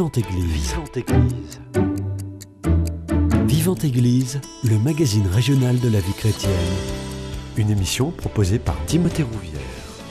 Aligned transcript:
Vivante 0.00 0.16
Église. 0.16 0.46
Vivante 0.46 0.96
Église. 0.96 1.60
Vivante 3.46 3.84
Église, 3.84 4.40
le 4.64 4.78
magazine 4.78 5.26
régional 5.26 5.78
de 5.78 5.90
la 5.90 6.00
vie 6.00 6.14
chrétienne. 6.14 6.50
Une 7.58 7.68
émission 7.68 8.10
proposée 8.10 8.58
par 8.58 8.82
Timothée 8.86 9.24
Rouvière. 9.24 9.60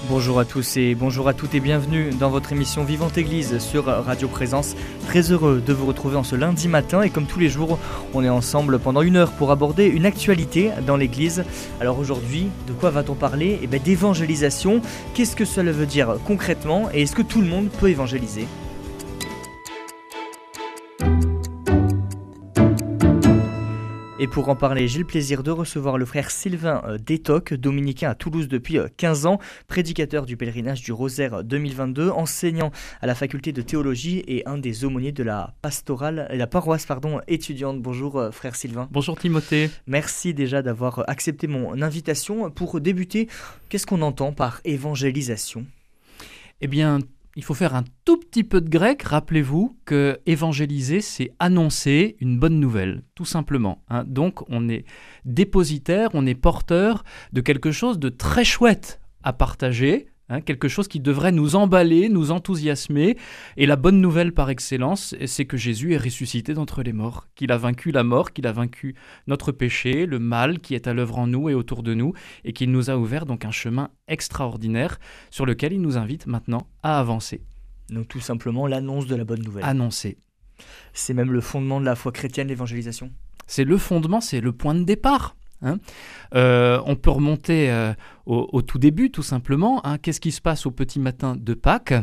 Bonjour 0.07 0.37
à 0.37 0.45
tous 0.45 0.77
et 0.77 0.93
bonjour 0.93 1.27
à 1.27 1.33
toutes 1.33 1.55
et 1.55 1.59
bienvenue 1.59 2.11
dans 2.11 2.29
votre 2.29 2.51
émission 2.51 2.83
Vivante 2.83 3.17
Église 3.17 3.57
sur 3.57 3.85
Radio 3.85 4.27
Présence. 4.27 4.75
Très 5.07 5.31
heureux 5.31 5.59
de 5.65 5.73
vous 5.73 5.87
retrouver 5.87 6.17
en 6.17 6.23
ce 6.23 6.35
lundi 6.35 6.67
matin 6.67 7.01
et 7.01 7.09
comme 7.09 7.25
tous 7.25 7.39
les 7.39 7.49
jours, 7.49 7.79
on 8.13 8.23
est 8.23 8.29
ensemble 8.29 8.77
pendant 8.77 9.01
une 9.01 9.15
heure 9.15 9.31
pour 9.31 9.49
aborder 9.49 9.87
une 9.87 10.05
actualité 10.05 10.69
dans 10.85 10.97
l'Église. 10.97 11.43
Alors 11.81 11.97
aujourd'hui, 11.97 12.49
de 12.67 12.73
quoi 12.73 12.91
va-t-on 12.91 13.15
parler? 13.15 13.57
Eh 13.63 13.65
bien 13.65 13.79
d'évangélisation. 13.83 14.81
Qu'est-ce 15.15 15.35
que 15.35 15.45
cela 15.45 15.71
veut 15.71 15.87
dire 15.87 16.17
concrètement 16.27 16.89
et 16.93 17.01
est-ce 17.01 17.15
que 17.15 17.23
tout 17.23 17.41
le 17.41 17.47
monde 17.47 17.69
peut 17.79 17.89
évangéliser? 17.89 18.45
Et 24.21 24.27
pour 24.27 24.49
en 24.49 24.55
parler, 24.57 24.89
j'ai 24.89 24.99
le 24.99 25.05
plaisir 25.05 25.43
de 25.43 25.51
recevoir 25.51 25.97
le 25.97 26.03
frère 26.03 26.29
Sylvain 26.29 26.83
euh, 26.85 26.97
Détoc, 26.97 27.53
dominicain 27.53 28.09
à 28.09 28.15
Toulouse 28.15 28.49
depuis 28.49 28.77
15 28.97 29.25
euh, 29.25 29.29
ans, 29.29 29.39
prédicateur 29.69 30.25
du 30.25 30.35
pèlerinage 30.35 30.81
du 30.81 30.91
Rosaire 30.91 31.41
2022, 31.41 32.09
enseignant 32.09 32.71
à 33.01 33.07
la 33.07 33.15
faculté 33.15 33.53
de 33.53 33.61
théologie 33.61 34.21
et 34.27 34.45
un 34.45 34.57
des 34.57 34.83
aumôniers 34.83 35.13
de 35.13 35.23
la 35.23 35.53
pastorale, 35.61 36.27
la 36.33 36.47
paroisse 36.47 36.85
pardon, 36.85 37.21
étudiante. 37.29 37.81
Bonjour 37.81 38.17
euh, 38.19 38.31
frère 38.31 38.57
Sylvain. 38.57 38.89
Bonjour 38.91 39.17
Timothée. 39.17 39.69
Merci 39.87 40.33
déjà 40.33 40.61
d'avoir 40.61 41.07
accepté 41.07 41.47
mon 41.47 41.81
invitation. 41.81 42.51
Pour 42.51 42.81
débuter, 42.81 43.29
qu'est-ce 43.69 43.87
qu'on 43.87 44.01
entend 44.01 44.33
par 44.33 44.59
évangélisation? 44.65 45.65
Eh 46.59 46.67
bien, 46.67 46.99
il 47.39 47.43
faut 47.43 47.53
faire 47.53 47.73
un 47.73 47.85
tout 48.03 48.17
petit 48.17 48.43
peu 48.43 48.59
de 48.59 48.67
grec. 48.69 49.01
Rappelez-vous 49.01 49.79
que 49.85 50.19
évangéliser, 50.25 50.99
c'est 50.99 51.31
annoncer 51.39 52.17
une 52.19 52.37
bonne 52.37 52.59
nouvelle, 52.59 53.03
tout 53.15 53.23
simplement. 53.23 53.81
Hein. 53.87 54.03
Donc, 54.05 54.41
on 54.49 54.67
est 54.67 54.83
dépositaire, 55.23 56.09
on 56.15 56.25
est 56.25 56.35
porteur 56.35 57.05
de 57.31 57.39
quelque 57.39 57.71
chose 57.71 57.97
de 57.97 58.09
très 58.09 58.43
chouette 58.43 58.99
à 59.23 59.31
partager, 59.31 60.07
Hein, 60.29 60.41
quelque 60.41 60.67
chose 60.67 60.87
qui 60.87 60.99
devrait 60.99 61.31
nous 61.31 61.55
emballer, 61.55 62.07
nous 62.07 62.29
enthousiasmer. 62.29 63.17
Et 63.57 63.65
la 63.65 63.75
bonne 63.75 63.99
nouvelle 63.99 64.31
par 64.31 64.49
excellence, 64.51 65.15
c'est 65.25 65.45
que 65.45 65.57
Jésus 65.57 65.93
est 65.93 65.97
ressuscité 65.97 66.53
d'entre 66.53 66.83
les 66.83 66.93
morts, 66.93 67.27
qu'il 67.33 67.51
a 67.51 67.57
vaincu 67.57 67.91
la 67.91 68.03
mort, 68.03 68.31
qu'il 68.31 68.45
a 68.45 68.51
vaincu 68.51 68.95
notre 69.25 69.51
péché, 69.51 70.05
le 70.05 70.19
mal 70.19 70.59
qui 70.59 70.75
est 70.75 70.87
à 70.87 70.93
l'œuvre 70.93 71.17
en 71.17 71.25
nous 71.25 71.49
et 71.49 71.55
autour 71.55 71.81
de 71.81 71.95
nous, 71.95 72.13
et 72.45 72.53
qu'il 72.53 72.71
nous 72.71 72.91
a 72.91 72.97
ouvert 72.97 73.25
donc 73.25 73.43
un 73.43 73.51
chemin 73.51 73.89
extraordinaire 74.07 74.99
sur 75.31 75.47
lequel 75.47 75.73
il 75.73 75.81
nous 75.81 75.97
invite 75.97 76.27
maintenant 76.27 76.67
à 76.83 76.99
avancer. 76.99 77.41
Donc 77.89 78.07
tout 78.07 78.19
simplement 78.19 78.67
l'annonce 78.67 79.07
de 79.07 79.15
la 79.15 79.23
bonne 79.23 79.41
nouvelle. 79.41 79.63
Annoncer. 79.63 80.17
C'est 80.93 81.13
même 81.15 81.31
le 81.31 81.41
fondement 81.41 81.79
de 81.79 81.85
la 81.85 81.95
foi 81.95 82.11
chrétienne, 82.11 82.49
l'évangélisation? 82.49 83.11
C'est 83.47 83.63
le 83.63 83.77
fondement, 83.77 84.21
c'est 84.21 84.41
le 84.41 84.51
point 84.51 84.75
de 84.75 84.83
départ. 84.83 85.35
Hein. 85.61 85.77
Euh, 86.35 86.81
on 86.85 86.95
peut 86.95 87.09
remonter 87.09 87.69
euh, 87.71 87.93
au, 88.25 88.61
tout 88.61 88.79
début, 88.79 89.11
tout 89.11 89.23
simplement. 89.23 89.85
Hein. 89.85 89.97
Qu'est-ce 89.97 90.21
qui 90.21 90.31
se 90.31 90.41
passe 90.41 90.65
au 90.65 90.71
petit 90.71 90.99
matin 90.99 91.35
de 91.37 91.53
Pâques? 91.53 91.93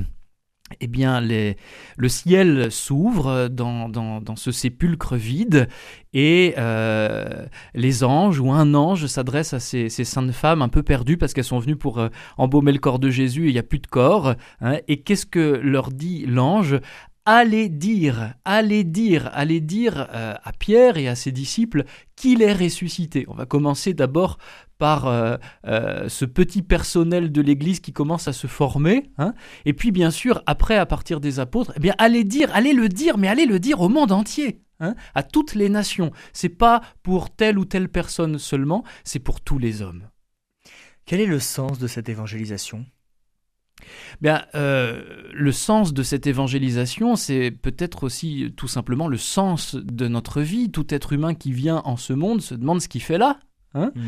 Eh 0.80 0.88
bien, 0.88 1.20
le 1.20 2.08
ciel 2.08 2.72
s'ouvre 2.72 3.46
dans, 3.46 4.34
ce 4.34 4.50
sépulcre 4.50 5.14
vide 5.14 5.68
et 6.12 6.54
euh, 6.58 7.46
les 7.74 8.02
anges 8.02 8.40
ou 8.40 8.50
un 8.50 8.74
ange 8.74 9.06
s'adresse 9.06 9.54
à 9.54 9.60
ces, 9.60 9.88
saintes 9.88 10.32
femmes 10.32 10.62
un 10.62 10.68
peu 10.68 10.82
perdues 10.82 11.18
parce 11.18 11.34
qu'elles 11.34 11.44
sont 11.44 11.60
venues 11.60 11.76
pour 11.76 12.04
embaumer 12.36 12.72
le 12.72 12.80
corps 12.80 12.98
de 12.98 13.10
Jésus 13.10 13.44
et 13.44 13.50
il 13.50 13.52
n'y 13.52 13.60
a 13.60 13.62
plus 13.62 13.78
de 13.78 13.86
corps. 13.86 14.34
Hein. 14.60 14.78
et 14.88 15.02
qu'est-ce 15.02 15.26
que 15.26 15.60
leur 15.62 15.92
dit 15.92 16.26
l'ange? 16.26 16.80
Allez 17.26 17.68
dire, 17.68 18.34
allez 18.44 18.84
dire, 18.84 19.28
allez 19.34 19.60
dire 19.60 20.08
euh, 20.12 20.34
à 20.42 20.52
Pierre 20.52 20.96
et 20.96 21.08
à 21.08 21.16
ses 21.16 21.32
disciples 21.32 21.84
qu'il 22.14 22.40
est 22.40 22.52
ressuscité. 22.52 23.26
On 23.28 23.34
va 23.34 23.44
commencer 23.44 23.92
d'abord 23.92 24.38
par 24.78 25.06
euh, 25.06 25.36
euh, 25.66 26.08
ce 26.08 26.24
petit 26.24 26.62
personnel 26.62 27.32
de 27.32 27.42
l'Église 27.42 27.80
qui 27.80 27.92
commence 27.92 28.28
à 28.28 28.32
se 28.32 28.46
former, 28.46 29.10
hein. 29.18 29.34
et 29.64 29.72
puis 29.72 29.90
bien 29.90 30.10
sûr 30.10 30.42
après 30.46 30.76
à 30.76 30.86
partir 30.86 31.20
des 31.20 31.40
apôtres, 31.40 31.72
eh 31.76 31.80
bien 31.80 31.94
allez 31.98 32.24
dire, 32.24 32.50
allez 32.54 32.72
le 32.72 32.88
dire, 32.88 33.18
mais 33.18 33.28
allez 33.28 33.46
le 33.46 33.58
dire 33.58 33.80
au 33.80 33.88
monde 33.88 34.12
entier. 34.12 34.62
Hein, 34.78 34.94
à 35.14 35.22
toutes 35.22 35.54
les 35.54 35.70
nations. 35.70 36.10
C'est 36.34 36.50
pas 36.50 36.82
pour 37.02 37.34
telle 37.34 37.58
ou 37.58 37.64
telle 37.64 37.88
personne 37.88 38.38
seulement, 38.38 38.84
c'est 39.04 39.20
pour 39.20 39.40
tous 39.40 39.56
les 39.56 39.80
hommes. 39.80 40.06
Quel 41.06 41.20
est 41.20 41.26
le 41.26 41.40
sens 41.40 41.78
de 41.78 41.86
cette 41.86 42.10
évangélisation? 42.10 42.84
Bien, 44.20 44.44
euh, 44.54 45.02
le 45.32 45.52
sens 45.52 45.92
de 45.92 46.02
cette 46.02 46.26
évangélisation, 46.26 47.16
c'est 47.16 47.50
peut-être 47.50 48.04
aussi 48.04 48.52
tout 48.56 48.68
simplement 48.68 49.08
le 49.08 49.18
sens 49.18 49.74
de 49.74 50.08
notre 50.08 50.40
vie. 50.40 50.70
Tout 50.70 50.92
être 50.94 51.12
humain 51.12 51.34
qui 51.34 51.52
vient 51.52 51.82
en 51.84 51.96
ce 51.96 52.12
monde 52.12 52.40
se 52.40 52.54
demande 52.54 52.80
ce 52.80 52.88
qu'il 52.88 53.02
fait 53.02 53.18
là. 53.18 53.38
Hein 53.76 53.92
mm. 53.94 54.00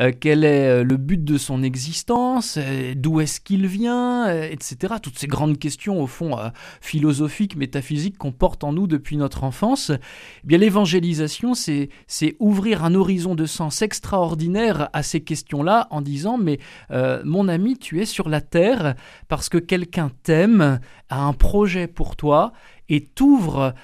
euh, 0.00 0.12
quel 0.18 0.44
est 0.44 0.68
euh, 0.68 0.84
le 0.84 0.96
but 0.96 1.24
de 1.24 1.38
son 1.38 1.62
existence 1.62 2.58
euh, 2.58 2.94
D'où 2.96 3.20
est-ce 3.20 3.40
qu'il 3.40 3.66
vient 3.66 4.28
Etc. 4.28 4.94
Toutes 5.02 5.18
ces 5.18 5.26
grandes 5.26 5.58
questions, 5.58 6.00
au 6.00 6.06
fond, 6.06 6.36
philosophiques, 6.80 7.56
métaphysiques 7.56 8.18
qu'on 8.18 8.32
porte 8.32 8.64
en 8.64 8.72
nous 8.72 8.86
depuis 8.86 9.16
notre 9.16 9.44
enfance. 9.44 9.90
Eh 9.90 10.46
bien, 10.46 10.58
l'évangélisation, 10.58 11.54
c'est, 11.54 11.88
c'est 12.06 12.36
ouvrir 12.38 12.84
un 12.84 12.94
horizon 12.94 13.34
de 13.34 13.46
sens 13.46 13.82
extraordinaire 13.82 14.90
à 14.92 15.02
ces 15.02 15.20
questions-là 15.22 15.88
en 15.90 16.00
disant 16.00 16.38
Mais 16.38 16.58
mon 16.90 17.48
ami, 17.48 17.78
tu 17.78 18.00
es 18.00 18.04
sur 18.04 18.28
la 18.28 18.40
terre 18.40 18.94
parce 19.28 19.48
que 19.48 19.58
quelqu'un 19.58 20.10
t'aime, 20.22 20.80
a 21.08 21.22
un 21.22 21.32
projet 21.32 21.86
pour 21.86 22.16
toi 22.16 22.52
et 22.88 23.04
t'ouvre 23.04 23.74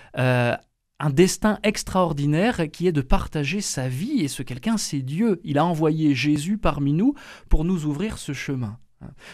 un 1.01 1.11
destin 1.11 1.59
extraordinaire 1.63 2.71
qui 2.71 2.87
est 2.87 2.93
de 2.93 3.01
partager 3.01 3.61
sa 3.61 3.89
vie, 3.89 4.21
et 4.21 4.29
ce 4.29 4.43
quelqu'un, 4.43 4.77
c'est 4.77 5.01
Dieu. 5.01 5.41
Il 5.45 5.59
a 5.59 5.65
envoyé 5.65 6.15
Jésus 6.15 6.59
parmi 6.59 6.93
nous 6.93 7.15
pour 7.49 7.65
nous 7.65 7.87
ouvrir 7.87 8.19
ce 8.19 8.33
chemin. 8.33 8.79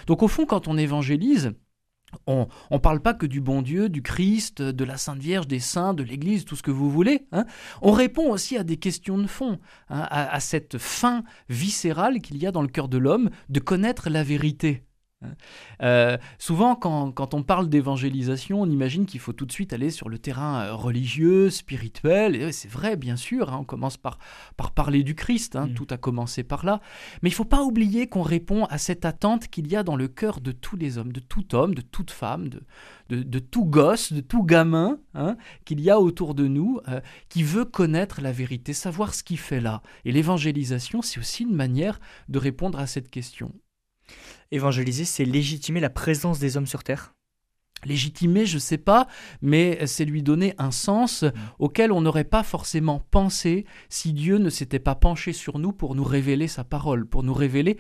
Donc 0.07 0.23
au 0.23 0.29
fond, 0.29 0.47
quand 0.47 0.69
on 0.69 0.79
évangélise, 0.79 1.53
on 2.29 2.47
ne 2.71 2.79
parle 2.79 3.01
pas 3.01 3.15
que 3.15 3.27
du 3.27 3.41
bon 3.41 3.63
Dieu, 3.63 3.89
du 3.89 4.01
Christ, 4.01 4.63
de 4.63 4.85
la 4.85 4.97
Sainte 4.97 5.19
Vierge, 5.19 5.49
des 5.49 5.59
saints, 5.59 5.93
de 5.93 6.05
l'Église, 6.05 6.45
tout 6.45 6.55
ce 6.55 6.63
que 6.63 6.71
vous 6.71 6.89
voulez. 6.89 7.27
Hein. 7.33 7.45
On 7.83 7.91
répond 7.91 8.31
aussi 8.31 8.57
à 8.57 8.63
des 8.63 8.77
questions 8.77 9.19
de 9.19 9.27
fond, 9.27 9.59
hein, 9.89 10.07
à 10.09 10.39
cette 10.39 10.79
faim 10.79 11.25
viscérale 11.49 12.21
qu'il 12.21 12.39
y 12.39 12.47
a 12.47 12.53
dans 12.53 12.63
le 12.63 12.69
cœur 12.69 12.89
de 12.89 12.99
l'homme 12.99 13.31
de 13.49 13.59
connaître 13.59 14.09
la 14.09 14.23
vérité. 14.23 14.85
Hein. 15.23 15.35
Euh, 15.83 16.19
souvent, 16.39 16.75
quand, 16.75 17.35
on 17.35 17.43
parle 17.43 17.69
d'évangélisation, 17.69 18.61
on 18.61 18.67
imagine 18.67 19.07
qu'il 19.07 19.21
faut 19.21 19.33
tout 19.33 19.47
de 19.47 19.53
suite 19.53 19.73
aller 19.73 19.91
sur 19.91 20.09
le 20.09 20.19
terrain 20.19 20.61
euh, 20.61 20.75
religieux, 20.75 21.49
spirituel. 21.51 22.37
Et 22.37 22.53
c'est 22.53 22.69
vrai, 22.69 22.97
bien 22.97 23.17
sûr, 23.17 23.53
hein, 23.53 23.59
on 23.61 23.65
commence 23.65 23.97
par, 23.97 24.19
par 24.57 24.73
parler 24.73 25.03
du 25.03 25.15
Christ, 25.15 25.57
hein, 25.57 25.69
mm. 25.69 25.75
tout 25.75 25.87
a 25.91 25.97
commencé 25.97 26.43
par 26.43 26.65
là. 26.65 26.81
Mais 27.23 27.31
il 27.31 27.33
ne 27.33 27.37
faut 27.37 27.45
pas 27.45 27.63
oublier 27.63 28.09
qu'on 28.09 28.23
répond 28.23 28.65
à 28.67 28.79
cette 28.79 29.05
attente 29.05 29.49
qu'il 29.49 29.69
y 29.69 29.77
a 29.77 29.83
dans 29.83 29.97
le 29.97 30.09
cœur 30.09 30.41
de 30.41 30.53
tous 30.53 30.77
les 30.77 30.99
hommes, 30.99 31.13
de 31.13 31.21
tout 31.21 31.55
homme, 31.55 31.75
de 31.75 31.83
toute 31.83 32.11
femme, 32.11 32.49
de, 32.49 32.63
de, 33.09 33.39
tout 33.39 33.65
gosse, 33.65 34.13
de 34.13 34.21
tout 34.21 34.43
gamin 34.43 34.99
qu'il 35.65 35.81
y 35.81 35.91
a 35.91 36.01
autour 36.01 36.35
de 36.35 36.47
nous, 36.47 36.81
euh, 36.89 37.01
qui 37.29 37.43
veut 37.43 37.65
connaître 37.65 38.21
la 38.21 38.33
vérité, 38.33 38.73
savoir 38.73 39.15
ce 39.15 39.23
qu'il 39.23 39.39
fait 39.39 39.61
là. 39.61 39.83
Et 40.05 40.13
l'évangélisation, 40.13 41.01
c'est 41.03 41.21
aussi 41.21 41.45
une 41.45 41.55
manière 41.55 42.01
de 42.29 42.39
répondre 42.39 42.79
à 42.79 42.87
cette 42.87 43.11
question. 43.11 43.55
Évangéliser, 44.51 45.05
c'est 45.05 45.25
légitimer 45.25 45.81
la 45.81 45.91
présence 45.91 46.39
des 46.39 46.57
hommes 46.57 46.67
sur 46.67 46.85
Terre 46.85 47.15
Légitimer, 47.85 48.47
je 48.47 48.55
ne 48.55 48.61
sais 48.61 48.79
pas, 48.79 49.07
mais 49.43 49.87
c'est 49.87 50.05
lui 50.05 50.23
donner 50.23 50.55
un 50.59 50.71
sens 50.71 51.23
mm. 51.23 51.33
auquel 51.59 51.93
on 51.93 52.01
n'aurait 52.01 52.25
pas 52.25 52.43
forcément 52.43 53.01
pensé 53.11 53.67
si 53.89 54.13
Dieu 54.13 54.39
ne 54.39 54.51
s'était 54.51 54.79
pas 54.79 54.95
penché 54.95 55.33
sur 55.33 55.59
nous 55.59 55.73
pour 55.73 55.95
nous 55.95 56.05
révéler 56.05 56.49
sa 56.49 56.65
parole, 56.65 57.07
pour 57.07 57.23
nous 57.23 57.35
révéler 57.35 57.79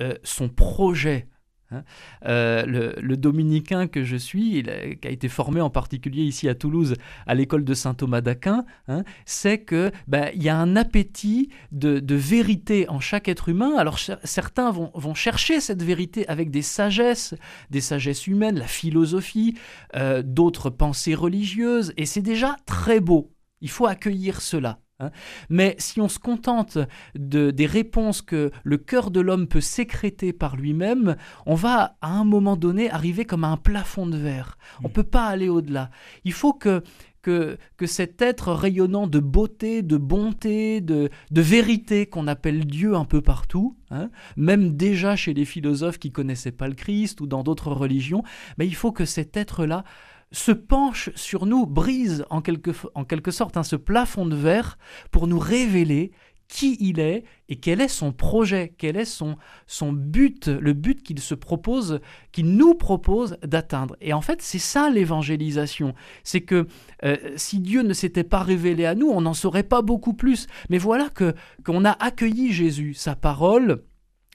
euh, 0.00 0.14
son 0.22 0.48
projet 0.48 1.28
Hein. 1.72 1.84
Euh, 2.26 2.64
le, 2.66 3.16
dominicain 3.16 3.86
que 3.86 4.04
je 4.04 4.16
suis, 4.16 4.64
qui 5.00 5.08
a 5.08 5.10
été 5.10 5.28
formé 5.28 5.60
en 5.60 5.70
particulier 5.70 6.22
ici 6.22 6.48
à 6.48 6.54
Toulouse 6.54 6.94
à 7.26 7.34
l'école 7.34 7.64
de 7.64 7.74
saint 7.74 7.94
Thomas 7.94 8.20
d'Aquin, 8.20 8.64
hein, 8.88 9.04
c'est 9.26 9.58
que 9.58 9.92
ben, 10.08 10.30
il 10.34 10.42
y 10.42 10.48
a 10.48 10.56
un 10.56 10.76
appétit 10.76 11.50
de, 11.70 12.14
vérité 12.14 12.88
en 12.88 13.00
chaque 13.00 13.28
être 13.28 13.48
humain. 13.48 13.76
Alors 13.76 13.98
certains 13.98 14.70
vont, 14.70 14.90
vont, 14.94 15.14
chercher 15.14 15.60
cette 15.60 15.82
vérité 15.82 16.26
avec 16.28 16.50
des 16.50 16.62
sagesses, 16.62 17.34
des 17.70 17.80
sagesses 17.80 18.26
humaines, 18.26 18.58
la 18.58 18.66
philosophie, 18.66 19.56
euh, 19.96 20.22
d'autres 20.22 20.70
pensées 20.70 21.14
religieuses, 21.14 21.92
et 21.96 22.06
c'est 22.06 22.22
déjà 22.22 22.56
très 22.66 23.00
beau. 23.00 23.32
Il 23.60 23.70
faut 23.70 23.86
accueillir 23.86 24.40
cela. 24.40 24.81
Hein. 25.02 25.10
Mais 25.48 25.74
si 25.78 26.00
on 26.00 26.08
se 26.08 26.18
contente 26.18 26.78
de, 27.14 27.50
des 27.50 27.66
réponses 27.66 28.22
que 28.22 28.50
le 28.62 28.78
cœur 28.78 29.10
de 29.10 29.20
l'homme 29.20 29.46
peut 29.46 29.60
sécréter 29.60 30.32
par 30.32 30.56
lui-même, 30.56 31.16
on 31.46 31.54
va 31.54 31.96
à 32.00 32.10
un 32.10 32.24
moment 32.24 32.56
donné 32.56 32.90
arriver 32.90 33.24
comme 33.24 33.44
à 33.44 33.48
un 33.48 33.56
plafond 33.56 34.06
de 34.06 34.16
verre. 34.16 34.58
On 34.80 34.84
ne 34.84 34.88
mm. 34.88 34.92
peut 34.92 35.02
pas 35.02 35.26
aller 35.26 35.48
au-delà. 35.48 35.90
Il 36.24 36.32
faut 36.32 36.52
que, 36.52 36.82
que, 37.22 37.58
que, 37.76 37.86
cet 37.86 38.22
être 38.22 38.52
rayonnant 38.52 39.06
de 39.06 39.18
beauté, 39.18 39.82
de 39.82 39.96
bonté, 39.96 40.80
de, 40.80 41.10
de 41.30 41.40
vérité 41.40 42.06
qu'on 42.06 42.26
appelle 42.26 42.66
Dieu 42.66 42.94
un 42.94 43.04
peu 43.04 43.20
partout, 43.20 43.76
hein, 43.90 44.10
même 44.36 44.76
déjà 44.76 45.16
chez 45.16 45.34
les 45.34 45.44
philosophes 45.44 45.98
qui 45.98 46.12
connaissaient 46.12 46.52
pas 46.52 46.68
le 46.68 46.74
Christ 46.74 47.20
ou 47.20 47.26
dans 47.26 47.42
d'autres 47.42 47.72
religions, 47.72 48.22
mais 48.58 48.66
il 48.66 48.74
faut 48.74 48.92
que 48.92 49.04
cet 49.04 49.36
être-là 49.36 49.84
se 50.32 50.52
penche 50.52 51.10
sur 51.14 51.46
nous, 51.46 51.66
brise 51.66 52.24
en 52.30 52.40
quelque, 52.40 52.70
en 52.94 53.04
quelque 53.04 53.30
sorte 53.30 53.56
hein, 53.56 53.62
ce 53.62 53.76
plafond 53.76 54.26
de 54.26 54.36
verre 54.36 54.78
pour 55.10 55.26
nous 55.26 55.38
révéler 55.38 56.12
qui 56.52 56.76
il 56.80 57.00
est 57.00 57.24
et 57.48 57.56
quel 57.56 57.80
est 57.80 57.88
son 57.88 58.12
projet, 58.12 58.74
quel 58.76 58.98
est 58.98 59.06
son, 59.06 59.36
son 59.66 59.90
but, 59.90 60.48
le 60.48 60.74
but 60.74 61.02
qu'il 61.02 61.18
se 61.18 61.34
propose, 61.34 62.00
qu'il 62.30 62.56
nous 62.56 62.74
propose 62.74 63.38
d'atteindre. 63.42 63.96
Et 64.02 64.12
en 64.12 64.20
fait, 64.20 64.42
c'est 64.42 64.58
ça 64.58 64.90
l'évangélisation. 64.90 65.94
C'est 66.24 66.42
que 66.42 66.66
euh, 67.04 67.16
si 67.36 67.58
Dieu 67.58 67.82
ne 67.82 67.94
s'était 67.94 68.22
pas 68.22 68.42
révélé 68.42 68.84
à 68.84 68.94
nous, 68.94 69.08
on 69.08 69.22
n'en 69.22 69.32
saurait 69.32 69.62
pas 69.62 69.80
beaucoup 69.80 70.12
plus. 70.12 70.46
Mais 70.68 70.76
voilà 70.76 71.08
que 71.08 71.34
qu'on 71.64 71.86
a 71.86 71.92
accueilli 71.92 72.52
Jésus, 72.52 72.92
sa 72.92 73.16
parole 73.16 73.82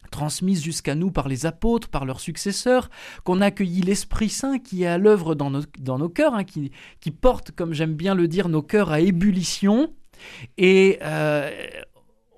transmise 0.10 0.64
jusqu'à 0.64 0.96
nous 0.96 1.12
par 1.12 1.28
les 1.28 1.46
apôtres, 1.46 1.90
par 1.90 2.06
leurs 2.06 2.20
successeurs, 2.20 2.90
qu'on 3.24 3.42
a 3.42 3.50
l'Esprit 3.50 4.30
Saint 4.30 4.60
qui 4.60 4.84
est 4.84 4.88
à 4.88 4.98
l'œuvre 4.98 5.36
dans 5.36 5.50
nos, 5.50 5.62
dans 5.80 5.98
nos 5.98 6.10
cœurs, 6.10 6.34
hein, 6.34 6.44
qui, 6.44 6.72
qui 7.00 7.12
porte, 7.12 7.52
comme 7.52 7.74
j'aime 7.74 7.94
bien 7.94 8.16
le 8.16 8.28
dire, 8.28 8.50
nos 8.50 8.62
cœurs 8.62 8.92
à 8.92 9.00
ébullition. 9.00 9.94
Et 10.58 11.00
euh, 11.02 11.52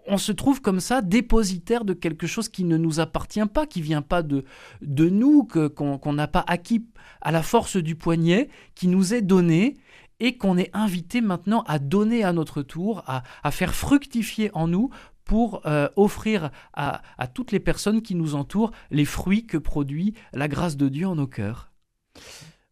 on 0.08 0.18
se 0.18 0.32
trouve 0.32 0.62
comme 0.62 0.80
ça 0.80 1.02
dépositaire 1.02 1.86
de 1.86 1.94
quelque 1.94 2.28
chose 2.28 2.50
qui 2.50 2.64
ne 2.64 2.78
nous 2.78 3.00
appartient 3.00 3.46
pas, 3.46 3.66
qui 3.66 3.82
vient 3.82 4.02
pas 4.02 4.24
de, 4.24 4.44
de 4.82 5.10
nous, 5.10 5.46
qu'on 5.46 6.14
n'a 6.14 6.28
pas 6.28 6.44
acquis 6.48 6.86
à 7.22 7.32
la 7.32 7.44
force 7.44 7.78
du 7.78 7.96
poignet, 7.96 8.50
qui 8.76 8.88
nous 8.88 9.14
est 9.14 9.22
donné 9.22 9.76
et 10.20 10.38
qu'on 10.38 10.58
est 10.58 10.70
invité 10.74 11.22
maintenant 11.22 11.64
à 11.68 11.80
donner 11.80 12.24
à 12.24 12.34
notre 12.34 12.62
tour, 12.62 13.04
à, 13.08 13.52
faire 13.52 13.74
fructifier 13.74 14.52
en 14.54 14.68
nous 14.68 14.90
pour 15.30 15.62
euh, 15.68 15.88
offrir 15.96 16.50
à, 16.74 17.04
toutes 17.36 17.52
les 17.52 17.60
personnes 17.60 18.02
qui 18.02 18.16
nous 18.16 18.34
entourent 18.34 18.72
les 18.90 19.06
fruits 19.06 19.46
que 19.46 19.60
produit 19.60 20.16
la 20.34 20.48
grâce 20.48 20.76
de 20.76 20.90
Dieu 20.90 21.06
en 21.06 21.14
nos 21.14 21.28
cœurs. 21.28 21.72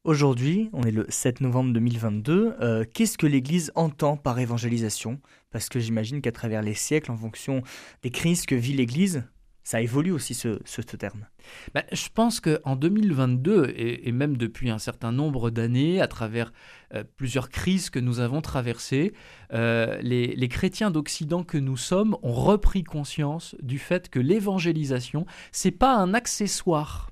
Aujourd'hui, 0.04 0.71
on 0.74 0.81
est 0.81 0.92
le 0.92 1.06
7 1.07 1.42
novembre 1.42 1.71
2022. 1.74 2.56
Euh, 2.59 2.83
qu'est-ce 2.92 3.19
que 3.19 3.27
l'Église 3.27 3.71
entend 3.75 4.18
par 4.18 4.39
évangélisation? 4.39 5.21
Parce 5.51 5.69
que 5.69 5.80
j'imagine 5.80 6.19
qu'à 6.19 6.31
travers 6.31 6.63
les 6.63 6.74
siècles, 6.74 7.12
en 7.12 7.18
fonction 7.18 7.62
des 8.01 8.09
crises 8.09 8.48
que 8.48 8.56
vit 8.56 8.74
l'Église, 8.74 9.24
ça 9.68 9.81
évolue 9.81 10.14
aussi 10.14 10.34
ce, 10.34 10.62
ce, 10.64 10.81
terme. 10.81 11.28
Ben, 11.74 11.84
je 11.92 12.08
pense 12.14 12.40
qu'en 12.40 12.78
2022, 12.78 13.74
et, 13.75 14.14
même 14.14 14.38
depuis 14.38 14.69
un 14.69 14.78
certain 14.78 15.12
nombre 15.12 15.50
d'années, 15.50 16.00
à 16.00 16.08
travers 16.08 16.54
euh, 16.94 17.04
plusieurs 17.18 17.50
crises 17.50 17.90
que 17.90 18.00
nous 18.00 18.22
avons 18.22 18.40
traversées, 18.40 19.12
euh, 19.52 20.00
les, 20.02 20.28
les, 20.38 20.48
chrétiens 20.48 20.90
d'Occident 20.90 21.44
que 21.44 21.58
nous 21.58 21.75
sommes 21.75 22.16
ont 22.24 22.31
repris 22.31 22.86
conscience 22.86 23.58
du 23.62 23.78
fait 23.78 24.08
que 24.08 24.19
l'évangélisation, 24.19 25.25
c'est 25.52 25.72
pas 25.72 25.94
un 25.98 26.13
accessoire 26.13 27.10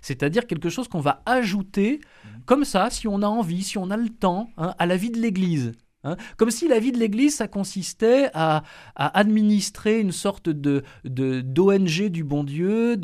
c'est-à-dire 0.00 0.46
quelque 0.46 0.70
chose 0.70 0.88
qu'on 0.88 1.00
va 1.00 1.22
ajouter 1.26 2.00
mhm. 2.24 2.42
comme 2.46 2.64
ça, 2.64 2.88
si 2.90 3.06
on 3.06 3.22
a 3.22 3.26
envie, 3.26 3.62
si 3.62 3.78
on 3.78 3.90
a 3.90 3.96
le 3.96 4.08
temps, 4.08 4.48
hein, 4.56 4.74
à 4.78 4.86
la 4.86 4.96
vie 4.96 5.10
de 5.10 5.20
l'Église. 5.20 5.72
Hein. 6.04 6.16
Comme 6.36 6.50
si 6.50 6.66
la 6.66 6.80
vie 6.80 6.90
de 6.92 6.98
l'Église, 6.98 7.36
ça 7.36 7.48
consistait 7.48 8.30
à, 8.34 8.64
administrer 8.96 10.00
une 10.00 10.12
sorte 10.12 10.48
de, 10.48 10.82
d'ONG 11.04 12.08
du 12.08 12.24
bon 12.24 12.44
Dieu, 12.44 12.96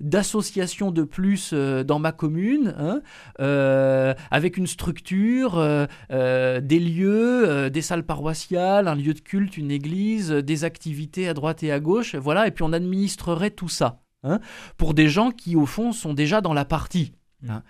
d'association 0.00 0.90
de, 0.90 1.02
plus 1.02 1.50
euh, 1.52 1.84
dans 1.84 1.98
ma 1.98 2.12
commune, 2.12 2.74
hein, 2.78 3.00
euh, 3.40 4.14
avec 4.30 4.56
une 4.56 4.66
structure, 4.66 5.54
euh, 5.58 6.60
des 6.60 6.80
lieux, 6.80 7.70
des 7.70 7.82
salles 7.82 8.04
paroissiales, 8.04 8.88
un 8.88 8.94
lieu 8.94 9.14
de 9.14 9.20
culte, 9.20 9.56
une 9.56 9.70
église, 9.70 10.30
des 10.30 10.64
activités 10.64 11.28
à 11.28 11.34
droite 11.34 11.62
et 11.62 11.72
à 11.72 11.80
gauche, 11.80 12.14
voilà, 12.16 12.46
et 12.46 12.50
puis 12.50 12.64
on 12.64 12.72
administrerait 12.72 13.50
tout 13.50 13.68
ça. 13.68 14.00
Hein, 14.22 14.40
pour 14.76 14.94
des 14.94 15.08
gens 15.08 15.30
qui, 15.30 15.54
au 15.56 15.66
fond, 15.66 15.92
sont 15.92 16.12
déjà 16.12 16.40
dans 16.40 16.54
la 16.54 16.64
partie. 16.64 17.12
Hein. 17.48 17.62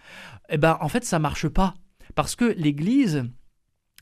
Eh 0.49 0.57
ben, 0.57 0.79
en 0.81 0.89
fait, 0.89 1.05
ça 1.05 1.19
marche 1.19 1.49
pas. 1.49 1.75
Parce 2.15 2.35
que 2.35 2.55
l'Église, 2.57 3.25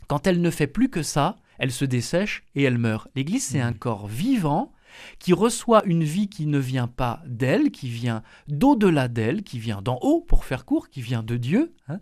quand 0.08 0.26
elle 0.26 0.40
ne 0.40 0.50
fait 0.50 0.66
plus 0.66 0.88
que 0.88 1.02
ça, 1.02 1.36
elle 1.58 1.72
se 1.72 1.84
dessèche 1.84 2.44
et 2.54 2.62
elle 2.62 2.78
meurt. 2.78 3.08
L'Église, 3.14 3.44
c'est 3.44 3.62
mm. 3.62 3.66
un 3.66 3.72
corps 3.72 4.06
vivant 4.06 4.72
qui 5.18 5.32
reçoit 5.32 5.84
une 5.86 6.04
vie 6.04 6.28
qui 6.28 6.46
ne 6.46 6.58
vient 6.58 6.86
pas 6.86 7.22
d'elle, 7.26 7.70
qui 7.70 7.88
vient 7.88 8.22
d'au-delà 8.48 9.08
d'elle, 9.08 9.42
qui 9.42 9.58
vient 9.58 9.82
d'en 9.82 9.98
haut, 10.02 10.20
pour 10.20 10.44
faire 10.44 10.64
court, 10.64 10.88
qui 10.88 11.02
vient 11.02 11.22
de 11.22 11.36
Dieu. 11.36 11.74
Hein. 11.88 11.98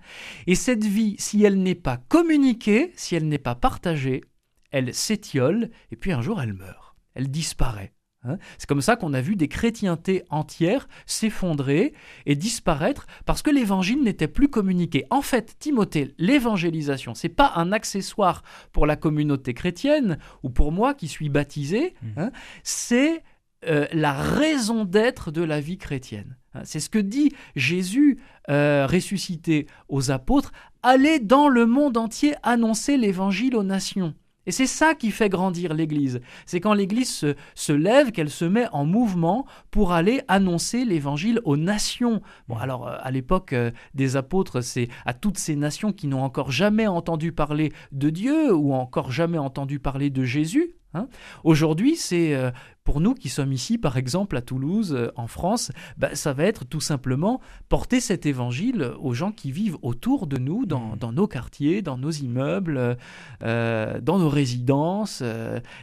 Et 0.47 0.55
cette 0.55 0.85
vie, 0.85 1.17
si 1.19 1.43
elle 1.43 1.63
n'est 1.63 1.75
pas 1.75 1.97
communiquée, 1.97 2.93
si 2.97 3.15
elle 3.15 3.29
n'est 3.29 3.39
pas 3.39 3.55
partagée, 3.55 4.23
elle 4.71 4.95
s'étiole 4.95 5.71
et 5.91 5.97
puis 5.97 6.13
un 6.13 6.23
jour 6.23 6.41
elle 6.41 6.55
meurt, 6.55 6.97
elle 7.15 7.31
disparaît. 7.31 7.93
Hein. 8.25 8.39
C'est 8.59 8.69
comme 8.69 8.81
ça 8.81 8.97
qu'on 8.97 9.15
a 9.15 9.21
vu 9.21 9.37
des 9.37 9.49
chrétientés 9.49 10.25
entières 10.31 10.89
s'effondrer 11.07 11.93
et 12.27 12.37
disparaître 12.37 13.07
parce 13.27 13.43
que 13.43 13.51
l'évangile 13.51 14.03
n'était 14.03 14.29
plus 14.29 14.49
communiqué. 14.49 15.05
En 15.11 15.23
fait, 15.23 15.57
Timothée, 15.59 16.15
l'évangélisation, 16.19 17.15
c'est 17.15 17.29
pas 17.29 17.53
un 17.57 17.73
accessoire 17.73 18.43
pour 18.73 18.87
la 18.87 18.97
communauté 18.97 19.55
chrétienne 19.55 20.19
ou 20.43 20.51
pour 20.51 20.73
moi 20.73 20.95
qui 20.95 21.09
suis 21.09 21.29
baptisé, 21.29 21.95
mmh. 22.03 22.07
hein. 22.19 22.31
c'est 22.63 23.23
euh, 23.67 23.87
la 23.93 24.13
raison 24.13 24.85
d'être 24.85 25.31
de 25.31 25.43
la 25.43 25.61
vie 25.61 25.79
chrétienne. 25.79 26.37
Hein. 26.55 26.63
C'est 26.65 26.81
ce 26.81 26.91
que 26.91 26.99
dit 26.99 27.33
Jésus 27.55 28.19
euh, 28.51 28.87
ressuscité 28.87 29.67
aux 29.89 30.11
apôtres, 30.11 30.53
allez 30.83 31.21
dans 31.21 31.49
le 31.49 31.67
monde 31.67 31.97
entier 31.97 32.35
annoncer 32.43 32.97
l'évangile 32.97 33.55
aux 33.57 33.63
nations. 33.63 34.15
Et 34.47 34.53
c'est 34.53 34.67
ça 34.67 34.95
qui 34.95 35.11
fait 35.11 35.29
grandir 35.29 35.73
l'Église. 35.73 36.21
C'est 36.47 36.61
quand 36.61 36.75
l'Église 36.75 37.25
se, 37.55 37.73
lève, 37.73 38.11
qu'elle 38.11 38.31
se 38.31 38.45
met 38.45 38.67
en 38.73 38.85
mouvement 38.85 39.47
pour 39.71 39.93
aller 39.93 40.23
annoncer 40.29 40.85
l'Évangile 40.85 41.41
aux 41.45 41.57
nations. 41.57 42.23
Bon, 42.49 42.57
alors 42.57 42.89
euh, 42.89 42.97
à 43.01 43.11
l'époque 43.11 43.53
euh, 43.53 43.71
des 43.95 44.17
apôtres, 44.17 44.61
c'est 44.61 44.89
à 45.07 45.15
toutes 45.15 45.39
ces 45.39 45.55
nations 45.55 45.93
qui 45.93 46.09
n'ont 46.09 46.23
encore 46.23 46.51
jamais 46.51 46.87
entendu 46.87 47.33
parler 47.33 47.73
de 47.93 48.11
Dieu 48.11 48.55
ou 48.55 48.75
encore 48.75 49.13
jamais 49.13 49.39
entendu 49.39 49.79
parler 49.79 50.11
de 50.11 50.25
Jésus. 50.25 50.75
Hein. 50.95 51.09
Aujourd'hui, 51.45 51.97
c'est 51.97 52.35
euh, 52.35 52.51
pour 52.85 53.01
nous 53.01 53.15
qui 53.15 53.29
sommes 53.29 53.53
ici, 53.53 53.79
par 53.79 53.97
exemple, 53.97 54.37
à 54.37 54.43
Toulouse, 54.43 54.95
euh, 54.95 55.11
en 55.17 55.27
France, 55.27 55.73
bah, 55.97 56.15
ça 56.15 56.33
va 56.33 56.45
être 56.45 56.65
tout 56.65 56.81
simplement 56.81 57.41
porter 57.69 58.01
cet 58.01 58.27
évangile 58.27 58.93
aux 59.01 59.15
gens 59.15 59.33
qui 59.33 59.53
vivent 59.53 59.79
autour 59.83 60.27
de 60.27 60.37
nous, 60.37 60.67
dans, 60.67 60.97
mmh. 60.97 61.15
nos 61.15 61.27
quartiers, 61.27 61.83
dans 61.83 61.97
nos 61.97 62.11
immeubles, 62.11 62.97
euh, 63.43 64.01
dans 64.01 64.19
nos 64.19 64.29
résidences, 64.29 65.23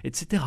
etc. 0.04 0.44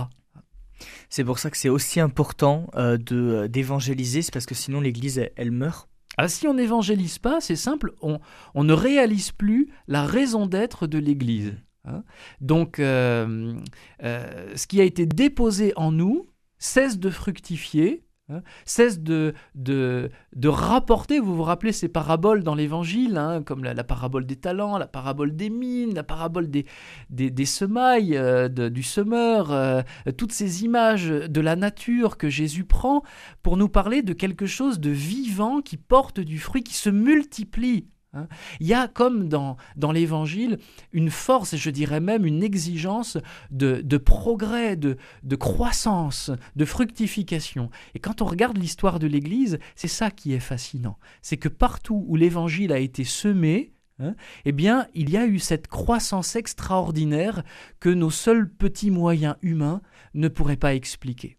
C'est 1.09 1.25
pour 1.25 1.39
ça 1.39 1.51
que 1.51 1.57
c'est 1.57 1.69
aussi 1.69 2.01
important 2.01 2.69
de 2.75 3.47
d'évangéliser, 3.47 4.23
c'est 4.23 4.33
parce 4.33 4.47
que 4.47 4.55
sinon 4.55 4.81
l'Église, 4.81 5.23
elle, 5.37 5.53
meurt. 5.53 5.89
Ah, 6.19 6.29
si 6.29 6.49
on 6.49 6.55
n'évangélise 6.55 7.19
pas, 7.19 7.41
c'est 7.41 7.57
simple, 7.57 7.93
on, 8.01 8.19
on 8.55 8.65
ne 8.65 8.73
réalise 8.73 9.31
plus 9.31 9.71
la 9.87 10.05
raison 10.05 10.47
d'être 10.47 10.87
de 10.87 10.99
l'Église. 10.99 11.55
Hein. 11.85 12.05
Donc, 12.41 12.79
euh, 12.79 13.55
euh, 14.03 14.53
ce 14.55 14.67
qui 14.67 14.81
a 14.81 14.85
été 14.85 15.07
déposé 15.07 15.73
en 15.77 15.93
nous 15.93 16.27
cesse 16.59 16.99
de 16.99 17.11
fructifier, 17.11 18.05
hein, 18.29 18.43
cesse 18.65 19.01
de, 19.01 19.35
de, 19.57 20.11
rapporter. 20.45 21.19
Vous 21.19 21.35
vous 21.35 21.43
rappelez 21.43 21.73
ces 21.73 21.89
paraboles 21.89 22.45
dans 22.45 22.55
l'Évangile, 22.55 23.17
hein, 23.17 23.43
comme 23.43 23.65
la, 23.65 23.83
parabole 23.83 24.27
des 24.27 24.37
talents, 24.37 24.79
la 24.79 24.87
parabole 24.87 25.35
des 25.35 25.51
mines, 25.51 25.93
la 25.93 26.05
parabole 26.05 26.49
des, 26.51 26.67
des, 27.11 27.47
semailles, 27.47 28.17
euh, 28.17 28.49
du 28.49 28.85
semeur, 28.85 29.85
toutes 30.17 30.33
ces 30.33 30.63
images 30.63 31.09
de 31.09 31.41
la 31.41 31.57
nature 31.57 32.17
que 32.17 32.31
Jésus 32.31 32.65
prend 32.65 33.03
pour 33.43 33.57
nous 33.57 33.69
parler 33.69 34.03
de 34.03 34.13
quelque 34.13 34.47
chose 34.47 34.79
de 34.79 34.91
vivant 34.91 35.63
qui 35.63 35.77
porte 35.77 36.21
du 36.21 36.39
fruit, 36.39 36.63
qui 36.63 36.75
se 36.75 36.91
multiplie. 36.91 37.89
Hein. 38.15 38.29
Il 38.61 38.67
y 38.67 38.75
a 38.75 38.89
comme 38.89 39.29
dans, 39.29 39.57
dans 39.77 39.91
l'Évangile 39.91 40.59
une 40.93 41.11
force, 41.11 41.57
je 41.57 41.71
dirais 41.71 42.01
même 42.01 42.27
une 42.27 42.43
exigence 42.43 43.17
de, 43.51 43.81
de 43.81 43.97
progrès, 43.97 44.77
de, 44.77 44.99
de, 45.23 45.37
croissance, 45.37 46.31
de 46.55 46.65
fructification. 46.65 47.71
Et 47.95 48.01
quand 48.01 48.21
on 48.21 48.27
regarde 48.27 48.59
l'histoire 48.59 48.99
de 48.99 49.07
l'Église, 49.07 49.59
c'est 49.77 49.89
ça 49.89 50.11
qui 50.11 50.35
est 50.35 50.41
fascinant. 50.41 50.99
C'est 51.23 51.39
que 51.39 51.49
partout 51.49 52.05
où 52.07 52.17
l'Évangile 52.17 52.73
a 52.73 52.79
été 52.79 53.05
semé, 53.05 53.73
hein, 53.99 54.15
eh 54.45 54.53
bien, 54.53 54.87
il 54.95 55.09
y 55.09 55.17
a 55.17 55.27
eu 55.27 55.39
cette 55.39 55.69
croissance 55.69 56.37
extraordinaire 56.37 57.43
que 57.81 57.89
nos 57.89 58.11
seuls 58.11 58.51
petits 58.51 58.91
moyens 58.91 59.37
humains 59.41 59.81
ne 60.13 60.29
pourraient 60.29 60.57
pas 60.57 60.75
expliquer. 60.75 61.39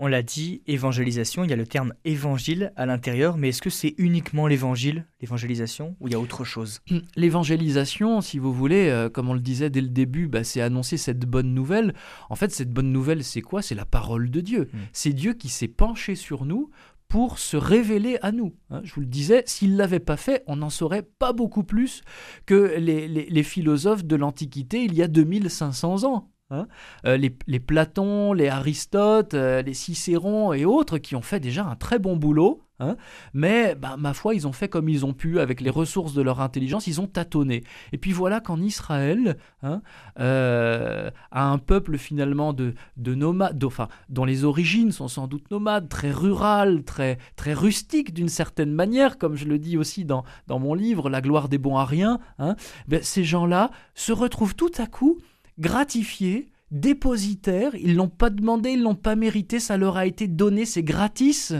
On 0.00 0.06
l'a 0.06 0.22
dit, 0.22 0.62
évangélisation, 0.68 1.42
il 1.42 1.50
y 1.50 1.52
a 1.52 1.56
le 1.56 1.66
terme 1.66 1.92
évangile 2.04 2.72
à 2.76 2.86
l'intérieur, 2.86 3.36
mais 3.36 3.48
est-ce 3.48 3.60
que 3.60 3.70
c'est 3.70 3.94
uniquement 3.98 4.46
l'évangile, 4.46 5.06
l'évangélisation, 5.20 5.96
ou 5.98 6.06
il 6.06 6.12
y 6.12 6.14
a 6.14 6.20
autre 6.20 6.44
chose? 6.44 6.80
L'évangélisation, 7.16 8.20
si 8.20 8.38
vous 8.38 8.52
voulez, 8.52 8.90
euh, 8.90 9.08
comme 9.08 9.28
on 9.28 9.34
le 9.34 9.40
disait 9.40 9.70
dès 9.70 9.80
le 9.80 9.88
début, 9.88 10.28
bah, 10.28 10.44
c'est 10.44 10.60
annoncer 10.60 10.98
cette 10.98 11.26
bonne 11.26 11.52
nouvelle. 11.52 11.94
En 12.30 12.36
fait, 12.36 12.52
cette 12.52 12.72
bonne 12.72 12.92
nouvelle, 12.92 13.24
c'est 13.24 13.42
quoi? 13.42 13.60
C'est 13.60 13.74
la 13.74 13.84
parole 13.84 14.30
de 14.30 14.40
Dieu. 14.40 14.70
Hum. 14.72 14.80
C'est 14.92 15.12
Dieu 15.12 15.34
qui 15.34 15.48
s'est 15.48 15.66
penché 15.66 16.14
sur 16.14 16.44
nous 16.44 16.70
pour 17.08 17.40
se 17.40 17.56
révéler 17.56 18.18
à 18.22 18.30
nous. 18.30 18.54
Hein. 18.70 18.82
je 18.84 18.94
vous 18.94 19.00
le 19.00 19.06
disais, 19.06 19.42
s'il 19.46 19.72
ne 19.72 19.78
l'avait 19.78 19.98
pas 19.98 20.18
fait, 20.18 20.44
on 20.46 20.56
n'en 20.56 20.70
saurait 20.70 21.02
pas 21.02 21.32
beaucoup 21.32 21.64
plus 21.64 22.02
que 22.46 22.76
les, 22.78 23.08
les 23.08 23.42
philosophes 23.42 24.04
de 24.04 24.14
l'Antiquité 24.14 24.84
il 24.84 24.94
y 24.94 25.02
a 25.02 25.08
2500 25.08 26.04
ans. 26.04 26.30
Hein. 26.50 26.66
Euh, 27.04 27.18
les, 27.18 27.60
Platon, 27.60 28.32
les 28.32 28.48
Aristote, 28.48 29.34
euh, 29.34 29.60
les 29.60 29.74
Cicéron 29.74 30.54
et 30.54 30.64
autres 30.64 30.96
qui 30.96 31.14
ont 31.14 31.20
fait 31.20 31.40
déjà 31.40 31.66
un 31.66 31.76
très 31.76 31.98
bon 31.98 32.16
boulot 32.16 32.62
hein. 32.80 32.96
mais 33.34 33.74
bah, 33.74 33.96
ma 33.98 34.14
foi, 34.14 34.34
ils 34.34 34.46
ont 34.48 34.52
fait 34.52 34.66
comme 34.66 34.88
ils 34.88 35.04
ont 35.04 35.12
pu 35.12 35.40
avec 35.40 35.60
les 35.60 35.68
ressources 35.68 36.14
de 36.14 36.22
leur 36.22 36.40
intelligence, 36.40 36.86
ils 36.86 37.02
ont 37.02 37.06
tâtonné. 37.06 37.64
Et 37.92 37.98
puis 37.98 38.12
voilà 38.12 38.40
qu'en 38.40 38.62
Israël, 38.62 39.36
hein, 39.62 39.82
euh, 40.20 41.10
à 41.30 41.50
un 41.50 41.58
peuple 41.58 41.98
finalement 41.98 42.54
de, 42.54 42.72
de 42.96 43.14
nomades, 43.14 43.62
enfin, 43.62 43.88
dont 44.08 44.24
les 44.24 44.44
origines 44.44 44.90
sont 44.90 45.08
sans 45.08 45.26
doute 45.26 45.50
nomades, 45.50 45.90
très 45.90 46.10
rural, 46.10 46.82
très, 46.82 47.18
très 47.36 47.52
rustique 47.52 48.14
d'une 48.14 48.30
certaine 48.30 48.72
manière, 48.72 49.18
comme 49.18 49.36
je 49.36 49.44
le 49.44 49.58
dis 49.58 49.76
aussi 49.76 50.06
dans, 50.06 50.24
dans 50.46 50.58
mon 50.58 50.72
livre, 50.72 51.10
La 51.10 51.20
gloire 51.20 51.50
des 51.50 51.58
bons 51.58 51.76
ariens, 51.76 52.20
hein, 52.38 52.56
ben, 52.86 53.02
ces 53.02 53.24
gens-là 53.24 53.70
se 53.94 54.12
retrouvent 54.12 54.54
tout 54.54 54.72
à 54.78 54.86
coup 54.86 55.18
gratifiés 55.58 56.50
dépositaires, 56.70 57.74
ils 57.74 57.96
l'ont 57.96 58.08
pas 58.08 58.30
demandé, 58.30 58.70
ils 58.70 58.82
l'ont 58.82 58.94
pas 58.94 59.16
mérité, 59.16 59.58
ça 59.58 59.76
leur 59.76 59.96
a 59.96 60.06
été 60.06 60.28
donné, 60.28 60.66
c'est 60.66 60.82
gratis 60.82 61.54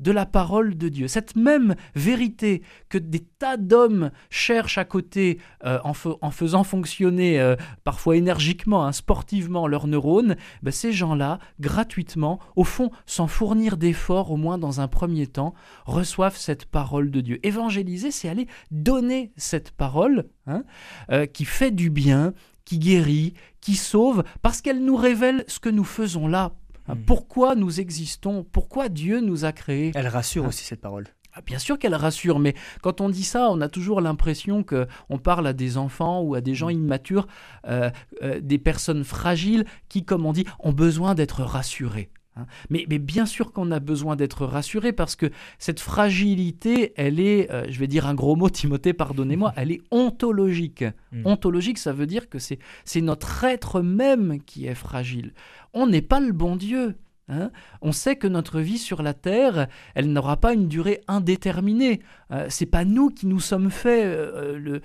de 0.00 0.12
la 0.12 0.26
parole 0.26 0.76
de 0.76 0.88
Dieu. 0.88 1.08
Cette 1.08 1.36
même 1.36 1.74
vérité 1.94 2.62
que 2.88 2.98
des 2.98 3.20
tas 3.20 3.56
d'hommes 3.56 4.10
cherchent 4.30 4.78
à 4.78 4.84
côté 4.84 5.38
euh, 5.64 5.78
en, 5.82 6.30
faisant 6.30 6.64
fonctionner 6.64 7.40
euh, 7.40 7.56
parfois 7.84 8.16
énergiquement, 8.16 8.84
hein, 8.84 8.92
sportivement 8.92 9.66
leurs 9.66 9.86
neurones, 9.86 10.36
ben, 10.62 10.70
ces 10.70 10.92
gens-là, 10.92 11.40
gratuitement, 11.60 12.38
au 12.56 12.64
fond, 12.64 12.90
sans 13.06 13.26
fournir 13.26 13.76
d'efforts, 13.76 14.30
au 14.30 14.36
moins 14.36 14.58
dans 14.58 14.80
un 14.80 14.88
premier 14.88 15.26
temps, 15.26 15.54
reçoivent 15.84 16.36
cette 16.36 16.64
parole 16.64 17.10
de 17.10 17.20
Dieu. 17.20 17.44
Évangéliser, 17.44 18.10
c'est 18.10 18.28
aller 18.28 18.46
donner 18.70 19.32
cette 19.36 19.72
parole 19.72 20.28
hein, 20.46 20.62
euh, 21.10 21.26
qui 21.26 21.44
fait 21.44 21.72
du 21.72 21.90
bien, 21.90 22.34
qui 22.68 22.78
guérit, 22.78 23.32
qui 23.62 23.76
sauve, 23.76 24.24
parce 24.42 24.60
qu'elle 24.60 24.84
nous 24.84 24.96
révèle 24.96 25.42
ce 25.48 25.58
que 25.58 25.70
nous 25.70 25.84
faisons 25.84 26.28
là. 26.28 26.52
Hmm. 26.86 26.96
Pourquoi 27.06 27.54
nous 27.54 27.80
existons? 27.80 28.44
Pourquoi 28.44 28.90
Dieu 28.90 29.20
nous 29.20 29.46
a 29.46 29.52
créés? 29.52 29.92
Elle 29.94 30.06
rassure 30.06 30.44
hein? 30.44 30.48
aussi 30.48 30.64
cette 30.64 30.82
parole. 30.82 31.06
Ah, 31.32 31.40
bien 31.40 31.58
sûr 31.58 31.78
qu'elle 31.78 31.94
rassure, 31.94 32.38
mais 32.38 32.54
quand 32.82 33.00
on 33.00 33.08
dit 33.08 33.24
ça, 33.24 33.48
on 33.50 33.62
a 33.62 33.68
toujours 33.68 34.02
l'impression 34.02 34.64
que 34.64 34.86
on 35.08 35.16
parle 35.16 35.46
à 35.46 35.54
des 35.54 35.78
enfants 35.78 36.20
ou 36.20 36.34
à 36.34 36.42
des 36.42 36.54
gens 36.54 36.68
hmm. 36.68 36.72
immatures, 36.72 37.26
euh, 37.66 37.88
euh, 38.22 38.38
des 38.42 38.58
personnes 38.58 39.02
fragiles 39.02 39.64
qui, 39.88 40.04
comme 40.04 40.26
on 40.26 40.34
dit, 40.34 40.44
ont 40.58 40.72
besoin 40.72 41.14
d'être 41.14 41.42
rassurés. 41.44 42.10
Hein. 42.38 42.46
Mais, 42.70 42.86
bien 42.98 43.26
sûr 43.26 43.52
qu'on 43.52 43.70
a 43.70 43.80
besoin 43.80 44.16
d'être 44.16 44.44
rassuré 44.46 44.92
parce 44.92 45.16
que 45.16 45.30
cette 45.58 45.80
fragilité, 45.80 46.92
elle 46.96 47.20
est, 47.20 47.50
euh, 47.50 47.66
je 47.68 47.78
vais 47.78 47.86
dire 47.86 48.06
un 48.06 48.14
gros 48.14 48.36
mot, 48.36 48.50
Timothée, 48.58 48.92
pardonnez-moi, 48.92 49.52
elle 49.56 49.72
est 49.72 49.82
ontologique. 49.90 50.84
Hmm. 51.12 51.26
Ontologique, 51.26 51.78
ça 51.78 51.92
veut 51.92 52.06
dire 52.06 52.28
que 52.28 52.38
c'est 52.38 53.00
notre 53.00 53.44
être 53.44 53.80
même 53.80 54.40
qui 54.44 54.66
est 54.66 54.74
fragile. 54.74 55.32
On 55.72 55.86
n'est 55.86 56.02
pas 56.02 56.20
le 56.20 56.32
bon 56.32 56.56
Dieu. 56.56 56.96
Hein. 57.28 57.50
on 57.82 57.92
sait 57.92 58.16
que 58.16 58.26
notre 58.26 58.60
vie 58.60 58.78
sur 58.78 59.02
la 59.02 59.14
terre, 59.14 59.68
elle 59.94 60.12
n'aura 60.12 60.38
pas 60.38 60.54
une 60.54 60.68
durée 60.68 61.02
indéterminée. 61.08 62.00
Euh, 62.30 62.46
c'est 62.50 62.66
pas 62.66 62.84
nous 62.84 63.08
qui 63.08 63.26
nous 63.26 63.40
sommes 63.40 63.70
fait 63.70 64.04
euh, 64.04 64.80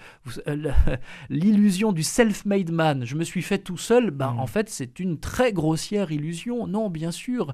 euh, 0.48 0.72
l'illusion 1.30 1.92
du 1.92 2.04
self-made 2.04 2.72
man. 2.72 3.06
Je 3.06 3.16
me 3.16 3.24
suis 3.24 3.42
fait 3.42 3.58
tout 3.58 3.78
seul. 3.78 4.12
Ben, 4.12 4.36
En 4.38 4.48
fait, 4.48 4.70
c'est 4.70 5.00
une 5.00 5.20
très 5.20 5.52
grossière 5.52 6.12
illusion. 6.12 6.68
Non, 6.68 6.90
bien 6.90 7.12
sûr, 7.12 7.54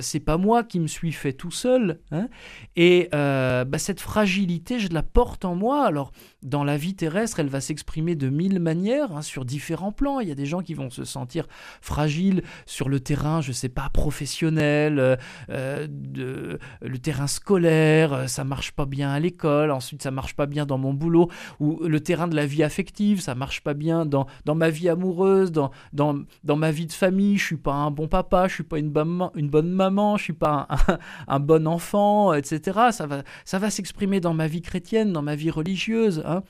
c'est 0.00 0.20
pas 0.20 0.36
moi 0.36 0.64
qui 0.64 0.80
me 0.80 0.86
suis 0.86 1.12
fait 1.12 1.32
tout 1.32 1.50
seul. 1.50 2.00
Hein. 2.10 2.28
Et 2.76 3.08
ben, 3.12 3.78
cette 3.78 4.00
fragilité, 4.00 4.78
je 4.78 4.88
la 4.88 5.02
porte 5.02 5.44
en 5.44 5.54
moi. 5.54 5.86
Alors, 5.86 6.12
dans 6.42 6.64
la 6.64 6.76
vie 6.76 6.94
terrestre, 6.94 7.40
elle 7.40 7.48
va 7.48 7.60
s'exprimer 7.60 8.14
de 8.14 8.28
mille 8.28 8.60
manières, 8.60 9.12
hein, 9.16 9.22
sur 9.22 9.44
différents 9.44 9.92
plans. 9.92 10.20
Il 10.20 10.28
y 10.28 10.32
a 10.32 10.34
des 10.34 10.46
gens 10.46 10.62
qui 10.62 10.74
vont 10.74 10.90
se 10.90 11.04
sentir 11.04 11.46
fragiles 11.80 12.42
sur 12.66 12.88
le 12.88 13.00
terrain, 13.00 13.40
je 13.40 13.52
sais 13.52 13.68
pas, 13.68 13.88
professionnel, 13.94 15.18
de, 15.48 16.58
le 16.82 16.98
terrain 16.98 17.26
scolaire, 17.26 18.28
ça 18.28 18.44
marche 18.44 18.72
pas 18.72 18.86
bien 18.86 18.94
bien 18.94 19.10
à 19.10 19.18
l'école, 19.18 19.72
ensuite 19.72 20.04
ça 20.04 20.12
marche 20.12 20.34
pas 20.36 20.46
bien 20.46 20.66
dans 20.66 20.78
mon 20.78 20.94
boulot, 20.94 21.28
ou 21.58 21.80
le 21.82 21.98
terrain 21.98 22.28
de 22.28 22.36
la 22.36 22.46
vie 22.46 22.62
affective, 22.62 23.20
ça 23.20 23.34
marche 23.34 23.60
pas 23.60 23.74
bien 23.74 24.06
dans, 24.06 24.26
dans 24.44 24.54
ma 24.54 24.70
vie 24.70 24.88
amoureuse, 24.88 25.50
dans, 25.50 25.72
dans, 25.92 26.22
dans 26.44 26.54
ma 26.54 26.70
vie 26.70 26.86
de 26.86 26.92
famille, 26.92 27.36
je 27.38 27.44
suis 27.44 27.56
pas 27.56 27.74
un 27.74 27.90
bon 27.90 28.06
papa, 28.06 28.46
je 28.46 28.54
suis 28.54 28.62
pas 28.62 28.78
une 28.78 28.90
bonne, 28.90 29.30
une 29.34 29.50
bonne 29.50 29.70
maman, 29.70 30.16
je 30.16 30.22
suis 30.22 30.32
pas 30.32 30.68
un, 30.70 30.98
un 31.26 31.40
bon 31.40 31.66
enfant, 31.66 32.34
etc. 32.34 32.78
Ça 32.92 33.06
va, 33.08 33.24
ça 33.44 33.58
va 33.58 33.68
s'exprimer 33.68 34.20
dans 34.20 34.32
ma 34.32 34.46
vie 34.46 34.62
chrétienne, 34.62 35.12
dans 35.12 35.22
ma 35.22 35.34
vie 35.34 35.50
religieuse. 35.50 36.22
Hein 36.24 36.44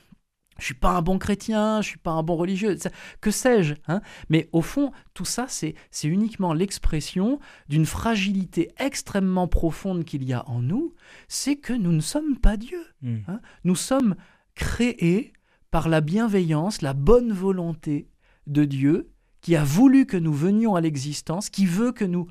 je 0.59 0.65
suis 0.65 0.73
pas 0.73 0.91
un 0.91 1.01
bon 1.01 1.17
chrétien, 1.17 1.81
je 1.81 1.89
suis 1.89 1.97
pas 1.97 2.11
un 2.11 2.23
bon 2.23 2.35
religieux, 2.35 2.77
que 3.21 3.31
sais-je 3.31 3.75
hein 3.87 4.01
Mais 4.29 4.49
au 4.51 4.61
fond, 4.61 4.91
tout 5.13 5.25
ça, 5.25 5.47
c'est 5.47 5.75
uniquement 6.03 6.53
l'expression 6.53 7.39
d'une 7.67 7.85
fragilité 7.85 8.71
extrêmement 8.77 9.47
profonde 9.47 10.05
qu'il 10.05 10.23
y 10.23 10.33
a 10.33 10.47
en 10.47 10.61
nous, 10.61 10.93
c'est 11.27 11.57
que 11.57 11.73
nous 11.73 11.91
ne 11.91 12.01
sommes 12.01 12.37
pas 12.37 12.57
Dieu. 12.57 12.83
Hmm. 13.01 13.17
Hein 13.27 13.41
nous 13.63 13.75
sommes 13.75 14.15
créés 14.55 15.33
par 15.71 15.89
la 15.89 16.01
bienveillance, 16.01 16.81
la 16.81 16.93
bonne 16.93 17.33
volonté 17.33 18.07
de 18.47 18.63
Dieu, 18.63 19.11
qui 19.41 19.55
a 19.55 19.63
voulu 19.63 20.05
que 20.07 20.17
nous 20.17 20.33
venions 20.33 20.75
à 20.75 20.81
l'existence, 20.81 21.49
qui 21.49 21.65
veut 21.65 21.91
que 21.91 22.05
nous 22.05 22.27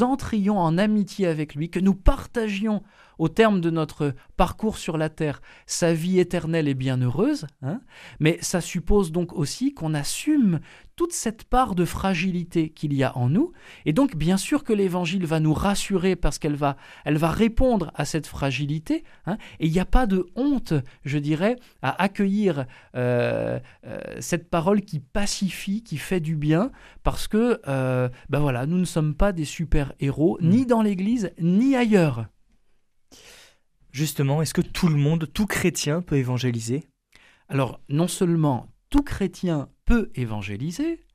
entrions 0.00 0.58
en 0.58 0.78
amitié 0.78 1.26
avec 1.26 1.54
lui, 1.54 1.70
que 1.70 1.78
nous 1.78 1.94
partagions 1.94 2.82
au 3.18 3.28
terme 3.28 3.60
de 3.60 3.70
notre 3.70 4.14
parcours 4.36 4.78
sur 4.78 4.96
la 4.96 5.08
terre 5.08 5.40
sa 5.66 5.92
vie 5.92 6.18
éternelle 6.18 6.68
et 6.68 6.74
bienheureuse, 6.74 7.46
hein, 7.62 7.80
mais 8.20 8.38
ça 8.40 8.60
suppose 8.60 9.12
donc 9.12 9.32
aussi 9.32 9.74
qu'on 9.74 9.94
assume 9.94 10.60
toute 10.96 11.12
cette 11.12 11.44
part 11.44 11.74
de 11.74 11.84
fragilité 11.84 12.70
qu'il 12.70 12.94
y 12.94 13.04
a 13.04 13.16
en 13.16 13.28
nous, 13.28 13.52
et 13.84 13.92
donc 13.92 14.16
bien 14.16 14.38
sûr 14.38 14.64
que 14.64 14.72
l'Évangile 14.72 15.26
va 15.26 15.40
nous 15.40 15.52
rassurer 15.52 16.16
parce 16.16 16.38
qu'elle 16.38 16.56
va, 16.56 16.76
elle 17.04 17.18
va 17.18 17.30
répondre 17.30 17.92
à 17.94 18.04
cette 18.04 18.26
fragilité, 18.26 19.04
hein, 19.26 19.36
et 19.60 19.66
il 19.66 19.72
n'y 19.72 19.80
a 19.80 19.84
pas 19.84 20.06
de 20.06 20.26
honte, 20.36 20.72
je 21.04 21.18
dirais, 21.18 21.56
à 21.82 22.02
accueillir 22.02 22.66
euh, 22.94 23.58
euh, 23.86 23.98
cette 24.20 24.48
parole 24.48 24.82
qui 24.82 25.00
pacifie, 25.00 25.82
qui 25.82 25.98
fait 25.98 26.20
du 26.20 26.36
bien, 26.36 26.70
parce 27.02 27.28
que 27.28 27.60
euh, 27.68 28.08
ben 28.30 28.40
voilà, 28.40 28.66
nous 28.66 28.78
ne 28.78 28.84
sommes 28.84 29.14
pas 29.14 29.32
des 29.32 29.44
super-héros, 29.44 30.38
ni 30.40 30.62
mm. 30.62 30.66
dans 30.66 30.82
l'Église, 30.82 31.30
ni 31.38 31.76
ailleurs. 31.76 32.26
Justement, 33.96 34.42
est-ce 34.42 34.52
que 34.52 34.60
tout 34.60 34.88
le 34.88 34.96
monde, 34.96 35.26
tout 35.32 35.46
chrétien 35.46 36.02
peut 36.02 36.18
évangéliser? 36.18 36.84
Alors, 37.48 37.80
non 37.88 38.08
seulement 38.08 38.70
tout 38.90 39.02
chrétien 39.02 39.70
peut 39.86 40.10
évangéliser, 40.14 41.06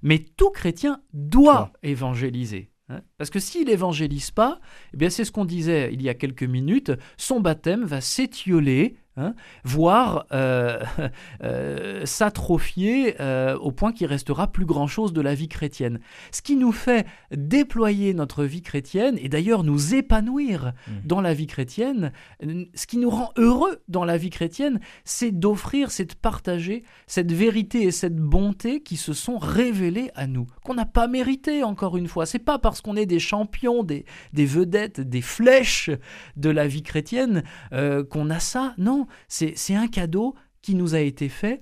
mais 0.00 0.20
tout 0.20 0.48
chrétien 0.48 1.02
doit 1.12 1.70
évangéliser. 1.82 2.70
Hein. 2.88 3.02
Parce 3.18 3.28
que 3.28 3.40
s'il 3.40 3.68
évangélise 3.68 4.30
pas, 4.30 4.58
eh 4.94 4.96
bien 4.96 5.10
c'est 5.10 5.26
ce 5.26 5.32
qu'on 5.32 5.44
disait 5.44 5.90
il 5.92 6.00
y 6.00 6.08
a 6.08 6.14
quelques 6.14 6.42
minutes, 6.42 6.92
son 7.18 7.40
baptême 7.40 7.84
va 7.84 8.00
s'étioler 8.00 8.96
Hein, 9.16 9.34
voire 9.64 10.26
euh, 10.32 10.78
euh, 11.42 12.06
s'atrophier 12.06 13.20
euh, 13.20 13.58
au 13.58 13.72
point 13.72 13.92
qu'il 13.92 14.06
restera 14.06 14.46
plus 14.46 14.64
grand-chose 14.64 15.12
de 15.12 15.20
la 15.20 15.34
vie 15.34 15.48
chrétienne. 15.48 15.98
Ce 16.30 16.42
qui 16.42 16.54
nous 16.54 16.70
fait 16.70 17.06
déployer 17.32 18.14
notre 18.14 18.44
vie 18.44 18.62
chrétienne 18.62 19.18
et 19.20 19.28
d'ailleurs 19.28 19.64
nous 19.64 19.96
épanouir 19.96 20.66
mmh. 20.86 20.92
dans 21.04 21.20
la 21.20 21.34
vie 21.34 21.48
chrétienne, 21.48 22.12
ce 22.40 22.86
qui 22.86 22.98
nous 22.98 23.10
rend 23.10 23.32
heureux 23.36 23.82
dans 23.88 24.04
la 24.04 24.16
vie 24.16 24.30
chrétienne, 24.30 24.78
c'est 25.04 25.32
d'offrir, 25.32 25.90
c'est 25.90 26.04
de 26.04 26.14
partager 26.14 26.84
cette 27.08 27.32
vérité 27.32 27.82
et 27.82 27.90
cette 27.90 28.16
bonté 28.16 28.80
qui 28.80 28.96
se 28.96 29.12
sont 29.12 29.38
révélées 29.38 30.12
à 30.14 30.28
nous, 30.28 30.46
qu'on 30.64 30.74
n'a 30.74 30.86
pas 30.86 31.08
mérité 31.08 31.64
encore 31.64 31.96
une 31.96 32.06
fois. 32.06 32.26
C'est 32.26 32.38
pas 32.38 32.60
parce 32.60 32.80
qu'on 32.80 32.94
est 32.94 33.06
des 33.06 33.18
champions, 33.18 33.82
des, 33.82 34.04
des 34.32 34.46
vedettes, 34.46 35.00
des 35.00 35.22
flèches 35.22 35.90
de 36.36 36.48
la 36.48 36.68
vie 36.68 36.82
chrétienne 36.84 37.42
qu'on 37.72 38.30
a 38.30 38.38
ça. 38.38 38.74
Non, 38.78 38.99
c'est 39.28 39.74
un 39.74 39.88
cadeau 39.88 40.34
qui 40.62 40.74
nous 40.74 40.94
a 40.94 41.00
été 41.00 41.28
fait. 41.28 41.60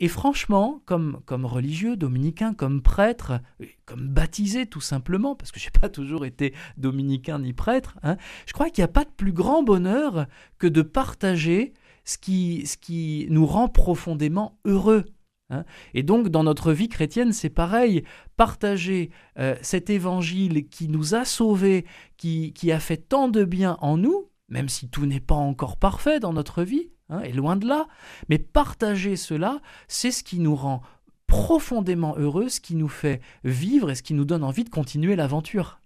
Et 0.00 0.08
franchement, 0.08 0.82
comme, 0.84 1.20
comme 1.26 1.46
religieux, 1.46 1.96
dominicain, 1.96 2.54
comme 2.54 2.82
prêtre, 2.82 3.40
comme 3.86 4.08
baptisé 4.08 4.66
tout 4.66 4.80
simplement, 4.80 5.36
parce 5.36 5.52
que 5.52 5.60
je 5.60 5.66
n'ai 5.66 5.70
pas 5.80 5.88
toujours 5.88 6.26
été 6.26 6.54
dominicain 6.76 7.38
ni 7.38 7.52
prêtre, 7.52 7.96
hein, 8.02 8.16
je 8.46 8.52
crois 8.52 8.68
qu'il 8.68 8.82
n'y 8.82 8.86
a 8.86 8.92
pas 8.92 9.04
de 9.04 9.12
plus 9.16 9.32
grand 9.32 9.62
bonheur 9.62 10.26
que 10.58 10.66
de 10.66 10.82
partager 10.82 11.72
ce 12.04 12.18
qui, 12.18 12.66
ce 12.66 12.76
qui 12.76 13.28
nous 13.30 13.46
rend 13.46 13.68
profondément 13.68 14.58
heureux. 14.64 15.04
Hein. 15.50 15.64
Et 15.94 16.02
donc, 16.02 16.30
dans 16.30 16.42
notre 16.42 16.72
vie 16.72 16.88
chrétienne, 16.88 17.32
c'est 17.32 17.50
pareil. 17.50 18.02
Partager 18.36 19.10
euh, 19.38 19.54
cet 19.62 19.88
évangile 19.88 20.68
qui 20.68 20.88
nous 20.88 21.14
a 21.14 21.24
sauvés, 21.24 21.84
qui, 22.16 22.52
qui 22.54 22.72
a 22.72 22.80
fait 22.80 22.96
tant 22.96 23.28
de 23.28 23.44
bien 23.44 23.76
en 23.80 23.98
nous, 23.98 24.31
même 24.52 24.68
si 24.68 24.88
tout 24.88 25.06
n'est 25.06 25.18
pas 25.18 25.34
encore 25.34 25.78
parfait 25.78 26.20
dans 26.20 26.34
notre 26.34 26.62
vie, 26.62 26.90
hein, 27.08 27.20
et 27.20 27.32
loin 27.32 27.56
de 27.56 27.66
là, 27.66 27.88
mais 28.28 28.38
partager 28.38 29.16
cela, 29.16 29.60
c'est 29.88 30.10
ce 30.10 30.22
qui 30.22 30.38
nous 30.38 30.54
rend 30.54 30.82
profondément 31.26 32.14
heureux, 32.18 32.50
ce 32.50 32.60
qui 32.60 32.74
nous 32.74 32.88
fait 32.88 33.22
vivre 33.44 33.90
et 33.90 33.94
ce 33.94 34.02
qui 34.02 34.12
nous 34.12 34.26
donne 34.26 34.44
envie 34.44 34.64
de 34.64 34.68
continuer 34.68 35.16
l'aventure. 35.16 35.80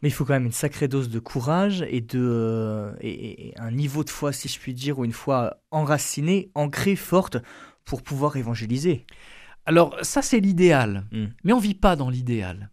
Mais 0.00 0.08
il 0.08 0.12
faut 0.12 0.24
quand 0.24 0.32
même 0.32 0.46
une 0.46 0.52
sacrée 0.52 0.88
dose 0.88 1.10
de 1.10 1.18
courage 1.18 1.84
et, 1.90 2.00
de, 2.00 2.18
euh, 2.18 2.94
et, 3.02 3.52
un 3.58 3.70
niveau 3.70 4.02
de 4.02 4.08
foi, 4.08 4.32
si 4.32 4.48
je 4.48 4.58
puis 4.58 4.72
dire, 4.72 4.98
ou 4.98 5.04
une 5.04 5.12
foi 5.12 5.60
enracinée, 5.70 6.50
ancrée, 6.54 6.96
forte, 6.96 7.36
pour 7.84 8.02
pouvoir 8.02 8.36
évangéliser. 8.36 9.04
Alors 9.66 9.94
ça 10.00 10.22
c'est 10.22 10.40
l'idéal, 10.40 11.04
hmm. 11.12 11.26
mais 11.44 11.52
on 11.52 11.58
vit 11.58 11.74
pas 11.74 11.96
dans 11.96 12.08
l'idéal. 12.08 12.70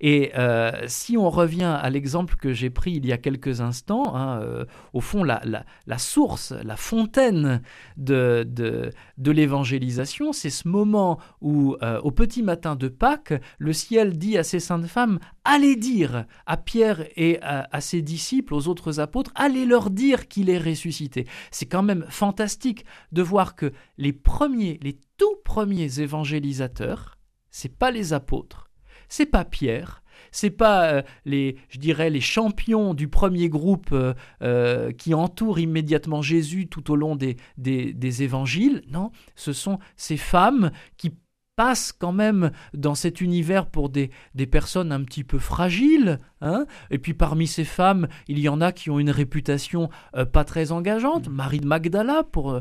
Et 0.00 0.32
euh, 0.36 0.72
si 0.86 1.16
on 1.16 1.30
revient 1.30 1.78
à 1.80 1.88
l'exemple 1.90 2.36
que 2.36 2.52
j'ai 2.52 2.70
pris 2.70 2.92
il 2.92 3.06
y 3.06 3.12
a 3.12 3.18
quelques 3.18 3.60
instants, 3.60 4.14
hein, 4.14 4.40
euh, 4.40 4.64
au 4.92 5.00
fond, 5.00 5.24
la, 5.24 5.64
source, 5.98 6.52
la 6.52 6.76
fontaine 6.76 7.62
de, 7.96 8.46
de, 8.46 9.30
l'évangélisation, 9.30 10.32
c'est 10.32 10.50
ce 10.50 10.68
moment 10.68 11.18
où, 11.40 11.76
euh, 11.82 12.00
au 12.02 12.10
petit 12.10 12.42
matin 12.42 12.76
de 12.76 12.88
Pâques, 12.88 13.34
le 13.58 13.72
ciel 13.72 14.18
dit 14.18 14.38
à 14.38 14.44
ces 14.44 14.60
saintes 14.60 14.86
femmes, 14.86 15.18
allez 15.44 15.76
dire 15.76 16.26
à 16.46 16.56
Pierre 16.56 17.04
et 17.16 17.40
à, 17.42 17.68
à 17.70 17.80
ses 17.80 18.02
disciples, 18.02 18.54
aux 18.54 18.68
autres 18.68 19.00
apôtres, 19.00 19.32
allez 19.34 19.64
leur 19.64 19.90
dire 19.90 20.28
qu'il 20.28 20.50
est 20.50 20.58
ressuscité. 20.58 21.26
C'est 21.50 21.66
quand 21.66 21.82
même 21.82 22.06
fantastique 22.08 22.84
de 23.12 23.22
voir 23.22 23.54
que 23.54 23.72
les 23.98 24.12
premiers, 24.12 24.78
les 24.82 24.98
tout 25.16 25.36
premiers 25.44 26.00
évangélisateurs, 26.00 27.18
c'est 27.50 27.76
pas 27.76 27.90
les 27.90 28.12
apôtres, 28.12 28.63
c'est 29.08 29.26
pas 29.26 29.44
Pierre, 29.44 30.04
c'est 30.34 30.50
pas 30.50 30.86
euh, 30.86 31.02
les, 31.24 31.56
je 31.68 31.78
dirais, 31.78 32.10
les 32.10 32.20
champions 32.20 32.94
du 32.94 33.08
premier 33.08 33.48
groupe 33.48 33.90
euh, 33.92 34.14
euh, 34.42 34.92
qui 34.92 35.14
entourent 35.14 35.58
immédiatement 35.58 36.22
Jésus 36.22 36.66
tout 36.66 36.90
au 36.90 36.96
long 36.96 37.16
des, 37.16 37.36
des, 37.56 38.22
évangiles. 38.22 38.82
Non, 38.88 39.10
ce 39.36 39.52
sont 39.52 39.78
ces 39.96 40.16
femmes 40.16 40.70
qui 40.96 41.12
passent 41.56 41.92
quand 41.92 42.12
même 42.12 42.50
dans 42.72 42.96
cet 42.96 43.20
univers 43.20 43.66
pour 43.66 43.88
des, 43.88 44.10
des 44.34 44.46
personnes 44.46 44.90
un 44.90 45.04
petit 45.04 45.22
peu 45.22 45.38
fragiles. 45.38 46.18
Hein 46.40 46.66
et 46.90 46.98
puis 46.98 47.14
parmi 47.14 47.46
ces 47.46 47.64
femmes, 47.64 48.08
il 48.26 48.40
y 48.40 48.48
en 48.48 48.60
a 48.60 48.72
qui 48.72 48.90
ont 48.90 48.98
une 48.98 49.10
réputation 49.10 49.88
pas 50.32 50.42
très 50.42 50.72
engageante. 50.72 51.28
Marie 51.28 51.60
de 51.60 51.66
Magdala, 51.66 52.24
pour 52.24 52.60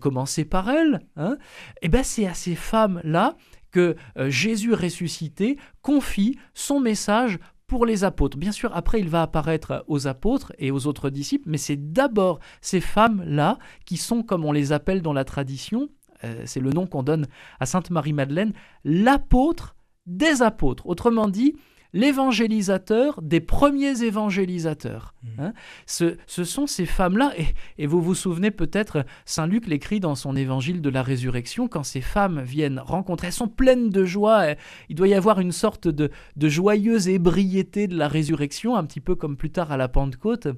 commencer 0.00 0.46
par 0.46 0.70
elle. 0.70 1.00
Hein 1.16 1.36
et 1.82 1.86
eh 1.86 1.88
bien 1.88 2.02
c'est 2.02 2.26
à 2.26 2.32
ces 2.32 2.54
femmes-là 2.54 3.36
que 3.74 3.96
euh, 4.16 4.30
Jésus 4.30 4.72
ressuscité 4.72 5.58
confie 5.82 6.38
son 6.54 6.78
message 6.78 7.40
pour 7.66 7.86
les 7.86 8.04
apôtres. 8.04 8.38
Bien 8.38 8.52
sûr, 8.52 8.70
après, 8.72 9.00
il 9.00 9.08
va 9.08 9.22
apparaître 9.22 9.84
aux 9.88 10.06
apôtres 10.06 10.52
et 10.58 10.70
aux 10.70 10.86
autres 10.86 11.10
disciples, 11.10 11.48
mais 11.50 11.58
c'est 11.58 11.92
d'abord 11.92 12.38
ces 12.60 12.80
femmes-là 12.80 13.58
qui 13.84 13.96
sont, 13.96 14.22
comme 14.22 14.44
on 14.44 14.52
les 14.52 14.70
appelle 14.70 15.02
dans 15.02 15.12
la 15.12 15.24
tradition, 15.24 15.88
euh, 16.22 16.42
c'est 16.44 16.60
le 16.60 16.70
nom 16.70 16.86
qu'on 16.86 17.02
donne 17.02 17.26
à 17.58 17.66
Sainte 17.66 17.90
Marie-Madeleine, 17.90 18.52
l'apôtre 18.84 19.74
des 20.06 20.40
apôtres. 20.42 20.86
Autrement 20.86 21.26
dit, 21.26 21.56
l'évangélisateur 21.94 23.22
des 23.22 23.40
premiers 23.40 24.02
évangélisateurs. 24.02 25.14
Mmh. 25.22 25.28
Hein. 25.40 25.52
Ce, 25.86 26.16
sont 26.26 26.66
ces 26.66 26.86
femmes-là, 26.86 27.32
et, 27.78 27.86
vous 27.86 28.02
vous 28.02 28.16
souvenez 28.16 28.50
peut-être, 28.50 29.06
Saint 29.24 29.46
Luc 29.46 29.66
l'écrit 29.66 30.00
dans 30.00 30.16
son 30.16 30.36
évangile 30.36 30.82
de 30.82 30.90
la 30.90 31.02
résurrection, 31.02 31.68
quand 31.68 31.84
ces 31.84 32.02
femmes 32.02 32.42
viennent 32.42 32.80
rencontrer, 32.80 33.28
elles 33.28 33.32
sont 33.32 33.48
pleines 33.48 33.90
de 33.90 34.04
joie, 34.04 34.54
il 34.88 34.96
doit 34.96 35.08
y 35.08 35.14
avoir 35.14 35.40
une 35.40 35.52
sorte 35.52 35.88
de, 35.88 36.10
de 36.36 36.48
joyeuse 36.48 37.08
ébriété 37.08 37.86
de 37.86 37.96
la 37.96 38.08
résurrection, 38.08 38.76
un 38.76 38.84
petit 38.84 39.00
peu 39.00 39.14
comme 39.14 39.36
plus 39.36 39.50
tard 39.50 39.70
à 39.70 39.76
la 39.76 39.88
Pentecôte. 39.88 40.48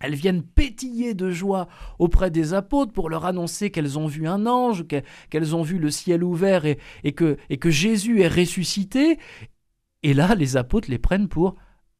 Elles 0.00 0.14
viennent 0.16 0.42
pétiller 0.42 1.14
de 1.14 1.30
joie 1.30 1.68
auprès 1.98 2.30
des 2.30 2.52
apôtres 2.52 2.92
pour 2.92 3.08
leur 3.08 3.26
annoncer 3.26 3.70
qu'elles 3.70 3.98
ont 3.98 4.08
vu 4.08 4.26
un 4.26 4.44
ange, 4.46 4.84
qu'elles 5.30 5.54
ont 5.54 5.62
vu 5.62 5.78
le 5.78 5.90
ciel 5.90 6.24
ouvert 6.24 6.64
et, 6.66 7.12
que, 7.12 7.36
et 7.48 7.58
que 7.58 7.70
Jésus 7.70 8.20
est 8.20 8.28
ressuscité. 8.28 9.18
Et 10.04 10.14
là, 10.14 10.34
les 10.34 10.56
apôtres 10.56 10.90
les 10.90 10.98
prennent 10.98 11.28
pour 11.28 11.56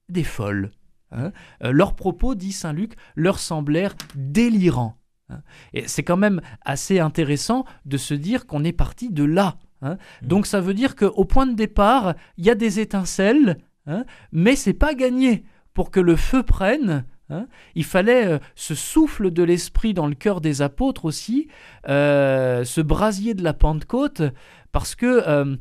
des 0.08 0.24
folles. 0.24 0.70
Hein. 1.10 1.32
Euh, 1.62 1.72
leurs 1.72 1.96
propos, 1.96 2.34
dit 2.34 2.52
Saint 2.52 2.74
Luc, 2.74 2.92
leur 3.16 3.38
semblèrent 3.38 3.96
délirants. 4.14 4.98
Hein. 5.30 5.40
Et 5.72 5.88
c'est 5.88 6.02
quand 6.02 6.18
même 6.18 6.42
assez 6.60 7.00
intéressant 7.00 7.64
de 7.86 7.96
se 7.96 8.12
dire 8.12 8.46
qu'on 8.46 8.62
est 8.62 8.72
parti 8.72 9.10
de 9.10 9.24
là. 9.24 9.56
Hein. 9.80 9.96
Mmh. 10.22 10.26
Donc 10.26 10.46
ça 10.46 10.60
veut 10.60 10.74
dire 10.74 10.96
qu'au 10.96 11.24
point 11.24 11.46
de 11.46 11.54
départ, 11.54 12.14
il 12.36 12.44
y 12.44 12.50
a 12.50 12.54
des 12.54 12.78
étincelles, 12.78 13.58
mais 14.32 14.56
c'est 14.56 14.72
pas 14.72 14.94
gagné. 14.94 15.44
Pour 15.74 15.90
que 15.90 16.00
le 16.00 16.16
feu 16.16 16.42
prenne, 16.42 17.04
il 17.74 17.84
fallait 17.84 18.26
euh, 18.26 18.38
ce 18.54 18.74
souffle 18.74 19.30
de 19.30 19.42
l'esprit 19.42 19.94
dans 19.94 20.06
le 20.06 20.14
cœur 20.14 20.40
des 20.40 20.62
apôtres 20.62 21.04
aussi, 21.04 21.48
euh, 21.88 22.64
ce 22.64 22.80
brasier 22.80 23.34
de 23.34 23.42
la 23.42 23.54
Pentecôte, 23.54 24.22
parce 24.72 24.94
que 24.94 25.22
euh, 25.28 25.56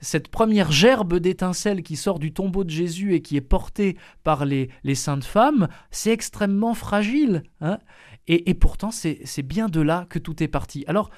cette 0.00 0.28
première 0.28 0.72
gerbe 0.72 1.18
d'étincelles 1.18 1.82
qui 1.82 1.96
sort 1.96 2.18
du 2.18 2.32
tombeau 2.32 2.64
de 2.64 2.70
Jésus 2.70 3.14
et 3.14 3.20
qui 3.20 3.36
est 3.36 3.42
portée 3.42 3.96
par 4.24 4.44
les, 4.46 4.70
saintes 4.94 5.24
femmes, 5.24 5.68
c'est 5.90 6.12
extrêmement 6.12 6.74
fragile. 6.74 7.42
Hein. 7.60 7.78
et, 8.26 8.50
et, 8.50 8.54
pourtant, 8.54 8.90
c'est 8.90 9.42
bien 9.42 9.68
de 9.68 9.80
là 9.80 10.06
que 10.08 10.18
tout 10.18 10.42
est 10.42 10.48
parti. 10.48 10.84
Alors, 10.86 11.10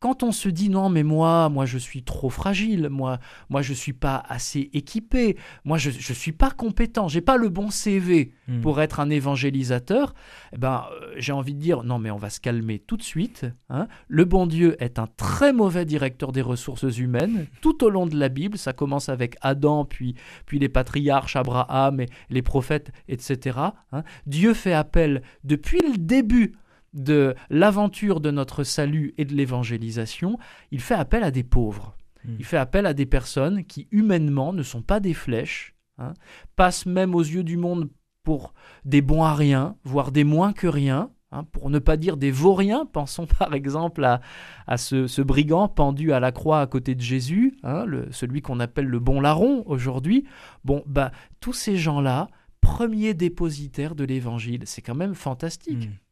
quand 0.00 0.22
on 0.22 0.32
se 0.32 0.48
dit 0.48 0.68
non 0.68 0.88
mais 0.88 1.02
moi 1.02 1.48
moi 1.48 1.66
je 1.66 1.78
suis 1.78 2.02
trop 2.02 2.30
fragile, 2.30 2.88
moi 2.88 3.18
moi 3.48 3.62
je 3.62 3.72
suis 3.72 3.92
pas 3.92 4.22
assez 4.28 4.70
équipé, 4.72 5.36
moi 5.64 5.78
je 5.78 5.90
je 5.90 6.12
suis 6.12 6.32
pas 6.32 6.50
compétent, 6.50 7.08
j'ai 7.08 7.20
pas 7.20 7.36
le 7.36 7.48
bon 7.48 7.70
CV 7.70 8.32
hmm. 8.46 8.60
pour 8.60 8.80
être 8.80 9.00
un 9.00 9.10
évangélisateur, 9.10 10.14
eh 10.52 10.58
ben 10.58 10.84
euh, 10.92 11.14
j'ai 11.16 11.32
envie 11.32 11.54
de 11.54 11.60
dire 11.60 11.82
non 11.82 11.98
mais 11.98 12.10
on 12.10 12.16
va 12.16 12.30
se 12.30 12.40
calmer 12.40 12.78
tout 12.78 12.96
de 12.96 13.02
suite. 13.02 13.46
Hein. 13.70 13.88
Le 14.06 14.24
bon 14.24 14.46
Dieu 14.46 14.76
est 14.82 14.98
un 14.98 15.08
très 15.16 15.52
mauvais 15.52 15.84
directeur 15.84 16.32
des 16.32 16.42
ressources 16.42 16.98
humaines 16.98 17.46
tout 17.60 17.84
au 17.84 17.90
long 17.90 18.06
de 18.06 18.16
la 18.16 18.28
Bible. 18.28 18.56
Ça 18.56 18.72
commence 18.72 19.08
avec 19.08 19.36
Adam 19.40 19.84
puis 19.84 20.14
puis 20.46 20.58
les 20.58 20.68
patriarches 20.68 21.36
Abraham 21.36 22.00
et 22.00 22.08
les 22.30 22.42
prophètes 22.42 22.92
etc. 23.08 23.58
Hein. 23.92 24.02
Dieu 24.26 24.54
fait 24.54 24.74
appel 24.74 25.22
depuis 25.42 25.80
le 25.80 25.98
début 25.98 26.54
de 26.94 27.34
l'aventure 27.50 28.20
de 28.20 28.30
notre 28.30 28.64
salut 28.64 29.14
et 29.18 29.24
de 29.24 29.34
l'évangélisation, 29.34 30.38
il 30.70 30.80
fait 30.80 30.94
appel 30.94 31.22
à 31.22 31.30
des 31.30 31.44
pauvres. 31.44 31.96
Hmm. 32.24 32.36
Il 32.38 32.44
fait 32.44 32.56
appel 32.56 32.86
à 32.86 32.94
des 32.94 33.06
personnes 33.06 33.64
qui 33.64 33.88
humainement 33.90 34.52
ne 34.52 34.62
sont 34.62 34.82
pas 34.82 35.00
des 35.00 35.14
flèches, 35.14 35.74
hein, 35.98 36.14
passent 36.56 36.86
même 36.86 37.14
aux 37.14 37.22
yeux 37.22 37.44
du 37.44 37.56
monde 37.56 37.88
pour 38.22 38.54
des 38.84 39.00
bons 39.00 39.22
à 39.22 39.34
rien, 39.34 39.76
voire 39.84 40.12
des 40.12 40.24
moins 40.24 40.52
que 40.52 40.66
rien, 40.66 41.10
hein, 41.32 41.44
pour 41.44 41.70
ne 41.70 41.78
pas 41.78 41.96
dire 41.96 42.16
des 42.16 42.30
vauriens. 42.30 42.86
Pensons 42.92 43.26
par 43.26 43.54
exemple 43.54 44.04
à, 44.04 44.76
ce, 44.76 45.22
brigand 45.22 45.68
pendu 45.68 46.12
à 46.12 46.20
la 46.20 46.32
croix 46.32 46.60
à 46.60 46.66
côté 46.66 46.94
de 46.94 47.00
Jésus, 47.00 47.56
hein, 47.62 47.86
celui 48.10 48.42
qu'on 48.42 48.60
appelle 48.60 48.86
le 48.86 48.98
bon 48.98 49.20
larron 49.20 49.62
aujourd'hui. 49.66 50.26
Bon, 50.64 50.82
bah, 50.86 51.12
tous 51.40 51.52
ces 51.52 51.76
gens-là, 51.76 52.28
premiers 52.60 53.14
dépositaires 53.14 53.94
de 53.94 54.04
l'évangile, 54.04 54.62
c'est 54.64 54.82
quand 54.82 54.94
même 54.94 55.14
fantastique. 55.14 55.86
Hmm. 55.86 56.07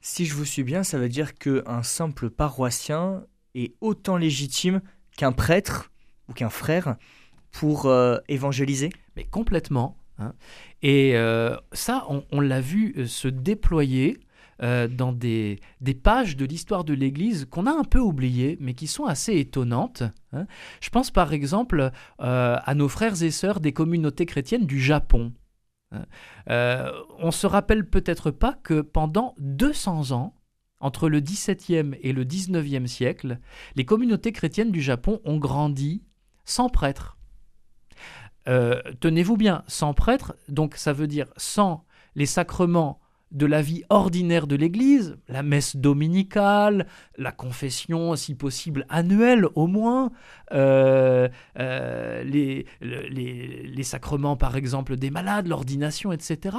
Si 0.00 0.24
je 0.24 0.34
vous 0.34 0.46
suis 0.46 0.62
bien, 0.62 0.82
ça 0.82 0.98
veut 0.98 1.10
dire 1.10 1.34
qu'un 1.34 1.82
simple 1.82 2.30
paroissien 2.30 3.24
est 3.54 3.74
autant 3.80 4.16
légitime 4.16 4.80
qu'un 5.16 5.32
prêtre 5.32 5.90
ou 6.28 6.32
qu'un 6.32 6.48
frère 6.48 6.96
pour 7.52 7.86
euh, 7.86 8.18
évangéliser 8.28 8.90
Mais 9.16 9.24
complètement. 9.24 9.98
Hein. 10.18 10.32
Et 10.82 11.16
euh, 11.16 11.54
ça, 11.72 12.06
on, 12.30 12.40
l'a 12.40 12.60
vu 12.60 12.94
euh, 12.96 13.06
se 13.06 13.28
déployer 13.28 14.18
dans 14.62 15.14
des, 15.14 15.58
pages 16.02 16.36
de 16.36 16.44
l'histoire 16.44 16.84
de 16.84 16.92
l'Église 16.92 17.46
qu'on 17.50 17.64
a 17.64 17.70
un 17.70 17.82
peu 17.82 17.98
oubliées, 17.98 18.58
mais 18.60 18.74
qui 18.74 18.88
sont 18.88 19.06
assez 19.06 19.38
étonnantes. 19.38 20.02
Hein. 20.34 20.44
Je 20.82 20.90
pense 20.90 21.10
par 21.10 21.32
exemple 21.32 21.90
à 22.18 22.74
nos 22.74 22.88
frères 22.88 23.22
et 23.22 23.30
sœurs 23.30 23.60
des 23.60 23.72
communautés 23.72 24.26
chrétiennes 24.26 24.66
du 24.66 24.78
Japon. 24.78 25.32
Euh, 26.48 26.90
on 27.18 27.30
se 27.30 27.46
rappelle 27.46 27.88
peut-être 27.88 28.30
pas 28.30 28.54
que 28.62 28.80
pendant 28.80 29.34
200 29.38 30.12
ans, 30.12 30.34
entre 30.80 31.08
le 31.08 31.20
XVIIe 31.20 31.94
et 32.00 32.12
le 32.12 32.24
XIXe 32.24 32.90
siècle, 32.90 33.38
les 33.76 33.84
communautés 33.84 34.32
chrétiennes 34.32 34.72
du 34.72 34.80
Japon 34.80 35.20
ont 35.24 35.36
grandi 35.36 36.02
sans 36.44 36.68
prêtre. 36.68 37.18
Euh, 38.48 38.80
tenez-vous 39.00 39.36
bien, 39.36 39.62
sans 39.66 39.92
prêtre, 39.92 40.34
donc 40.48 40.76
ça 40.76 40.94
veut 40.94 41.06
dire 41.06 41.26
sans 41.36 41.84
les 42.14 42.26
sacrements 42.26 43.00
de 43.30 43.46
la 43.46 43.62
vie 43.62 43.84
ordinaire 43.90 44.46
de 44.46 44.56
l'Église, 44.56 45.16
la 45.28 45.42
messe 45.42 45.76
dominicale, 45.76 46.86
la 47.16 47.32
confession 47.32 48.16
si 48.16 48.34
possible 48.34 48.86
annuelle 48.88 49.46
au 49.54 49.66
moins, 49.66 50.10
euh, 50.52 51.28
euh, 51.58 52.22
les, 52.24 52.66
les, 52.80 53.82
sacrements 53.82 54.36
par 54.36 54.56
exemple 54.56 54.96
des 54.96 55.10
malades, 55.10 55.46
l'ordination, 55.46 56.12
etc. 56.12 56.56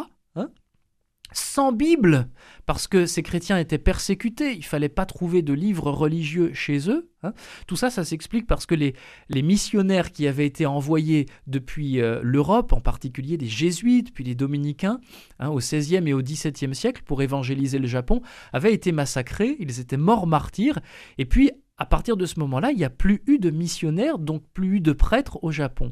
sans 1.33 1.71
Bible, 1.71 2.27
parce 2.65 2.87
que 2.87 3.05
ces 3.05 3.23
chrétiens 3.23 3.57
étaient 3.57 3.77
persécutés, 3.77 4.53
il 4.55 4.65
fallait 4.65 4.89
pas 4.89 5.05
trouver 5.05 5.41
de 5.41 5.53
livres 5.53 5.91
religieux 5.91 6.51
chez 6.53 6.89
eux. 6.89 7.09
Hein. 7.23 7.33
Tout 7.67 7.75
ça, 7.75 7.89
ça 7.89 8.03
s'explique 8.03 8.47
parce 8.47 8.65
que 8.65 8.75
les, 8.75 8.95
les, 9.29 9.41
missionnaires 9.41 10.11
qui 10.11 10.27
avaient 10.27 10.45
été 10.45 10.65
envoyés 10.65 11.27
depuis 11.47 12.01
euh, 12.01 12.19
l'Europe, 12.23 12.73
en 12.73 12.81
particulier 12.81 13.37
des 13.37 13.47
jésuites, 13.47 14.13
puis 14.13 14.23
les 14.23 14.35
dominicains, 14.35 14.99
hein, 15.39 15.49
au 15.49 15.57
XVIe 15.57 16.07
et 16.07 16.13
au 16.13 16.21
XVIIe 16.21 16.75
siècle, 16.75 17.03
pour 17.05 17.21
évangéliser 17.21 17.79
le 17.79 17.87
Japon, 17.87 18.21
avaient 18.53 18.73
été 18.73 18.91
massacrés, 18.91 19.55
ils 19.59 19.79
étaient 19.79 19.97
morts 19.97 20.27
martyrs, 20.27 20.79
et 21.17 21.25
puis 21.25 21.51
à 21.77 21.85
partir 21.85 22.15
de 22.15 22.27
ce 22.27 22.39
moment-là, 22.41 22.71
il 22.71 22.77
n'y 22.77 22.83
a 22.83 22.91
plus 22.91 23.23
eu 23.25 23.39
de 23.39 23.49
missionnaires, 23.49 24.19
donc 24.19 24.43
plus 24.53 24.77
eu 24.77 24.81
de 24.81 24.91
prêtres 24.91 25.39
au 25.43 25.49
Japon. 25.49 25.91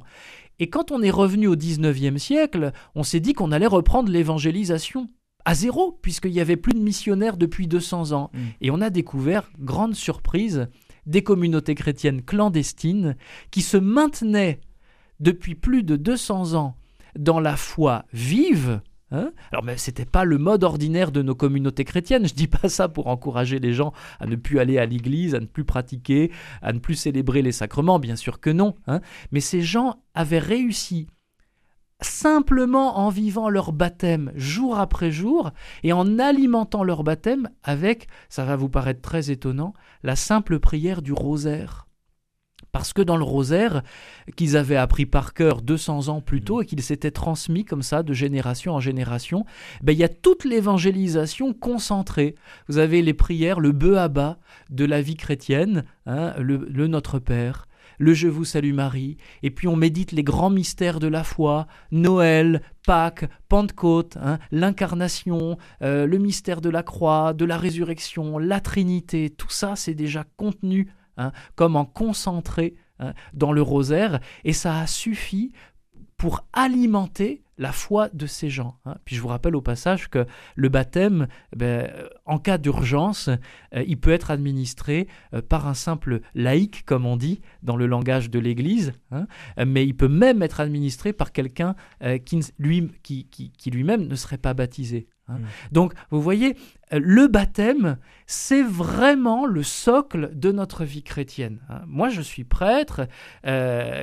Et 0.60 0.70
quand 0.70 0.92
on 0.92 1.02
est 1.02 1.10
revenu 1.10 1.48
au 1.48 1.56
XIXe 1.56 2.22
siècle, 2.22 2.74
on 2.94 3.04
s'est 3.04 3.22
dit 3.22 3.34
qu'on 3.34 3.52
allait 3.52 3.66
reprendre 3.66 4.12
l'évangélisation 4.12 5.10
à 5.46 5.56
zéro, 5.56 5.98
puisqu'il 6.02 6.32
n'y 6.32 6.42
avait 6.42 6.58
plus 6.58 6.74
de 6.74 6.80
missionnaires 6.80 7.38
depuis 7.38 7.68
200 7.68 8.12
ans. 8.12 8.32
Mm. 8.34 8.40
Et 8.62 8.72
on 8.72 8.82
a 8.82 8.90
découvert, 8.90 9.50
grande 9.60 9.96
surprise, 9.96 10.68
des 11.06 11.24
communautés 11.24 11.76
chrétiennes 11.76 12.22
clandestines 12.22 13.16
qui 13.52 13.62
se 13.62 13.78
maintenaient 13.78 14.62
depuis 15.20 15.56
plus 15.56 15.84
de 15.84 15.96
200 15.96 16.54
ans 16.54 16.76
dans 17.18 17.40
la 17.40 17.58
foi 17.58 18.06
vive, 18.14 18.82
Hein 19.12 19.32
Alors, 19.52 19.64
mais 19.64 19.78
c'était 19.78 20.06
pas 20.06 20.24
le 20.24 20.38
mode 20.38 20.64
ordinaire 20.64 21.12
de 21.12 21.22
nos 21.22 21.34
communautés 21.34 21.84
chrétiennes. 21.84 22.28
Je 22.28 22.34
dis 22.34 22.48
pas 22.48 22.70
ça 22.70 22.88
pour 22.88 23.08
encourager 23.08 23.60
les 23.60 23.74
gens 23.74 23.92
à 24.20 24.28
ne 24.28 24.36
plus 24.36 24.60
aller 24.60 24.78
à 24.78 24.86
l'église, 24.86 25.34
à 25.34 25.40
ne 25.40 25.46
plus 25.46 25.66
pratiquer, 25.66 26.32
à 26.62 26.74
ne 26.74 26.80
plus 26.80 26.96
célébrer 26.96 27.42
les 27.42 27.52
sacrements. 27.52 28.00
Bien 28.00 28.16
sûr 28.16 28.40
que 28.40 28.50
non. 28.50 28.76
Hein 28.88 29.02
mais 29.32 29.40
ces 29.40 29.62
gens 29.62 29.96
avaient 30.14 30.40
réussi 30.40 31.08
simplement 32.02 33.00
en 33.00 33.10
vivant 33.10 33.50
leur 33.50 33.74
baptême 33.74 34.32
jour 34.36 34.80
après 34.80 35.12
jour 35.12 35.52
et 35.84 35.94
en 35.94 36.20
alimentant 36.20 36.84
leur 36.84 37.04
baptême 37.04 37.50
avec, 37.64 38.08
ça 38.30 38.46
va 38.46 38.56
vous 38.56 38.70
paraître 38.70 39.02
très 39.02 39.32
étonnant, 39.32 39.74
la 40.04 40.16
simple 40.16 40.60
prière 40.60 41.02
du 41.02 41.14
rosaire. 41.14 41.88
Parce 42.72 42.94
que 42.94 43.02
dans 43.02 43.18
le 43.18 43.24
rosaire, 43.24 43.82
qu'ils 44.36 44.56
avaient 44.56 44.76
appris 44.76 45.06
par 45.06 45.34
cœur 45.34 45.62
200 45.62 46.10
ans 46.10 46.22
plus 46.22 46.42
tôt 46.42 46.62
et 46.62 46.66
qu'ils 46.66 46.84
s'étaient 46.84 47.10
transmis 47.10 47.66
comme 47.66 47.82
ça 47.82 48.04
de 48.04 48.14
génération 48.14 48.74
en 48.74 48.80
génération, 48.80 49.46
ben, 49.82 49.94
il 49.94 50.00
y 50.00 50.04
a 50.04 50.10
toute 50.10 50.44
l'évangélisation 50.44 51.54
concentrée. 51.54 52.36
Vous 52.68 52.78
avez 52.78 53.02
les 53.02 53.14
prières, 53.14 53.60
le 53.60 53.72
bœuf 53.72 53.98
à 53.98 54.08
bas 54.08 54.40
de 54.70 54.86
la 54.86 55.02
vie 55.02 55.16
chrétienne, 55.16 55.86
hein, 56.06 56.34
le 56.38 56.88
Notre 56.88 57.18
Père, 57.18 57.69
le 58.00 58.14
Je 58.16 58.28
vous 58.28 58.46
salue 58.46 58.74
Marie, 58.74 59.18
et 59.44 59.52
puis 59.52 59.68
on 59.68 59.76
médite 59.76 60.12
les 60.12 60.24
grands 60.24 60.50
mystères 60.50 61.00
de 61.00 61.08
la 61.08 61.24
foi, 61.24 61.68
Noël, 61.92 62.64
Pâques, 62.88 63.30
Pentecôte, 63.50 64.18
hein, 64.22 64.40
l'incarnation, 64.52 65.58
euh, 65.84 66.08
le 66.08 66.18
mystère 66.18 66.62
de 66.62 66.70
la 66.70 66.82
croix, 66.82 67.34
de 67.34 67.46
la 67.46 67.58
résurrection, 67.58 68.40
la 68.40 68.60
Trinité, 68.60 69.30
tout 69.30 69.52
ça 69.52 69.76
c'est 69.76 69.94
déjà 69.94 70.24
contenu 70.38 70.92
hein, 71.18 71.32
comme 71.56 71.76
en 71.76 71.86
concentré 71.86 72.76
hein, 73.00 73.14
dans 73.34 73.52
le 73.52 73.62
rosaire, 73.62 74.20
et 74.46 74.54
ça 74.54 74.80
a 74.80 74.88
suffi 74.88 75.52
pour 76.20 76.46
alimenter 76.52 77.42
la 77.58 77.72
foi 77.72 78.10
de 78.14 78.28
ces 78.28 78.50
gens. 78.50 78.78
Hein. 78.86 78.96
Puis 79.06 79.16
je 79.16 79.22
vous 79.22 79.30
rappelle 79.30 79.56
au 79.56 79.62
passage 79.62 80.10
que 80.10 80.28
le 80.56 80.70
baptême, 80.70 81.28
ben, 81.56 81.90
en 82.26 82.40
cas 82.40 82.58
d'urgence, 82.58 83.30
euh, 83.30 83.84
il 83.88 83.98
peut 83.98 84.12
être 84.12 84.30
administré 84.30 85.08
euh, 85.34 85.42
par 85.42 85.66
un 85.66 85.74
simple 85.74 86.20
laïc, 86.36 86.86
comme 86.86 87.06
on 87.06 87.16
dit 87.16 87.42
dans 87.64 87.78
le 87.78 87.88
langage 87.88 88.30
de 88.30 88.38
l'Église, 88.38 88.92
hein. 89.12 89.28
mais 89.66 89.86
il 89.86 89.96
peut 89.96 90.10
même 90.10 90.44
être 90.44 90.60
administré 90.60 91.14
par 91.14 91.32
quelqu'un 91.32 91.76
euh, 92.04 92.18
qui, 92.18 92.42
lui, 92.60 92.92
qui, 93.02 93.28
qui, 93.28 93.72
lui-même 93.72 94.08
ne 94.08 94.16
serait 94.16 94.38
pas 94.38 94.54
baptisé. 94.54 95.08
Hein. 95.30 95.38
Mmh. 95.38 95.46
Donc, 95.72 95.94
vous 96.12 96.22
voyez, 96.22 96.58
le 96.92 97.28
baptême, 97.28 97.98
c'est 98.28 98.64
vraiment 98.64 99.46
le 99.46 99.64
socle 99.64 100.32
de 100.34 100.52
notre 100.52 100.84
vie 100.84 101.04
chrétienne. 101.04 101.60
Moi, 101.88 102.10
je 102.10 102.22
suis 102.22 102.44
prêtre, 102.44 103.08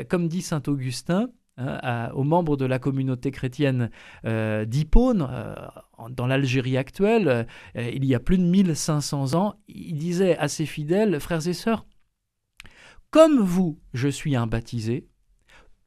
comme 0.09 0.29
dit 0.29 0.43
saint 0.43 0.63
Augustin, 0.67 1.29
Hein, 1.59 2.11
aux 2.13 2.23
membres 2.23 2.59
de 2.59 2.67
la 2.67 2.79
communauté 2.79 3.31
chrétienne 3.31 3.91
euh, 4.27 4.67
d'Hippone, 4.67 5.27
euh, 5.31 5.55
dans 6.11 6.27
l'Algérie 6.27 6.77
actuelle, 6.77 7.47
euh, 7.77 7.91
il 7.91 8.05
y 8.05 8.15
a 8.15 8.21
plus 8.21 8.37
de 8.37 8.43
1500 8.43 9.35
ans, 9.35 9.55
il 9.67 9.97
disait 9.97 10.37
à 10.37 10.49
ses 10.49 10.67
fidèles, 10.67 11.19
frères 11.19 11.47
et 11.49 11.55
sœurs, 11.55 11.87
comme 13.11 13.41
vous, 13.41 13.81
je 13.95 14.09
suis 14.09 14.37
un 14.37 14.47
baptisé, 14.47 15.09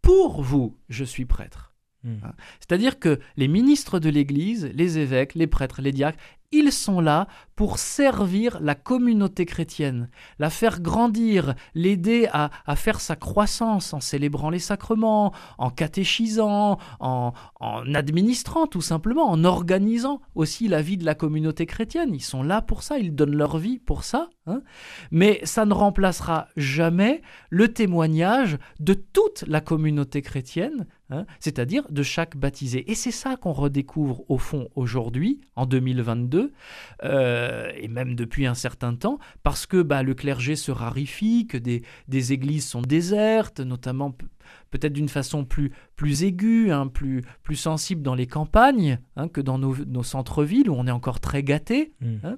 pour 0.01 0.41
vous, 0.41 0.75
je 0.89 1.03
suis 1.03 1.25
prêtre. 1.25 1.68
Hmm. 2.03 2.17
Hein. 2.23 2.33
C'est-à-dire 2.59 2.99
que 2.99 3.19
les 3.35 3.47
ministres 3.47 3.99
de 3.99 4.09
l'Église, 4.09 4.71
les 4.73 4.99
évêques, 4.99 5.35
les 5.35 5.47
prêtres, 5.47 5.81
les 5.81 5.91
diacres, 5.91 6.19
ils 6.51 6.71
sont 6.71 6.99
là 6.99 7.27
pour 7.55 7.77
servir 7.77 8.59
la 8.61 8.73
communauté 8.73 9.45
chrétienne, 9.45 10.09
la 10.39 10.49
faire 10.49 10.81
grandir, 10.81 11.53
l'aider 11.75 12.27
à, 12.31 12.49
faire 12.75 13.01
sa 13.01 13.15
croissance 13.15 13.93
en 13.93 13.99
célébrant 13.99 14.49
les 14.49 14.59
sacrements, 14.59 15.33
en 15.57 15.69
catéchisant, 15.69 16.79
en, 16.99 17.33
administrant 17.93 18.65
tout 18.65 18.81
simplement, 18.81 19.29
en 19.29 19.43
organisant 19.43 20.21
aussi 20.33 20.67
la 20.67 20.81
vie 20.81 20.97
de 20.97 21.05
la 21.05 21.15
communauté 21.15 21.65
chrétienne. 21.65 22.15
Ils 22.15 22.23
sont 22.23 22.43
là 22.43 22.61
pour 22.61 22.81
ça, 22.81 22.97
ils 22.97 23.13
donnent 23.13 23.35
leur 23.35 23.57
vie 23.57 23.77
pour 23.77 24.03
ça. 24.03 24.29
Hein. 24.47 24.61
Mais 25.11 25.41
ça 25.43 25.65
ne 25.65 25.73
remplacera 25.73 26.47
jamais 26.55 27.21
le 27.49 27.67
témoignage 27.67 28.57
de 28.79 28.93
toute 28.93 29.43
la 29.47 29.61
communauté 29.61 30.21
chrétienne, 30.21 30.87
hein, 31.09 31.25
c'est-à-dire 31.39 31.83
de 31.89 32.03
chaque 32.03 32.37
baptisé. 32.37 32.89
Et 32.91 32.95
c'est 32.95 33.11
ça 33.11 33.35
qu'on 33.35 33.53
redécouvre 33.53 34.23
au 34.29 34.37
fond 34.37 34.69
aujourd'hui, 34.75 35.41
en 35.55 35.65
2022 35.65 36.53
euh, 37.03 37.71
et 37.75 37.87
même 37.87 38.15
depuis 38.15 38.45
un 38.45 38.53
certain 38.53 38.95
temps, 38.95 39.19
parce 39.43 39.65
que 39.65 39.81
bah, 39.81 40.03
le 40.03 40.13
clergé 40.13 40.55
se 40.55 40.71
raréfie, 40.71 41.47
que 41.47 41.57
des 41.57 42.33
églises 42.33 42.67
sont 42.67 42.81
désertes, 42.81 43.59
notamment 43.59 44.15
peut-être 44.71 44.93
d'une 44.93 45.09
façon 45.09 45.45
plus, 45.45 45.71
plus 45.95 46.23
aiguë, 46.23 46.71
hein, 46.71 46.87
plus, 46.87 47.23
plus 47.43 47.55
sensible 47.55 48.01
dans 48.01 48.15
les 48.15 48.27
campagnes 48.27 48.99
hein, 49.15 49.27
que 49.27 49.41
dans 49.41 49.57
nos, 49.57 49.75
nos 49.85 50.03
centres-villes 50.03 50.69
où 50.69 50.75
on 50.75 50.87
est 50.87 50.91
encore 50.91 51.19
très 51.19 51.43
gâté. 51.43 51.93
Hmm. 52.01 52.17
Hein. 52.23 52.37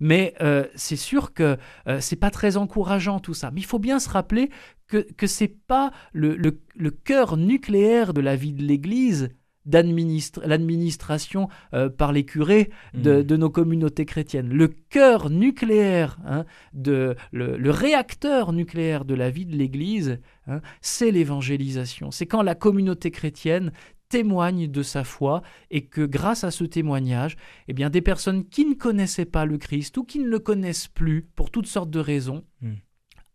Mais 0.00 0.34
euh, 0.40 0.66
c'est 0.74 0.96
sûr 0.96 1.32
que 1.32 1.56
euh, 1.86 1.98
c'est 2.00 2.16
pas 2.16 2.30
très 2.30 2.56
encourageant 2.56 3.20
tout 3.20 3.34
ça. 3.34 3.50
Mais 3.50 3.60
il 3.60 3.66
faut 3.66 3.78
bien 3.78 3.98
se 3.98 4.08
rappeler 4.08 4.50
que, 4.86 5.06
que 5.16 5.26
c'est 5.26 5.48
pas 5.66 5.92
le, 6.12 6.36
le, 6.36 6.60
le 6.74 6.90
cœur 6.90 7.36
nucléaire 7.36 8.14
de 8.14 8.20
la 8.20 8.36
vie 8.36 8.52
de 8.52 8.62
l'Église 8.62 9.30
l'administration 9.66 11.48
euh, 11.74 11.88
par 11.88 12.12
les 12.12 12.24
curés 12.24 12.70
mmh. 12.94 13.02
de, 13.02 13.36
nos 13.36 13.50
communautés 13.50 14.04
chrétiennes. 14.04 14.48
Le 14.48 14.68
cœur 14.68 15.30
nucléaire, 15.30 16.18
hein, 16.26 16.44
de, 16.72 17.16
le, 17.32 17.70
réacteur 17.70 18.52
nucléaire 18.52 19.04
de 19.04 19.14
la 19.14 19.30
vie 19.30 19.46
de 19.46 19.56
l'Église, 19.56 20.20
hein, 20.46 20.60
c'est 20.80 21.10
l'évangélisation. 21.10 22.10
C'est 22.10 22.26
quand 22.26 22.42
la 22.42 22.54
communauté 22.54 23.10
chrétienne 23.10 23.72
témoigne 24.08 24.70
de 24.70 24.82
sa 24.82 25.04
foi 25.04 25.42
et 25.70 25.86
que 25.86 26.04
grâce 26.04 26.44
à 26.44 26.50
ce 26.50 26.64
témoignage, 26.64 27.36
eh 27.68 27.72
bien, 27.72 27.88
des 27.88 28.02
personnes 28.02 28.44
qui 28.44 28.66
ne 28.66 28.74
connaissaient 28.74 29.24
pas 29.24 29.46
le 29.46 29.56
Christ 29.56 29.96
ou 29.96 30.04
qui 30.04 30.18
ne 30.18 30.28
le 30.28 30.38
connaissent 30.38 30.88
plus 30.88 31.22
pour 31.34 31.50
toutes 31.50 31.66
sortes 31.66 31.90
de 31.90 32.00
raisons, 32.00 32.44
mmh. 32.60 32.72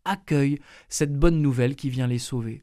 accueillent 0.05 0.59
cette 0.89 1.17
bonne 1.17 1.41
nouvelle 1.41 1.75
qui 1.75 1.89
vient 1.89 2.07
les 2.07 2.19
sauver. 2.19 2.61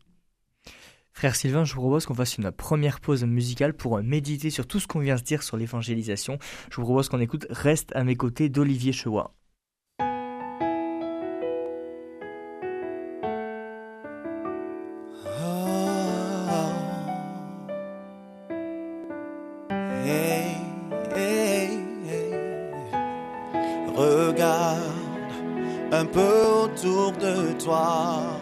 Frère 1.16 1.36
Sylvain, 1.36 1.64
je 1.64 1.74
vous 1.74 1.80
propose 1.80 2.06
qu'on 2.06 2.14
fasse 2.14 2.38
une 2.38 2.50
première 2.50 2.98
pause 2.98 3.22
musicale 3.24 3.72
pour 3.72 4.02
méditer 4.02 4.50
sur 4.50 4.66
tout 4.66 4.80
ce 4.80 4.88
qu'on 4.88 4.98
vient 4.98 5.14
de 5.14 5.20
dire 5.20 5.44
sur 5.44 5.56
l'évangélisation. 5.56 6.38
Je 6.70 6.76
vous 6.76 6.82
propose 6.82 7.08
qu'on 7.08 7.20
écoute 7.20 7.46
Reste 7.50 7.94
à 7.94 8.02
mes 8.02 8.16
côtés 8.16 8.48
d'Olivier 8.48 8.92
Chewa. 8.92 9.32
Regarde 23.94 24.82
un 25.92 26.04
peu 26.06 26.42
autour 26.64 27.12
de 27.12 27.52
toi 27.62 28.36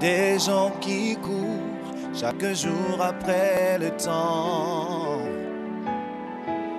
des 0.00 0.38
gens 0.38 0.72
qui 0.80 1.16
courent 1.16 1.74
chaque 2.14 2.44
jour 2.54 3.00
après 3.00 3.78
le 3.78 3.90
temps. 3.90 5.18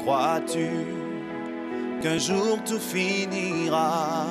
Crois-tu 0.02 0.70
qu'un 2.02 2.18
jour 2.18 2.58
tout 2.66 2.80
finira 2.80 4.26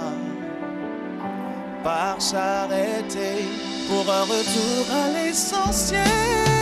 par 1.83 2.21
s'arrêter 2.21 3.45
pour 3.89 4.11
un 4.13 4.23
retour 4.23 4.95
à 4.95 5.09
l'essentiel? 5.13 6.54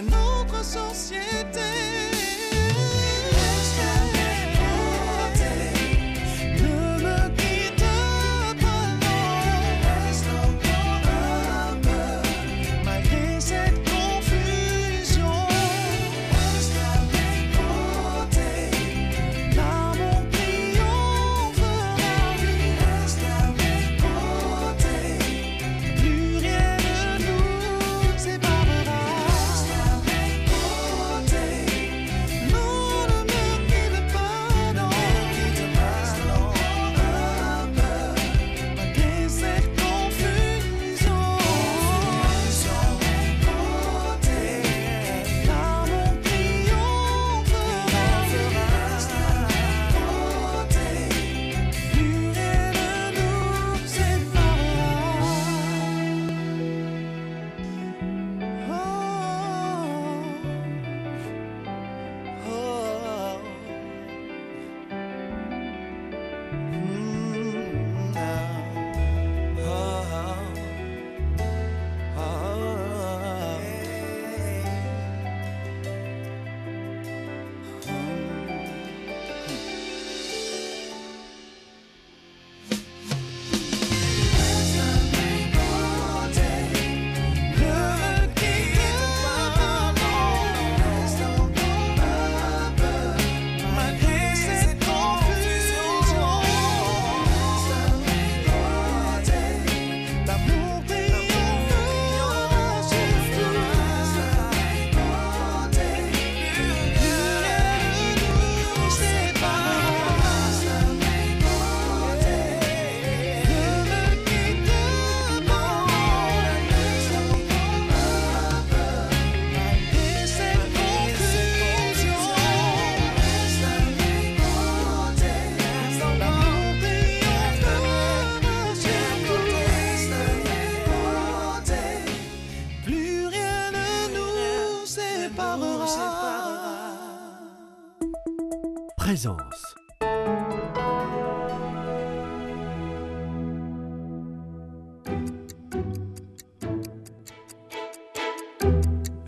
Notre 0.00 0.64
société. 0.64 1.51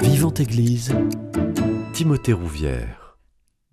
Vivante 0.00 0.40
Église, 0.40 0.94
Timothée 1.92 2.32
Rouvière. 2.32 3.03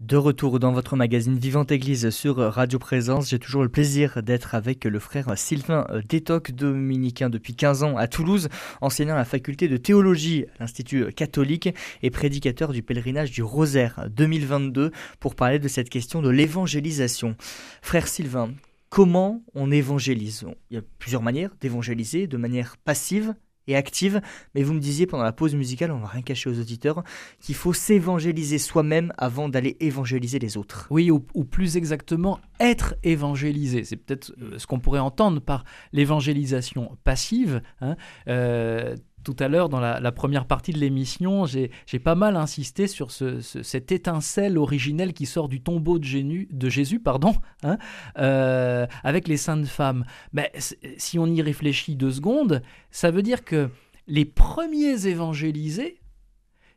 De 0.02 0.18
retour 0.18 0.60
dans 0.60 0.72
votre 0.72 0.96
magazine 0.96 1.38
Vivante 1.38 1.72
Église 1.72 2.10
sur 2.10 2.38
Radio 2.38 2.80
Présence, 2.80 3.30
j'ai 3.30 3.38
toujours 3.38 3.62
le 3.62 3.70
plaisir 3.70 4.24
d'être 4.24 4.56
avec 4.56 4.84
le 4.86 4.98
frère 4.98 5.38
Sylvain 5.38 5.86
Détoc, 6.10 6.54
dominicain 6.54 7.30
depuis 7.30 7.54
15 7.54 7.84
ans 7.84 7.98
à 7.98 8.08
Toulouse, 8.08 8.50
enseignant 8.82 9.14
à 9.14 9.18
la 9.18 9.26
faculté 9.26 9.68
de 9.68 9.78
théologie 9.78 10.46
à 10.56 10.62
l'Institut 10.64 11.14
catholique 11.14 11.70
et 12.02 12.10
prédicateur 12.10 12.74
du 12.74 12.82
pèlerinage 12.82 13.30
du 13.30 13.44
Rosaire 13.44 14.08
2022 14.10 14.90
pour 15.20 15.36
parler 15.36 15.60
de 15.60 15.68
cette 15.68 15.92
question 15.92 16.24
de 16.24 16.32
l'évangélisation. 16.32 17.36
Frère 17.84 18.08
Sylvain, 18.08 18.56
comment 18.90 19.44
on 19.54 19.70
évangélise? 19.70 20.48
Il 20.72 20.78
y 20.78 20.80
a 20.80 20.84
plusieurs 20.98 21.22
manières 21.22 21.52
d'évangéliser, 21.62 22.26
de 22.26 22.38
manière 22.38 22.78
passive 22.78 23.36
active, 23.76 24.22
mais 24.56 24.64
vous 24.64 24.74
me 24.74 24.80
disiez 24.80 25.08
pendant 25.08 25.24
la 25.24 25.32
pause 25.32 25.56
musicale, 25.56 25.92
on 25.92 26.00
va 26.00 26.08
rien 26.08 26.22
cacher 26.22 26.50
aux 26.50 26.60
auditeurs, 26.60 27.04
qu'il 27.40 27.56
faut 27.56 27.74
s'évangéliser 27.74 28.58
soi-même 28.58 29.14
avant 29.18 29.50
d'aller 29.50 29.78
évangéliser 29.80 30.40
les 30.40 30.58
autres. 30.58 30.88
Oui, 30.90 31.12
ou, 31.12 31.20
plus 31.20 31.78
exactement, 31.78 32.40
être 32.60 32.96
évangélisé. 33.04 33.84
C'est 33.84 33.98
peut-être 33.98 34.34
euh, 34.42 34.58
ce 34.58 34.68
qu'on 34.68 34.80
pourrait 34.80 35.00
entendre 35.00 35.42
par 35.42 35.64
l'évangélisation 35.92 36.98
passive. 37.04 37.62
Hein. 37.82 37.96
Euh, 38.28 38.96
tout 39.24 39.36
à 39.40 39.48
l'heure, 39.48 39.70
dans 39.70 39.80
la, 39.80 40.12
première 40.12 40.46
partie 40.46 40.74
de 40.74 40.80
l'émission, 40.80 41.46
j'ai 41.46 42.00
pas 42.04 42.16
mal 42.16 42.36
insisté 42.36 42.88
sur 42.88 43.12
cette 43.12 43.92
étincelle 43.92 44.58
originelle 44.58 45.14
qui 45.14 45.26
sort 45.26 45.48
du 45.48 45.62
tombeau 45.62 46.00
de, 46.00 46.70
Jésus, 46.70 47.00
pardon, 47.00 47.36
hein, 47.64 47.78
euh, 48.18 48.86
avec 49.04 49.28
les 49.28 49.38
saintes 49.38 49.68
femmes. 49.68 50.06
Mais 50.34 50.52
si 50.98 51.20
on 51.20 51.28
y 51.28 51.42
réfléchit 51.42 51.96
deux 51.96 52.12
secondes, 52.12 52.62
ça 52.90 53.12
veut 53.12 53.24
dire 53.24 53.44
que 53.44 53.70
les 54.08 54.26
premiers 54.26 55.08
évangélisés, 55.08 56.00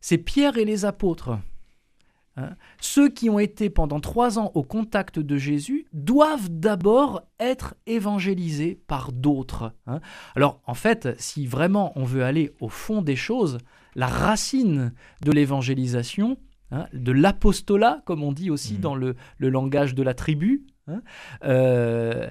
c'est 0.01 0.19
Pierre 0.19 0.59
et 0.59 0.65
les 0.65 0.85
apôtres. 0.85 1.39
Hein. 2.37 2.51
Ceux 2.81 3.09
qui 3.09 3.31
ont 3.31 3.39
été 3.39 3.71
pendant 3.71 4.01
trois 4.01 4.39
ans 4.39 4.51
au 4.55 4.63
contact 4.63 5.19
de 5.19 5.37
Jésus 5.37 5.87
doivent 5.93 6.49
d'abord 6.51 7.23
être 7.39 7.75
évangélisés 7.87 8.81
par 8.87 9.13
d'autres. 9.13 9.73
Hein. 9.87 10.01
Alors 10.35 10.61
en 10.67 10.75
fait, 10.75 11.15
si 11.21 11.47
vraiment 11.47 11.93
on 11.97 12.05
veut 12.05 12.25
aller 12.25 12.53
au 12.61 12.69
fond 12.69 13.03
des 13.03 13.17
choses, 13.17 13.59
la 13.95 14.09
racine 14.09 14.93
de 15.23 15.31
l'évangélisation, 15.31 16.37
hein, 16.73 16.87
de 16.93 17.13
l'apostolat, 17.13 18.03
comme 18.05 18.25
on 18.25 18.33
dit 18.33 18.51
aussi 18.51 18.75
mmh. 18.75 18.81
dans 18.81 18.95
le, 18.97 19.15
langage 19.39 19.95
de 19.95 20.03
la 20.03 20.15
tribu, 20.15 20.67
euh, 21.45 22.29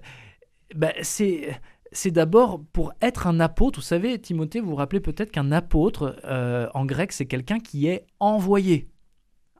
ben, 0.76 0.92
c'est 1.02 1.60
c'est 1.94 2.12
d'abord 2.12 2.62
pour 2.74 2.94
être 3.02 3.28
un 3.28 3.40
apôtre. 3.40 3.80
Vous 3.80 3.86
savez, 3.86 4.20
Timothée, 4.20 4.60
vous 4.60 4.72
vous 4.72 4.76
rappelez 4.76 5.00
peut-être 5.00 5.32
qu'un 5.32 5.52
apôtre, 5.52 6.20
euh, 6.26 6.68
en 6.74 6.86
grec, 6.86 7.12
c'est 7.12 7.28
quelqu'un 7.28 7.60
qui 7.60 7.88
est 7.88 8.08
envoyé 8.20 8.90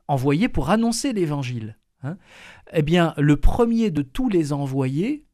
envoyé 0.08 0.48
pour 0.48 0.70
annoncer 0.70 1.12
l'évangile. 1.12 1.78
Hein. 2.02 2.18
eh 2.72 2.82
bien, 2.82 3.14
le 3.16 3.36
premier 3.36 3.90
de 3.90 4.02
tous 4.02 4.28
les 4.28 4.52
envoyés, 4.52 5.24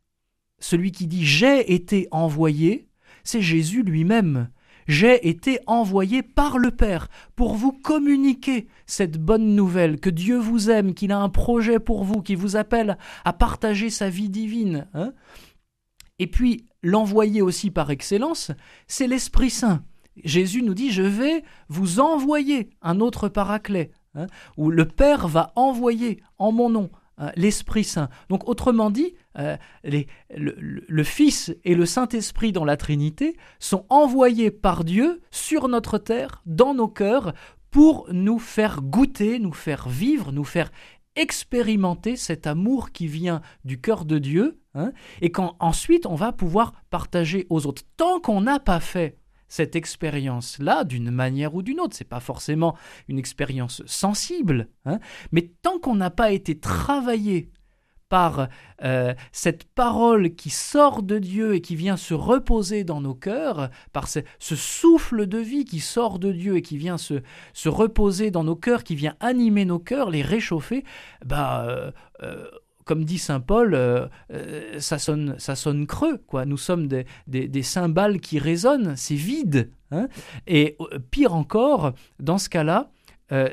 celui 0.61 0.93
qui 0.93 1.09
dit 1.09 1.25
j'ai 1.25 1.73
été 1.73 2.07
envoyé, 2.13 2.89
c'est 3.25 3.43
Jésus 3.43 3.83
lui-même. 3.83 4.51
J'ai 4.87 5.29
été 5.29 5.61
envoyé 5.67 6.23
par 6.23 6.59
le 6.59 6.71
Père 6.71 7.09
pour 7.37 7.55
vous 7.55 7.73
communiquer 7.73 8.67
cette 8.87 9.19
bonne 9.19 9.55
nouvelle, 9.55 10.01
que 10.01 10.11
Dieu 10.11 10.37
vous 10.37 10.71
aime, 10.71 10.95
qu'il 10.95 11.13
a 11.13 11.19
un 11.19 11.29
projet 11.29 11.79
pour 11.79 12.03
vous, 12.03 12.23
qui 12.23 12.35
vous 12.35 12.57
appelle 12.57 12.99
à 13.25 13.33
partager 13.33 13.91
sa 13.91 14.11
vie 14.11 14.31
divine. 14.31 14.89
Hein. 14.95 15.13
Et 16.19 16.27
puis, 16.27 16.67
l'envoyé 16.83 17.41
aussi 17.41 17.71
par 17.71 17.91
excellence, 17.91 18.51
c'est 18.89 19.07
l'Esprit 19.07 19.51
Saint. 19.51 19.85
Jésus 20.25 20.63
nous 20.63 20.75
dit, 20.75 20.91
je 20.91 21.03
vais 21.03 21.45
vous 21.69 22.01
envoyer 22.01 22.71
un 22.83 23.01
autre 23.01 23.29
paraclet, 23.29 23.91
Hein, 24.17 24.27
où 24.57 24.71
le 24.71 24.89
Père 24.89 25.29
va 25.29 25.53
envoyer 25.55 26.21
en 26.39 26.51
mon 26.51 26.69
nom 26.69 26.91
hein, 27.17 27.31
l'Esprit 27.37 27.85
Saint. 27.85 28.09
Donc 28.29 28.49
autrement 28.49 28.91
dit, 28.91 29.15
euh, 29.39 29.57
le, 29.85 31.03
Fils 31.05 31.55
et 31.63 31.77
le 31.77 31.87
Saint-Esprit 31.87 32.51
dans 32.51 32.65
la 32.65 32.77
Trinité 32.77 33.37
sont 33.61 33.87
envoyés 33.89 34.51
par 34.51 34.83
Dieu 34.83 35.21
sur 35.31 35.69
notre 35.69 35.97
terre, 35.97 36.43
dans 36.45 36.75
nos 36.75 36.89
cœurs, 36.89 37.35
pour 37.71 38.09
nous 38.11 38.41
faire 38.41 38.83
goûter, 38.83 39.39
nous 39.39 39.53
faire 39.53 39.89
vivre, 39.89 40.33
nous 40.33 40.43
faire 40.43 40.73
expérimenter 41.15 42.17
cet 42.17 42.49
amour 42.49 42.91
qui 42.91 43.07
vient 43.07 43.43
du 43.65 43.81
cœur 43.81 44.05
de 44.05 44.19
Dieu, 44.19 44.61
hein, 44.75 44.91
et 45.21 45.31
qu'ensuite 45.31 46.05
on 46.05 46.17
va 46.17 46.33
pouvoir 46.33 46.73
partager 46.91 47.47
aux 47.49 47.65
autres. 47.67 47.83
Tant 47.97 48.19
qu'on 48.19 48.41
n'a 48.41 48.59
pas 48.59 48.81
fait 48.81 49.20
cette 49.51 49.77
expérience-là 49.77 50.85
d'une 50.85 51.11
manière 51.11 51.55
ou 51.55 51.61
d'une 51.61 51.81
autre. 51.81 51.95
C'est 51.95 52.05
pas 52.05 52.21
forcément 52.21 52.75
une 53.09 53.19
expérience 53.19 53.83
sensible, 53.85 54.69
hein. 54.87 54.99
mais 55.33 55.51
tant 55.61 55.79
qu'on 55.79 55.97
n'a 55.97 56.11
pas 56.11 56.31
été 56.31 56.59
travaillé 56.59 57.51
par 58.11 58.49
euh, 58.83 59.15
cette 59.33 59.65
parole 59.65 60.35
qui 60.35 60.51
sort 60.51 61.03
de 61.03 61.19
Dieu 61.19 61.55
et 61.55 61.61
qui 61.63 61.77
vient 61.77 61.97
se 61.97 62.13
reposer 62.13 62.85
dans 62.85 63.01
nos 63.01 63.15
cœurs, 63.15 63.71
par 63.93 64.09
ce, 64.09 64.21
souffle 64.41 65.27
de 65.27 65.39
vie 65.39 65.65
qui 65.65 65.79
sort 65.79 66.19
de 66.19 66.33
Dieu 66.33 66.57
et 66.57 66.63
qui 66.63 66.77
vient 66.77 66.99
se, 66.99 67.23
se, 67.55 67.69
reposer 67.69 68.31
dans 68.33 68.45
nos 68.45 68.57
cœurs, 68.57 68.83
qui 68.83 68.97
vient 68.97 69.15
animer 69.21 69.65
nos 69.65 69.79
cœurs, 69.79 70.11
les 70.11 70.23
réchauffer, 70.23 70.85
bah, 71.25 71.65
euh, 71.69 71.93
euh, 72.23 72.51
comme 72.91 73.05
dit 73.05 73.19
saint 73.19 73.39
Paul, 73.39 73.75
euh, 73.75 74.09
euh, 74.33 74.81
ça, 74.81 74.99
sonne, 74.99 75.87
creux. 75.87 76.19
Quoi. 76.27 76.45
Nous 76.45 76.57
sommes 76.57 76.89
des, 76.89 77.07
des, 77.29 77.63
cymbales 77.63 78.19
qui 78.19 78.41
résonnent, 78.41 78.97
c'est 78.97 79.15
vide. 79.15 79.71
Hein. 79.93 80.09
Et 80.49 80.77
euh, 80.81 80.99
pire 80.99 81.37
encore, 81.37 81.93
dans 82.19 82.39
ce 82.39 82.49
cas-là, 82.49 82.91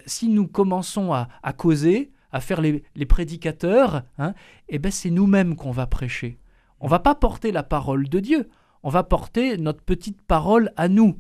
si 0.08 0.28
nous 0.28 0.48
commençons 0.48 1.14
à, 1.14 1.54
causer, 1.56 2.12
à 2.32 2.42
faire 2.42 2.62
les, 2.62 2.82
prédicateurs, 3.08 4.02
hein, 4.18 4.34
eh 4.70 4.80
ben 4.80 4.92
c'est 4.92 5.12
nous-mêmes 5.12 5.56
qu'on 5.56 5.70
va 5.70 5.86
prêcher. 5.86 6.40
On 6.80 6.88
va 6.88 6.98
pas 6.98 7.14
porter 7.14 7.52
la 7.52 7.62
parole 7.62 8.10
de 8.10 8.20
Dieu, 8.20 8.50
on 8.84 8.90
va 8.90 9.04
porter 9.04 9.58
notre 9.58 9.82
petite 9.82 10.22
parole 10.22 10.72
à 10.76 10.88
nous. 10.88 11.20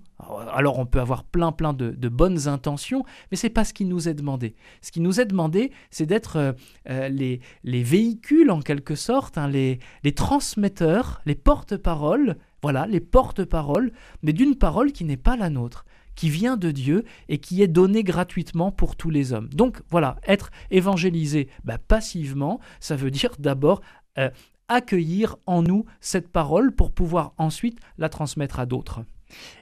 Alors 0.51 0.79
on 0.79 0.85
peut 0.85 0.99
avoir 0.99 1.23
plein 1.23 1.51
plein 1.51 1.73
de, 1.73 2.09
bonnes 2.09 2.47
intentions, 2.47 3.03
mais 3.29 3.37
c'est 3.37 3.49
pas 3.49 3.63
ce 3.63 3.73
qui 3.73 3.85
nous 3.85 4.09
est 4.09 4.13
demandé. 4.13 4.55
Ce 4.81 4.91
qui 4.91 4.99
nous 4.99 5.19
est 5.19 5.25
demandé, 5.25 5.71
c'est 5.91 6.05
d'être 6.05 6.37
euh, 6.37 6.53
euh, 6.89 7.07
les, 7.09 7.39
les, 7.63 7.83
véhicules 7.83 8.49
en 8.49 8.61
quelque 8.61 8.95
sorte, 8.95 9.37
hein, 9.37 9.47
les, 9.47 9.79
les 10.03 10.13
transmetteurs, 10.13 11.21
les 11.25 11.35
porte-paroles, 11.35 12.37
voilà, 12.63 12.87
les 12.87 12.99
porte-paroles, 12.99 13.91
mais 14.23 14.33
d'une 14.33 14.55
parole 14.55 14.91
qui 14.91 15.03
n'est 15.03 15.17
pas 15.17 15.37
la 15.37 15.49
nôtre 15.49 15.85
qui 16.17 16.29
vient 16.29 16.57
de 16.57 16.71
Dieu 16.71 17.05
et 17.29 17.37
qui 17.37 17.61
est 17.61 17.67
donnée 17.67 18.03
gratuitement 18.03 18.71
pour 18.71 18.97
tous 18.97 19.09
les 19.09 19.31
hommes. 19.31 19.47
Donc 19.49 19.81
voilà, 19.89 20.17
être 20.27 20.49
évangélisé 20.71 21.47
bah, 21.63 21.77
passivement, 21.77 22.59
ça 22.81 22.97
veut 22.97 23.11
dire 23.11 23.35
d'abord 23.39 23.81
euh, 24.17 24.29
accueillir 24.67 25.37
en 25.45 25.61
nous 25.61 25.85
cette 26.01 26.29
parole 26.29 26.73
pour 26.73 26.91
pouvoir 26.91 27.33
ensuite 27.37 27.79
la 27.97 28.09
transmettre 28.09 28.59
à 28.59 28.65
d'autres. 28.65 29.01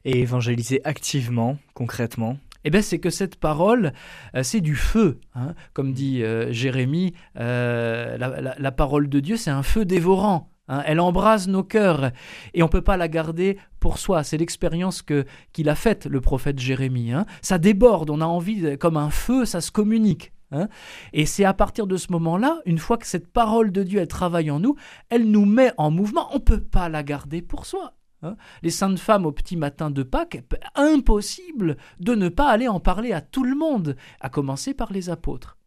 Et 0.03 0.19
évangéliser 0.19 0.81
activement, 0.83 1.57
concrètement 1.73 2.37
eh 2.65 2.71
bien, 2.71 2.81
c'est 2.81 2.97
que 2.97 3.11
cette 3.11 3.35
parole, 3.35 3.93
euh, 4.35 4.41
c'est 4.41 4.59
du 4.59 4.75
feu. 4.75 5.19
Hein. 5.35 5.53
Comme 5.73 5.93
dit 5.93 6.23
euh, 6.23 6.51
Jérémie, 6.51 7.13
euh, 7.39 8.17
la, 8.17 8.71
parole 8.71 9.07
de 9.07 9.19
Dieu, 9.19 9.37
c'est 9.37 9.51
un 9.51 9.61
feu 9.61 9.85
dévorant. 9.85 10.49
Hein. 10.67 10.81
Elle 10.87 10.99
embrase 10.99 11.47
nos 11.47 11.63
cœurs 11.63 12.11
et 12.55 12.63
on 12.63 12.65
ne 12.65 12.71
peut 12.71 12.81
pas 12.81 12.97
la 12.97 13.07
garder 13.07 13.59
pour 13.79 13.99
soi. 13.99 14.23
C'est 14.23 14.37
l'expérience 14.37 15.03
que 15.03 15.25
qu'il 15.53 15.69
a 15.69 15.75
faite, 15.75 16.07
le 16.07 16.21
prophète 16.21 16.57
Jérémie. 16.57 17.11
Hein. 17.11 17.27
Ça 17.43 17.59
déborde, 17.59 18.09
on 18.09 18.19
a 18.19 18.25
envie, 18.25 18.79
comme 18.79 18.97
un 18.97 19.11
feu, 19.11 19.45
ça 19.45 19.61
se 19.61 19.69
communique. 19.69 20.33
Hein. 20.55 20.67
Et 21.13 21.25
c'est 21.25 21.45
à 21.45 21.53
partir 21.53 21.87
de 21.87 21.97
ce 21.97 22.11
moment-là, 22.11 22.61
une 22.65 22.77
fois 22.77 22.97
que 22.97 23.07
cette 23.07 23.31
parole 23.31 23.71
de 23.71 23.83
Dieu, 23.83 23.99
elle 23.99 24.07
travaille 24.07 24.51
en 24.51 24.59
nous, 24.59 24.75
elle 25.09 25.29
nous 25.29 25.45
met 25.45 25.71
en 25.77 25.91
mouvement. 25.91 26.29
On 26.31 26.35
ne 26.35 26.39
peut 26.39 26.63
pas 26.63 26.89
la 26.89 27.03
garder 27.03 27.41
pour 27.41 27.65
soi. 27.65 27.93
Hein. 28.21 28.35
Les 28.63 28.69
saintes 28.71 28.99
femmes 28.99 29.25
au 29.25 29.31
petit 29.31 29.57
matin 29.57 29.89
de 29.91 30.03
Pâques, 30.03 30.43
impossible 30.75 31.77
de 31.99 32.15
ne 32.15 32.29
pas 32.29 32.49
aller 32.49 32.67
en 32.67 32.79
parler 32.79 33.11
à 33.11 33.21
tout 33.21 33.43
le 33.43 33.55
monde, 33.55 33.95
à 34.19 34.29
commencer 34.29 34.73
par 34.73 34.91
les 34.91 35.09
apôtres. 35.09 35.57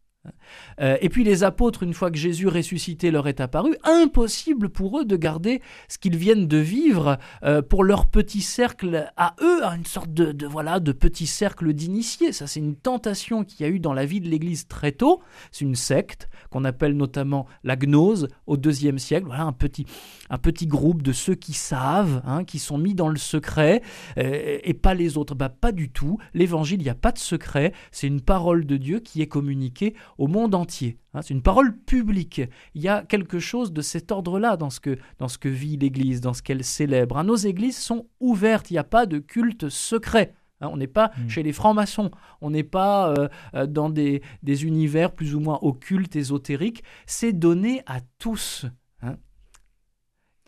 Euh, 0.81 0.97
et 1.01 1.09
puis 1.09 1.23
les 1.23 1.43
apôtres, 1.43 1.83
une 1.83 1.93
fois 1.93 2.11
que 2.11 2.17
Jésus 2.17 2.47
ressuscité 2.47 3.11
leur 3.11 3.27
est 3.27 3.39
apparu, 3.39 3.75
impossible 3.83 4.69
pour 4.69 4.99
eux 4.99 5.05
de 5.05 5.15
garder 5.15 5.61
ce 5.87 5.97
qu'ils 5.97 6.17
viennent 6.17 6.47
de 6.47 6.57
vivre 6.57 7.17
euh, 7.43 7.61
pour 7.61 7.83
leur 7.83 8.07
petit 8.07 8.41
cercle 8.41 9.11
à 9.17 9.35
eux, 9.41 9.63
une 9.63 9.85
sorte 9.85 10.13
de, 10.13 10.45
voilà 10.45 10.79
de 10.79 10.91
petit 10.91 11.27
cercle 11.27 11.73
d'initiés. 11.73 12.31
Ça, 12.31 12.47
c'est 12.47 12.59
une 12.59 12.75
tentation 12.75 13.43
qu'il 13.43 13.65
y 13.65 13.69
a 13.69 13.71
eu 13.71 13.79
dans 13.79 13.93
la 13.93 14.05
vie 14.05 14.21
de 14.21 14.29
l'Église 14.29 14.67
très 14.67 14.91
tôt. 14.91 15.21
C'est 15.51 15.65
une 15.65 15.75
secte 15.75 16.29
qu'on 16.49 16.65
appelle 16.65 16.95
notamment 16.95 17.45
la 17.63 17.75
gnose 17.75 18.27
au 18.47 18.57
deuxième 18.57 18.99
siècle. 18.99 19.27
Voilà 19.27 19.43
un 19.43 19.53
petit 19.53 19.85
un 20.29 20.37
petit 20.37 20.67
groupe 20.67 21.01
de 21.01 21.11
ceux 21.11 21.35
qui 21.35 21.53
savent, 21.53 22.21
hein, 22.25 22.43
qui 22.43 22.59
sont 22.59 22.77
mis 22.77 22.93
dans 22.93 23.09
le 23.09 23.17
secret 23.17 23.81
euh, 24.17 24.59
et 24.63 24.73
pas 24.73 24.93
les 24.93 25.17
autres. 25.17 25.35
Bah 25.35 25.49
pas 25.49 25.71
du 25.71 25.89
tout. 25.89 26.17
L'Évangile, 26.33 26.81
il 26.81 26.83
n'y 26.83 26.89
a 26.89 26.95
pas 26.95 27.11
de 27.11 27.17
secret. 27.17 27.73
C'est 27.91 28.07
une 28.07 28.21
parole 28.21 28.65
de 28.65 28.77
Dieu 28.77 28.99
qui 28.99 29.21
est 29.21 29.27
communiquée 29.27 29.95
au 30.19 30.27
monde 30.27 30.53
entier. 30.53 30.97
Hein. 31.13 31.21
c'est 31.23 31.33
une 31.33 31.41
parole 31.41 31.75
publique. 31.75 32.41
Il 32.75 32.81
y 32.81 32.89
a 32.89 33.03
quelque 33.03 33.39
chose 33.39 33.73
de 33.73 33.81
cet 33.81 34.11
ordre-là 34.11 34.57
dans, 34.57 34.69
ce 34.69 34.79
que, 34.79 34.99
dans 35.17 35.29
ce 35.29 35.37
que 35.37 35.49
vit 35.49 35.77
l'Église, 35.77 36.21
dans 36.21 36.33
ce 36.33 36.43
qu'elle 36.43 36.63
célèbre. 36.63 37.17
Hein. 37.17 37.23
Nos 37.23 37.37
églises 37.37 37.77
sont 37.77 38.05
ouvertes, 38.19 38.69
il 38.69 38.73
n'y 38.73 38.79
a 38.79 38.83
pas 38.83 39.05
de 39.05 39.17
culte 39.17 39.69
secret. 39.69 40.35
Hein. 40.61 40.69
on 40.73 40.77
n'est 40.77 40.87
pas 40.87 41.11
mm. 41.17 41.29
chez 41.29 41.41
les 41.41 41.53
francs-maçons, 41.53 42.11
on 42.41 42.49
n'est 42.49 42.63
pas 42.63 43.13
euh, 43.13 43.29
euh, 43.55 43.65
dans 43.65 43.89
des, 43.89 44.21
des, 44.43 44.65
univers 44.65 45.13
plus 45.13 45.35
ou 45.35 45.39
moins 45.39 45.57
occultes, 45.61 46.17
ésotériques. 46.17 46.83
C'est 47.05 47.33
donné 47.33 47.81
à 47.85 48.01
tous. 48.19 48.65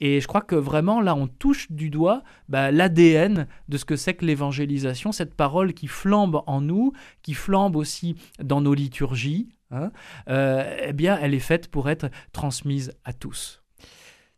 Et 0.04 0.20
je 0.20 0.28
crois 0.28 0.42
que 0.42 0.56
vraiment, 0.56 1.00
là, 1.00 1.16
on 1.16 1.28
touche 1.28 1.72
du 1.72 1.92
doigt 1.92 2.24
bah, 2.50 2.72
l'ADN 2.72 3.48
de 3.70 3.78
ce 3.78 3.86
que 3.86 3.96
c'est 3.96 4.16
que 4.16 4.26
l'évangélisation, 4.26 5.12
cette 5.12 5.36
parole 5.36 5.74
qui 5.74 5.86
flambe 5.86 6.42
en 6.48 6.60
nous, 6.60 6.92
qui 7.22 7.36
flambe 7.36 7.76
aussi 7.76 8.16
dans 8.44 8.62
nos 8.62 8.74
liturgies. 8.74 9.50
Hein, 9.72 9.92
euh, 10.28 10.78
eh 10.88 10.94
bien, 10.94 11.18
elle 11.22 11.34
est 11.34 11.40
faite 11.40 11.70
pour 11.70 11.90
être 11.90 12.10
transmise 12.34 12.94
à 13.06 13.14
tous. 13.14 13.64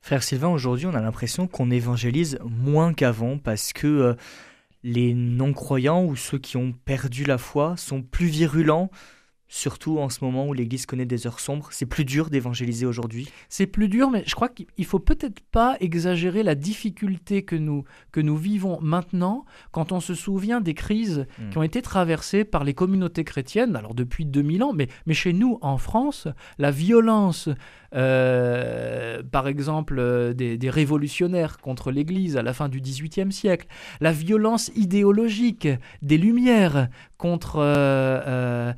Frère 0.02 0.22
Sylvain, 0.22 0.50
aujourd'hui, 0.50 0.86
on 0.86 0.94
a 0.94 1.02
l'impression 1.02 1.48
qu'on 1.48 1.72
évangélise 1.72 2.38
moins 2.44 2.94
qu'avant 2.94 3.38
parce 3.38 3.74
que 3.74 3.88
euh, 3.88 4.14
les 4.84 5.14
non-croyants 5.14 6.04
ou 6.04 6.16
ceux 6.16 6.38
qui 6.38 6.58
ont 6.58 6.74
perdu 6.74 7.24
la 7.24 7.38
foi 7.38 7.78
sont 7.78 8.02
plus 8.02 8.28
virulents, 8.28 8.92
surtout 9.54 10.00
en 10.00 10.10
ce 10.10 10.26
moment 10.26 10.48
où 10.48 10.54
l'Église 10.54 10.88
connaît 10.88 11.06
des 11.06 11.28
heures 11.28 11.40
sombres. 11.40 11.68
C'est 11.70 11.86
plus 11.86 12.06
dur 12.06 12.32
d'évangéliser 12.32 12.88
aujourd'hui? 12.88 13.30
C'est 13.50 13.68
plus 13.68 13.88
dur, 13.88 14.10
mais 14.10 14.24
je 14.26 14.34
crois 14.34 14.50
qu'il 14.50 14.86
faut 14.86 14.98
peut-être 14.98 15.42
pas 15.52 15.78
exagérer 15.80 16.42
la 16.42 16.56
difficulté 16.56 17.44
que 17.44 17.56
nous, 17.56 17.84
que 18.12 18.20
nous 18.20 18.36
vivons 18.36 18.80
maintenant 18.82 19.46
quand 19.72 19.92
on 19.92 20.00
se 20.00 20.16
souvient 20.16 20.60
des 20.60 20.74
crises 20.74 21.28
hmm. 21.38 21.50
qui 21.52 21.58
ont 21.60 21.64
été 21.64 21.84
traversées 21.84 22.46
par 22.46 22.64
les 22.64 22.74
communautés 22.74 23.24
chrétiennes, 23.24 23.76
alors 23.76 23.94
depuis 23.94 24.26
2000 24.26 24.64
ans, 24.64 24.74
mais, 24.74 24.88
mais 25.06 25.14
chez 25.14 25.34
nous 25.34 25.60
en 25.62 25.78
France, 25.78 26.28
la 26.58 26.72
violence 26.72 27.48
euh, 27.96 29.22
par 29.32 29.48
exemple 29.48 29.98
euh, 30.00 30.34
des, 30.34 30.58
les 30.58 31.58
contre 31.62 31.92
l'Église 31.92 32.38
à 32.38 32.42
la 32.42 32.54
fin 32.54 32.70
du 32.70 32.82
XVIIIe 32.82 33.32
siècle, 33.32 33.68
la 34.02 34.12
violence 34.12 34.72
idéologique 34.76 35.68
des 36.02 36.18
Lumières 36.18 36.90
contre 37.18 37.58
euh, 37.60 38.74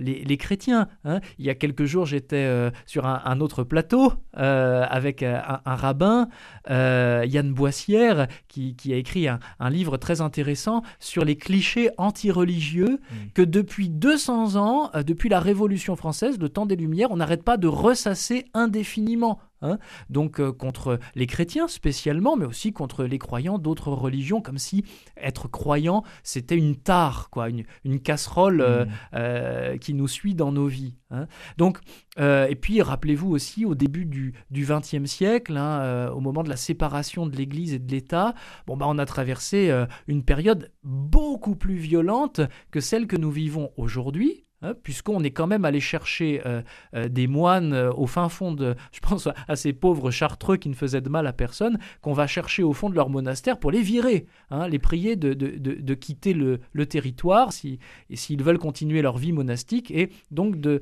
les, 0.00 0.36
chrétiens. 0.36 0.88
Hein. 1.04 1.20
Il 1.38 1.44
y 1.44 1.50
a 1.50 1.54
quelques 1.54 1.84
jours, 1.84 2.06
j'étais 2.06 2.48
sur 2.86 3.04
un, 3.06 3.40
autre 3.40 3.64
plateau 3.64 4.14
avec 4.32 5.22
un, 5.22 5.60
rabbin, 5.66 6.28
Yann 6.70 7.52
Boissière, 7.52 8.28
qui, 8.48 8.74
a 8.90 8.96
écrit 8.96 9.28
un, 9.28 9.38
livre 9.68 9.98
très 9.98 10.22
intéressant 10.22 10.82
sur 11.00 11.24
les 11.24 11.36
clichés 11.36 11.90
anti-religieux 11.98 12.98
mmh. 12.98 13.14
que 13.34 13.42
depuis 13.42 13.90
200 13.90 14.56
ans, 14.56 14.90
depuis 15.06 15.28
la 15.28 15.40
Révolution 15.40 15.96
française, 15.96 16.38
le 16.38 16.48
temps 16.48 16.64
des 16.64 16.76
Lumières, 16.76 17.10
on 17.10 17.16
n'arrête 17.16 17.42
pas 17.42 17.58
de 17.58 17.68
ressasser 18.04 18.34
assez 18.34 18.46
indéfiniment. 18.54 19.40
Hein. 19.62 19.78
donc 20.10 20.40
euh, 20.40 20.52
contre 20.52 20.98
les 21.14 21.26
chrétiens 21.26 21.68
spécialement, 21.68 22.36
mais 22.36 22.44
aussi 22.44 22.74
contre 22.74 23.04
les 23.04 23.18
croyants 23.18 23.58
d'autres 23.58 23.92
religions, 23.92 24.42
comme 24.42 24.58
si 24.58 24.84
être 25.16 25.48
croyant 25.48 26.04
c'était 26.22 26.56
une 26.56 26.76
tare, 26.76 27.30
quoi, 27.30 27.48
une, 27.48 28.00
casserole 28.00 28.60
euh, 28.60 28.84
mmh. 28.84 28.90
euh, 29.14 29.78
qui 29.78 29.94
nous 29.94 30.08
suit 30.08 30.34
dans 30.34 30.52
nos 30.52 30.66
vies. 30.66 30.96
Hein. 31.10 31.28
Donc, 31.56 31.78
et 32.18 32.56
puis 32.60 32.82
rappelez-vous 32.82 33.30
aussi 33.30 33.64
au 33.64 33.74
début 33.74 34.04
du 34.04 34.34
XXe 34.52 35.06
siècle, 35.06 35.56
hein, 35.56 36.10
au 36.10 36.20
moment 36.20 36.42
de 36.42 36.50
la 36.50 36.56
séparation 36.56 37.26
de 37.26 37.34
l'Église 37.34 37.72
et 37.72 37.78
de 37.78 37.90
l'État, 37.90 38.34
bon 38.66 38.76
bah 38.76 38.86
on 38.88 38.98
a 38.98 39.06
traversé 39.06 39.72
une 40.08 40.24
période 40.24 40.72
beaucoup 40.82 41.56
plus 41.56 41.76
violente 41.76 42.40
que 42.70 42.80
celle 42.80 43.06
que 43.06 43.16
nous 43.16 43.30
vivons 43.30 43.70
aujourd'hui. 43.76 44.43
Hein, 44.64 44.72
puisqu'on 44.82 45.22
est 45.22 45.30
quand 45.30 45.46
même 45.46 45.66
allé 45.66 45.78
chercher 45.78 46.40
euh, 46.46 46.62
euh, 46.94 47.08
des 47.08 47.26
moines 47.26 47.74
euh, 47.74 47.92
au 47.92 48.06
fin 48.06 48.30
fond 48.30 48.52
de, 48.52 48.74
je 48.92 49.00
pense 49.00 49.28
à 49.48 49.56
ces 49.56 49.74
pauvres 49.74 50.10
chartreux 50.10 50.56
qui 50.56 50.70
ne 50.70 50.74
faisaient 50.74 51.02
de 51.02 51.10
mal 51.10 51.26
à 51.26 51.34
personne, 51.34 51.78
qu'on 52.00 52.14
va 52.14 52.26
chercher 52.26 52.62
au 52.62 52.72
fond 52.72 52.88
de 52.88 52.94
leur 52.94 53.10
monastère 53.10 53.58
pour 53.58 53.70
les 53.70 53.82
virer, 53.82 54.24
hein, 54.50 54.66
les 54.66 54.78
prier 54.78 55.16
de, 55.16 55.94
quitter 55.94 56.32
le, 56.32 56.60
territoire 56.86 57.52
s'ils 57.52 57.78
si, 58.14 58.36
veulent 58.36 58.58
continuer 58.58 59.02
leur 59.02 59.18
vie 59.18 59.32
monastique 59.32 59.90
et 59.90 60.08
donc 60.30 60.58
de, 60.58 60.80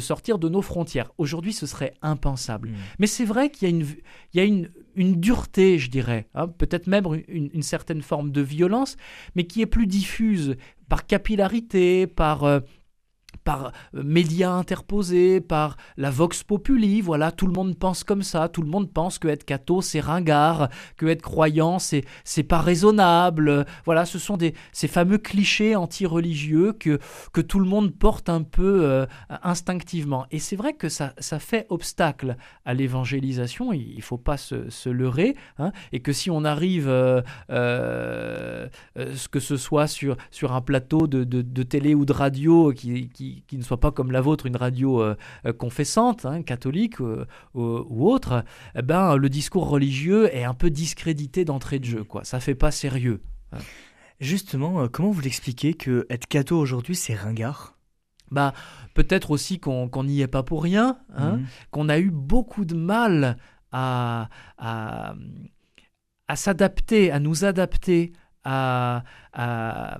sortir 0.00 0.38
de 0.38 0.50
nos 0.50 0.60
frontières. 0.60 1.10
Aujourd'hui, 1.16 1.54
ce 1.54 1.66
serait 1.66 1.94
impensable. 2.02 2.68
Mmh. 2.68 2.74
Mais 2.98 3.06
c'est 3.06 3.24
vrai 3.24 3.48
qu'il 3.48 3.68
y 3.68 3.72
a 3.72 3.74
une, 3.74 3.86
il 4.34 4.36
y 4.36 4.40
a 4.40 4.44
une, 4.44 4.68
une 4.96 5.18
dureté, 5.18 5.78
je 5.78 5.88
dirais, 5.88 6.28
hein, 6.34 6.46
peut-être 6.46 6.88
même 6.88 7.06
une, 7.28 7.48
une, 7.54 7.62
certaine 7.62 8.02
forme 8.02 8.32
de 8.32 8.42
violence, 8.42 8.98
mais 9.34 9.44
qui 9.44 9.62
est 9.62 9.66
plus 9.66 9.86
diffuse 9.86 10.56
par 10.88 11.06
capillarité, 11.06 12.06
par 12.06 12.44
par 13.44 13.72
euh, 13.94 14.02
médias 14.02 14.50
interposés, 14.50 15.40
par 15.40 15.76
la 15.96 16.10
vox 16.10 16.42
populi, 16.42 17.00
voilà, 17.00 17.30
tout 17.30 17.46
le 17.46 17.52
monde 17.52 17.76
pense 17.76 18.02
comme 18.02 18.22
ça, 18.22 18.48
tout 18.48 18.62
le 18.62 18.68
monde 18.68 18.90
pense 18.90 19.18
que 19.18 19.28
être 19.28 19.44
c'est 19.82 20.00
ringard, 20.00 20.68
que 20.96 21.06
être 21.06 21.22
croyant 21.22 21.78
c'est 21.78 22.04
c'est 22.24 22.42
pas 22.42 22.58
raisonnable, 22.60 23.66
voilà, 23.84 24.04
ce 24.04 24.18
sont 24.18 24.36
des 24.36 24.54
ces 24.72 24.88
fameux 24.88 25.18
clichés 25.18 25.76
anti-religieux 25.76 26.72
que 26.72 26.98
que 27.32 27.40
tout 27.40 27.60
le 27.60 27.66
monde 27.66 27.94
porte 27.94 28.28
un 28.28 28.42
peu 28.42 28.84
euh, 28.84 29.06
instinctivement. 29.42 30.26
Et 30.30 30.38
c'est 30.38 30.56
vrai 30.56 30.72
que 30.72 30.88
ça 30.88 31.14
ça 31.18 31.38
fait 31.38 31.66
obstacle 31.68 32.36
à 32.64 32.74
l'évangélisation, 32.74 33.72
il, 33.72 34.02
faut 34.02 34.18
pas 34.18 34.36
se, 34.36 34.70
se 34.70 34.88
leurrer, 34.88 35.36
hein, 35.58 35.72
et 35.92 36.00
que 36.00 36.12
si 36.12 36.30
on 36.30 36.44
arrive 36.44 36.88
euh, 36.88 38.68
que 39.30 39.40
ce 39.40 39.56
soit 39.56 39.86
sur 39.86 40.16
sur 40.30 40.52
un 40.52 40.60
plateau 40.60 41.06
de, 41.06 41.24
de, 41.24 41.62
télé 41.62 41.94
ou 41.94 42.04
de 42.04 42.12
radio 42.12 42.72
qui 42.72 43.33
qui, 43.46 43.58
ne 43.58 43.62
soit 43.62 43.80
pas 43.80 43.92
comme 43.92 44.12
la 44.12 44.20
vôtre, 44.20 44.46
une 44.46 44.56
radio 44.56 45.02
euh, 45.02 45.16
euh, 45.46 45.52
confessante, 45.52 46.24
hein, 46.24 46.42
catholique 46.42 47.00
euh, 47.00 47.26
ou 47.54 48.10
autre, 48.10 48.44
eh 48.76 48.82
ben, 48.82 49.16
le 49.16 49.28
discours 49.28 49.68
religieux 49.68 50.34
est 50.34 50.44
un 50.44 50.54
peu 50.54 50.70
discrédité 50.70 51.44
d'entrée 51.44 51.78
de 51.78 51.84
jeu. 51.84 52.04
Quoi. 52.04 52.24
Ça 52.24 52.40
fait 52.40 52.54
pas 52.54 52.70
sérieux. 52.70 53.22
Hein. 53.52 53.58
Justement, 54.20 54.88
comment 54.88 55.10
vous 55.10 55.20
l'expliquez 55.20 55.74
que 55.74 56.06
être 56.08 56.26
catho 56.26 56.56
aujourd'hui, 56.56 56.94
c'est 56.94 57.14
ringard? 57.14 57.76
Bah, 58.30 58.54
Peut-être 58.94 59.32
aussi 59.32 59.58
qu'on 59.58 60.04
n'y 60.04 60.20
est 60.20 60.28
pas 60.28 60.44
pour 60.44 60.62
rien, 60.62 60.98
hein, 61.16 61.36
mmh. 61.36 61.46
qu'on 61.72 61.88
a 61.88 61.98
eu 61.98 62.10
beaucoup 62.12 62.64
de 62.64 62.76
mal 62.76 63.38
à, 63.72 64.28
à, 64.56 65.16
à 66.28 66.36
s'adapter, 66.36 67.10
à 67.10 67.18
nous 67.18 67.44
adapter 67.44 68.12
à, 68.44 69.02
à, 69.32 69.98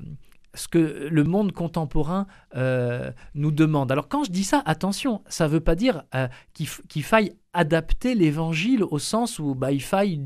ce 0.54 0.68
que 0.68 1.08
le 1.10 1.24
monde 1.24 1.52
contemporain 1.52 2.26
euh, 2.56 3.10
nous 3.34 3.50
demande. 3.50 3.92
Alors 3.92 4.08
quand 4.08 4.24
je 4.24 4.30
dis 4.30 4.44
ça, 4.44 4.62
attention, 4.64 5.22
ça 5.28 5.46
ne 5.46 5.52
veut 5.52 5.60
pas 5.60 5.74
dire 5.74 6.04
euh, 6.14 6.28
qu'il 6.52 7.02
faille 7.02 7.32
adapter 7.52 8.14
l'évangile 8.14 8.82
au 8.82 8.98
sens 8.98 9.38
où 9.38 9.54
bah, 9.54 9.72
il 9.72 9.82
faille 9.82 10.20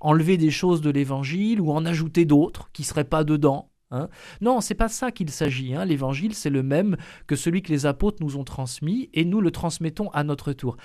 enlever 0.00 0.36
des 0.36 0.50
choses 0.50 0.80
de 0.80 0.90
l'évangile 0.90 1.60
ou 1.60 1.70
en 1.70 1.84
ajouter 1.86 2.24
d'autres 2.24 2.70
qui 2.72 2.82
ne 2.82 2.86
seraient 2.86 3.04
pas 3.04 3.24
dedans. 3.24 3.70
Hein. 3.90 4.08
Non, 4.40 4.60
c'est 4.60 4.74
pas 4.74 4.88
ça 4.88 5.10
qu'il 5.12 5.30
s'agit. 5.30 5.74
Hein. 5.74 5.84
L'évangile, 5.84 6.34
c'est 6.34 6.50
le 6.50 6.62
même 6.62 6.96
que 7.26 7.36
celui 7.36 7.62
que 7.62 7.72
les 7.72 7.86
apôtres 7.86 8.22
nous 8.22 8.36
ont 8.36 8.44
transmis 8.44 9.08
et 9.12 9.24
nous 9.24 9.40
le 9.40 9.50
transmettons 9.50 10.10
à 10.10 10.24
notre 10.24 10.52
tour. 10.52 10.76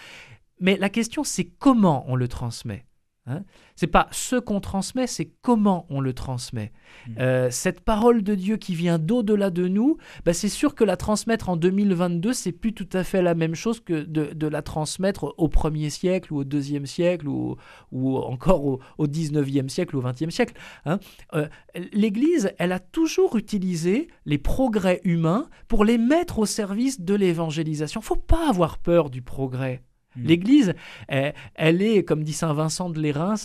Mais 0.60 0.78
la 0.78 0.90
question, 0.90 1.24
c'est 1.24 1.46
comment 1.46 2.06
on 2.08 2.16
le 2.16 2.28
transmet? 2.28 2.86
Hein 3.30 3.44
c'est 3.76 3.88
pas 3.88 4.08
ce 4.12 4.36
qu'on 4.36 4.60
transmet, 4.60 5.08
c'est 5.08 5.32
comment 5.42 5.86
on 5.90 6.02
le 6.02 6.14
transmet. 6.14 6.74
Mmh. 7.08 7.12
Euh, 7.20 7.50
cette 7.52 7.80
parole 7.80 8.24
de 8.24 8.36
Dieu 8.36 8.58
qui 8.58 8.76
vient 8.76 9.00
d'au-delà 9.00 9.52
de 9.52 9.68
nous, 9.68 9.98
bah, 10.26 10.34
c'est 10.34 10.50
sûr 10.50 10.76
que 10.76 10.84
la 10.84 10.98
transmettre 10.98 11.48
en 11.48 11.56
2022, 11.56 12.34
c'est 12.34 12.52
plus 12.52 12.74
tout 12.74 12.90
à 12.92 13.04
fait 13.04 13.22
la 13.22 13.36
même 13.36 13.56
chose 13.56 13.80
que 13.80 14.02
de, 14.02 14.48
la 14.48 14.62
transmettre 14.62 15.34
au 15.38 15.48
1er 15.48 15.90
siècle 15.92 16.34
ou 16.34 16.40
au 16.40 16.44
2e 16.44 16.86
siècle 16.86 17.28
ou, 17.28 17.56
ou 17.92 18.18
encore 18.18 18.66
au, 18.66 18.80
au 18.98 19.08
19e 19.08 19.70
siècle 19.70 19.96
ou 19.96 20.00
au 20.00 20.04
20e 20.04 20.32
siècle. 20.32 20.56
Hein. 20.86 21.00
Euh, 21.36 21.48
L'Église, 21.94 22.52
elle 22.58 22.72
a 22.72 22.80
toujours 22.80 23.38
utilisé 23.38 24.08
les 24.26 24.40
progrès 24.40 25.02
humains 25.04 25.50
pour 25.68 25.86
les 25.86 25.98
mettre 25.98 26.40
au 26.40 26.46
service 26.46 27.00
de 27.00 27.14
l'évangélisation. 27.14 28.02
Faut 28.02 28.16
pas 28.16 28.50
avoir 28.50 28.80
peur 28.80 29.10
du 29.10 29.22
progrès. 29.22 29.84
Mm. 30.20 30.28
L'Église, 30.28 30.74
elle, 31.08 31.82
est, 31.82 32.04
comme 32.04 32.24
dit 32.24 32.34
Saint 32.34 32.54
Vincent 32.54 32.90
de 32.90 33.00
Lérins, 33.00 33.36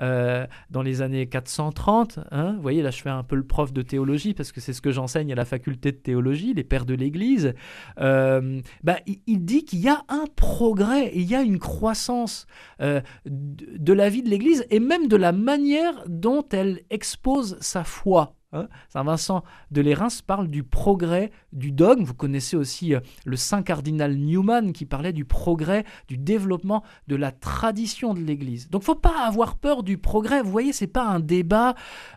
euh, 0.00 0.46
dans 0.70 0.82
les 0.82 1.02
années 1.02 1.26
430. 1.26 2.20
Hein, 2.30 2.54
vous 2.56 2.62
voyez, 2.62 2.82
là, 2.82 2.90
je 2.90 3.02
fais 3.02 3.10
un 3.10 3.22
peu 3.22 3.36
le 3.36 3.44
prof 3.44 3.72
de 3.72 3.82
théologie 3.82 4.34
parce 4.34 4.52
que 4.52 4.60
c'est 4.60 4.72
ce 4.72 4.80
que 4.80 4.90
j'enseigne 4.90 5.32
à 5.32 5.34
la 5.34 5.44
faculté 5.44 5.92
de 5.92 5.96
théologie, 5.96 6.54
les 6.54 6.64
pères 6.64 6.86
de 6.86 6.94
l'Église. 6.94 7.54
Euh, 8.00 8.60
bah, 8.82 8.98
il, 9.06 9.44
dit 9.44 9.64
qu'il 9.64 9.80
y 9.80 9.88
a 9.88 10.02
un 10.08 10.24
progrès, 10.34 11.12
il 11.14 11.24
y 11.24 11.34
a 11.34 11.42
une 11.42 11.58
croissance 11.58 12.46
euh, 12.80 13.00
de, 13.26 13.92
la 13.92 14.08
vie 14.08 14.22
de 14.22 14.28
l'Église 14.28 14.66
et 14.70 14.80
même 14.80 15.08
de 15.08 15.16
la 15.16 15.32
manière 15.32 16.04
dont 16.06 16.44
elle 16.50 16.80
expose 16.90 17.56
sa 17.60 17.84
foi. 17.84 18.35
Hein. 18.52 18.68
Saint 18.88 19.02
Vincent 19.02 19.44
de 19.72 19.80
Lérins 19.80 20.06
parle 20.24 20.46
du 20.48 20.62
progrès 20.62 21.32
du 21.52 21.72
dogme. 21.72 22.04
Vous 22.04 22.14
connaissez 22.14 22.56
aussi 22.56 22.94
euh, 22.94 23.00
le 23.24 23.36
saint 23.36 23.62
cardinal 23.62 24.16
Newman 24.16 24.72
qui 24.72 24.86
parlait 24.86 25.12
du 25.12 25.24
progrès, 25.24 25.84
du 26.06 26.16
développement 26.16 26.84
de 27.08 27.16
la 27.16 27.32
tradition 27.32 28.14
de 28.14 28.20
l'Église. 28.20 28.70
Donc, 28.70 28.84
faut 28.84 28.94
pas 28.94 29.26
avoir 29.26 29.56
peur 29.56 29.82
du 29.82 29.98
progrès. 29.98 30.42
Vous 30.42 30.50
voyez, 30.50 30.72
c'est 30.72 30.86
pas 30.86 31.04
un 31.04 31.18
débat 31.18 31.74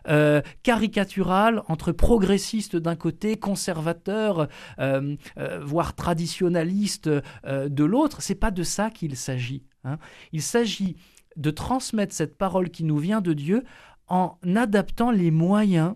euh, 0.08 0.40
caricatural 0.62 1.62
entre 1.66 1.90
progressistes 1.90 2.76
d'un 2.76 2.96
côté, 2.96 3.36
conservateurs, 3.36 4.48
euh, 4.78 5.16
voire 5.62 5.94
traditionnalistes 5.94 7.08
de 7.08 7.84
l'autre. 7.84 8.22
C'est 8.22 8.34
pas 8.34 8.50
de 8.50 8.62
ça 8.62 8.90
qu'il 8.90 9.16
s'agit. 9.16 9.64
Hein. 9.84 9.98
Il 10.32 10.42
s'agit 10.42 10.96
de 11.36 11.50
transmettre 11.50 12.14
cette 12.14 12.38
parole 12.38 12.70
qui 12.70 12.84
nous 12.84 12.98
vient 12.98 13.20
de 13.20 13.32
Dieu 13.32 13.64
en 14.08 14.38
adaptant 14.56 15.10
les 15.10 15.30
moyens 15.30 15.94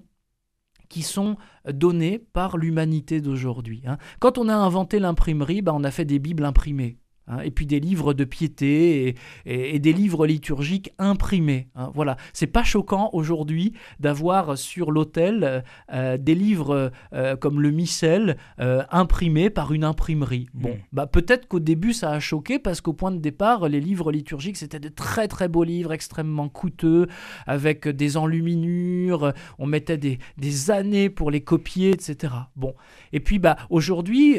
qui 0.95 1.03
sont 1.03 1.36
donnés 1.68 2.20
par 2.20 2.57
l'humanité 2.57 3.20
d'aujourd'hui. 3.20 3.82
Hein. 3.84 3.99
Quand 4.20 4.38
on 4.38 4.49
a 4.49 4.55
inventé 4.55 5.01
l'imprimerie, 5.01 5.61
bah, 5.61 5.72
on 5.74 5.82
a 5.82 5.90
fait 5.90 6.05
des 6.05 6.20
Bibles 6.20 6.45
imprimées. 6.45 6.99
Hein, 7.26 7.38
et 7.42 7.50
puis 7.50 7.64
des 7.64 7.80
livres 7.80 8.12
de 8.12 8.24
piété 8.24 9.14
et, 9.46 9.78
des 9.78 9.92
livres 9.94 10.26
liturgiques 10.26 10.92
imprimés. 10.98 11.68
Hein, 11.74 11.90
voilà, 11.94 12.18
c'est 12.34 12.46
pas 12.46 12.64
choquant 12.64 13.08
aujourd'hui 13.14 13.72
d'avoir 13.98 14.58
sur 14.58 14.90
l'autel 14.90 15.64
euh, 15.90 16.18
des 16.18 16.34
livres 16.34 16.92
euh, 17.14 17.36
comme 17.36 17.62
le 17.62 17.70
Missel 17.70 18.36
euh, 18.60 18.82
imprimés 18.90 19.48
par 19.48 19.72
une 19.72 19.84
imprimerie. 19.84 20.48
Bon, 20.52 20.74
mmh. 20.74 20.78
bah 20.92 21.06
peut-être 21.06 21.48
qu'au 21.48 21.60
début 21.60 21.94
ça 21.94 22.10
a 22.10 22.20
choqué 22.20 22.58
parce 22.58 22.82
qu'au 22.82 22.92
point 22.92 23.10
de 23.10 23.20
départ, 23.20 23.70
les 23.70 23.80
livres 23.80 24.12
liturgiques 24.12 24.58
c'était 24.58 24.80
de 24.80 24.90
très 24.90 25.26
très 25.26 25.48
beaux 25.48 25.64
livres 25.64 25.94
extrêmement 25.94 26.50
coûteux 26.50 27.06
avec 27.46 27.88
des 27.88 28.18
enluminures. 28.18 29.32
On 29.58 29.66
mettait 29.66 29.96
des, 29.96 30.18
des 30.36 30.70
années 30.70 31.08
pour 31.08 31.30
les 31.30 31.40
copier, 31.40 31.90
etc. 31.90 32.34
Bon, 32.54 32.74
et 33.14 33.20
puis 33.20 33.38
bah 33.38 33.56
aujourd'hui 33.70 34.38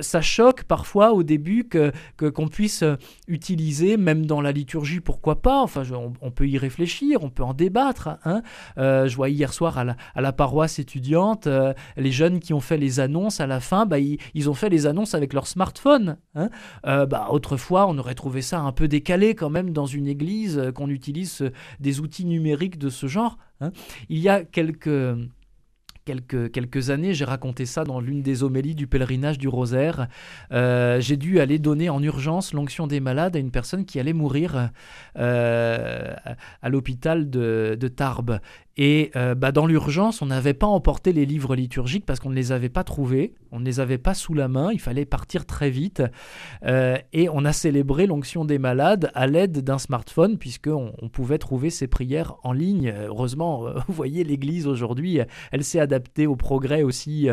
ça 0.00 0.20
choque 0.20 0.64
parfois 0.64 1.12
au 1.12 1.22
début 1.22 1.64
que 1.68 1.91
qu'on 2.18 2.48
puisse 2.48 2.84
utiliser, 3.28 3.96
même 3.96 4.26
dans 4.26 4.40
la 4.40 4.52
liturgie, 4.52 5.00
pourquoi 5.00 5.42
pas. 5.42 5.62
Enfin, 5.62 5.82
on, 6.20 6.30
peut 6.30 6.48
y 6.48 6.58
réfléchir, 6.58 7.22
on 7.22 7.30
peut 7.30 7.42
en 7.42 7.54
débattre. 7.54 8.18
Hein. 8.24 8.42
Euh, 8.78 9.06
je 9.06 9.16
voyais 9.16 9.34
hier 9.34 9.52
soir 9.52 9.78
à 9.78 9.84
la, 10.20 10.32
paroisse 10.32 10.78
étudiante, 10.78 11.46
euh, 11.46 11.74
les 11.96 12.10
jeunes 12.10 12.40
qui 12.40 12.54
ont 12.54 12.60
fait 12.60 12.78
les 12.78 13.00
annonces 13.00 13.40
à 13.40 13.46
la 13.46 13.60
fin, 13.60 13.86
bah, 13.86 13.98
ils, 13.98 14.50
ont 14.50 14.54
fait 14.54 14.68
les 14.68 14.86
annonces 14.86 15.14
avec 15.14 15.32
leur 15.32 15.46
smartphone. 15.46 16.16
Hein. 16.34 16.48
Euh, 16.86 17.06
bah, 17.06 17.28
autrefois, 17.30 17.86
on 17.86 17.98
aurait 17.98 18.14
trouvé 18.14 18.42
ça 18.42 18.60
un 18.60 18.72
peu 18.72 18.88
décalé 18.88 19.34
quand 19.34 19.50
même 19.50 19.70
dans 19.70 19.86
une 19.86 20.06
église 20.06 20.72
qu'on 20.74 20.88
utilise 20.88 21.50
des 21.80 22.00
outils 22.00 22.24
numériques 22.24 22.78
de 22.78 22.88
ce 22.88 23.06
genre. 23.06 23.38
Hein. 23.60 23.72
Il 24.08 24.18
y 24.18 24.28
a 24.28 24.44
quelques 24.44 24.88
quelques, 26.04 26.50
quelques 26.50 26.90
années, 26.90 27.14
j'ai 27.14 27.24
raconté 27.24 27.66
ça 27.66 27.84
dans 27.84 28.00
l'une 28.00 28.22
des 28.22 28.42
homélies 28.42 28.74
du 28.74 28.86
pèlerinage 28.86 29.38
du 29.38 29.48
rosaire. 29.48 30.08
Euh, 30.52 31.00
j'ai 31.00 31.16
dû 31.16 31.40
aller 31.40 31.58
donner 31.58 31.88
en 31.90 32.02
urgence 32.02 32.52
l'onction 32.52 32.86
des 32.86 33.00
malades 33.00 33.36
à 33.36 33.38
une 33.38 33.50
personne 33.50 33.84
qui 33.84 34.00
allait 34.00 34.12
mourir 34.12 34.70
euh, 35.18 36.14
à 36.62 36.68
l'hôpital 36.68 37.30
de, 37.30 37.76
de, 37.78 37.88
Tarbes. 37.88 38.40
Et 38.78 39.10
euh, 39.16 39.34
bah, 39.34 39.52
dans 39.52 39.66
l'urgence, 39.66 40.22
on 40.22 40.26
n'avait 40.26 40.54
pas 40.54 40.66
emporté 40.66 41.12
les 41.12 41.26
livres 41.26 41.54
liturgiques 41.54 42.06
parce 42.06 42.20
qu'on 42.20 42.30
ne 42.30 42.34
les 42.34 42.52
avait 42.52 42.70
pas 42.70 42.84
trouvés, 42.84 43.34
on 43.50 43.60
ne 43.60 43.64
les 43.66 43.80
avait 43.80 43.98
pas 43.98 44.14
sous 44.14 44.32
la 44.32 44.48
main, 44.48 44.70
il 44.72 44.80
fallait 44.80 45.04
partir 45.04 45.44
très 45.44 45.68
vite. 45.68 46.02
Et 46.64 47.28
on 47.28 47.44
a 47.44 47.52
célébré 47.52 48.06
l'onction 48.06 48.46
des 48.46 48.58
malades 48.58 49.10
à 49.14 49.26
l'aide 49.26 49.58
d'un 49.58 49.78
smartphone, 49.78 50.38
puisqu'on 50.38 50.94
on 51.02 51.08
pouvait 51.10 51.36
trouver 51.36 51.68
ces 51.68 51.86
prières 51.86 52.36
en 52.44 52.52
ligne. 52.52 52.94
Heureusement, 53.06 53.66
vous 53.88 53.94
voyez, 53.94 54.24
l'Église 54.24 54.66
aujourd'hui, 54.66 55.20
elle 55.50 55.64
s'est 55.64 55.80
adaptée 55.80 55.91
au 56.26 56.36
progrès 56.36 56.82
aussi 56.82 57.28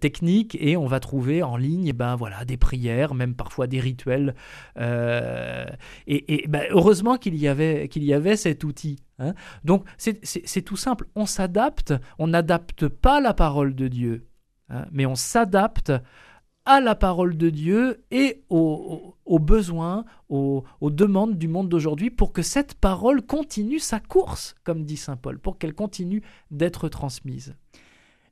technique, 0.00 0.56
et 0.60 0.76
on 0.76 0.86
va 0.86 1.00
trouver 1.00 1.42
en 1.42 1.56
ligne 1.56 1.92
ben, 1.92 2.16
voilà, 2.16 2.44
des 2.44 2.56
prières, 2.56 3.14
même 3.14 3.34
parfois 3.34 3.66
des 3.66 3.80
rituels. 3.80 4.34
et, 4.78 6.44
ben, 6.48 6.62
heureusement 6.70 7.16
qu'il 7.16 7.36
y, 7.36 7.48
avait, 7.48 7.88
qu'il 7.88 8.04
y 8.04 8.14
avait 8.14 8.36
cet 8.36 8.64
outil. 8.64 8.98
Hein. 9.18 9.34
Donc 9.64 9.84
c'est 9.98 10.62
tout 10.62 10.76
simple, 10.76 11.06
on 11.14 11.26
s'adapte, 11.26 11.94
on 12.18 12.28
n'adapte 12.28 12.88
pas 12.88 13.20
la 13.20 13.34
parole 13.34 13.74
de 13.74 13.88
Dieu, 13.88 14.26
hein, 14.68 14.86
mais 14.90 15.06
on 15.06 15.14
s'adapte 15.14 15.92
à 16.64 16.80
la 16.80 16.94
parole 16.94 17.36
de 17.36 17.50
Dieu 17.50 18.04
et 18.10 18.44
aux, 18.48 19.16
besoins, 19.40 20.04
aux, 20.28 20.64
demandes 20.82 21.36
du 21.36 21.48
monde 21.48 21.68
d'aujourd'hui 21.68 22.10
pour 22.10 22.32
que 22.32 22.42
cette 22.42 22.74
parole 22.74 23.22
continue 23.22 23.80
sa 23.80 23.98
course, 23.98 24.54
comme 24.64 24.84
dit 24.84 24.96
Saint 24.96 25.16
Paul, 25.16 25.38
pour 25.38 25.58
qu'elle 25.58 25.74
continue 25.74 26.22
d'être 26.50 26.88
transmise. 26.88 27.56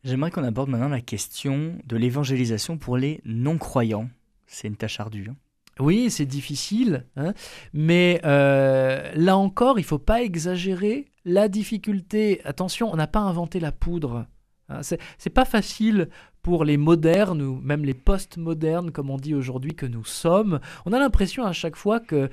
J'aimerais 0.03 0.31
qu'on 0.31 0.45
aborde 0.45 0.71
maintenant 0.71 0.89
la 0.89 1.01
question 1.01 1.77
de 1.85 1.97
l'évangélisation 1.97 2.79
pour 2.79 2.97
les 2.97 3.21
non-croyants. 3.25 4.09
C'est 4.47 4.69
une 4.69 4.77
tâche 4.77 4.99
ardue. 4.99 5.29
Hein. 5.31 5.37
Oui, 5.79 6.11
c'est 6.11 6.27
difficile, 6.27 7.07
hein. 7.17 7.33
mais 7.73 8.21
euh, 8.25 9.13
là 9.15 9.37
encore, 9.37 9.79
il 9.79 9.83
ne 9.83 9.87
faut 9.87 9.99
pas 9.99 10.23
exagérer 10.23 11.07
la 11.25 11.49
difficulté. 11.49 12.41
Attention, 12.45 12.93
on 12.93 12.97
n'a 12.97 13.07
pas 13.07 13.21
inventé 13.21 13.61
la 13.61 13.73
poudre. 13.73 14.27
Hein. 14.71 14.81
C'est 14.83 15.31
pas 15.31 15.45
facile 15.45 16.09
pour 16.43 16.65
les 16.65 16.77
modernes 16.77 17.43
ou 17.43 17.61
même 17.61 17.85
les 17.85 17.95
post-modernes, 17.95 18.91
comme 18.91 19.11
on 19.11 19.17
dit 19.17 19.35
aujourd'hui 19.35 19.75
que 19.75 19.87
nous 19.87 20.05
sommes. 20.05 20.61
On 20.87 20.93
a 20.93 20.99
l'impression 20.99 21.45
à 21.45 21.53
chaque 21.53 21.77
fois 21.77 22.01
que, 22.01 22.31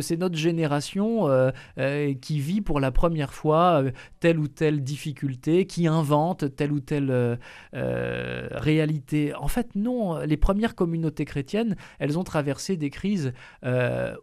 c'est 0.00 0.16
notre 0.16 0.36
génération 0.36 1.28
euh, 1.28 1.50
euh, 1.78 2.14
qui 2.14 2.40
vit 2.40 2.60
pour 2.60 2.80
la 2.80 2.90
première 2.90 3.32
fois 3.32 3.82
euh, 3.82 3.90
telle 4.20 4.38
ou 4.38 4.48
telle 4.48 4.82
difficulté, 4.82 5.66
qui 5.66 5.86
invente 5.86 6.54
telle 6.56 6.72
ou 6.72 6.80
telle 6.80 7.38
réalité. 7.72 9.34
En 9.34 9.48
fait, 9.48 9.74
non, 9.74 10.18
les 10.18 10.36
premières 10.36 10.74
communautés 10.74 11.24
chrétiennes, 11.24 11.76
elles 11.98 12.18
ont 12.18 12.24
traversé 12.24 12.76
des 12.76 12.90
crises 12.90 13.32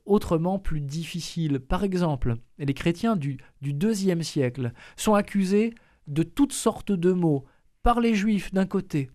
autrement 0.05 0.59
plus 0.59 0.81
difficiles. 0.81 1.59
Par 1.59 1.83
exemple, 1.83 2.35
les 2.57 2.73
chrétiens 2.73 3.15
du, 3.15 3.37
du 3.61 3.73
deuxième 3.73 4.23
siècle 4.23 4.71
sont 4.95 5.13
accusés 5.13 5.73
de 6.07 6.23
toutes 6.23 6.53
sortes 6.53 6.91
de 6.91 7.11
maux 7.11 7.45
par 7.83 7.99
les 7.99 8.15
juifs 8.15 8.53
d'un 8.53 8.65
côté, 8.65 9.09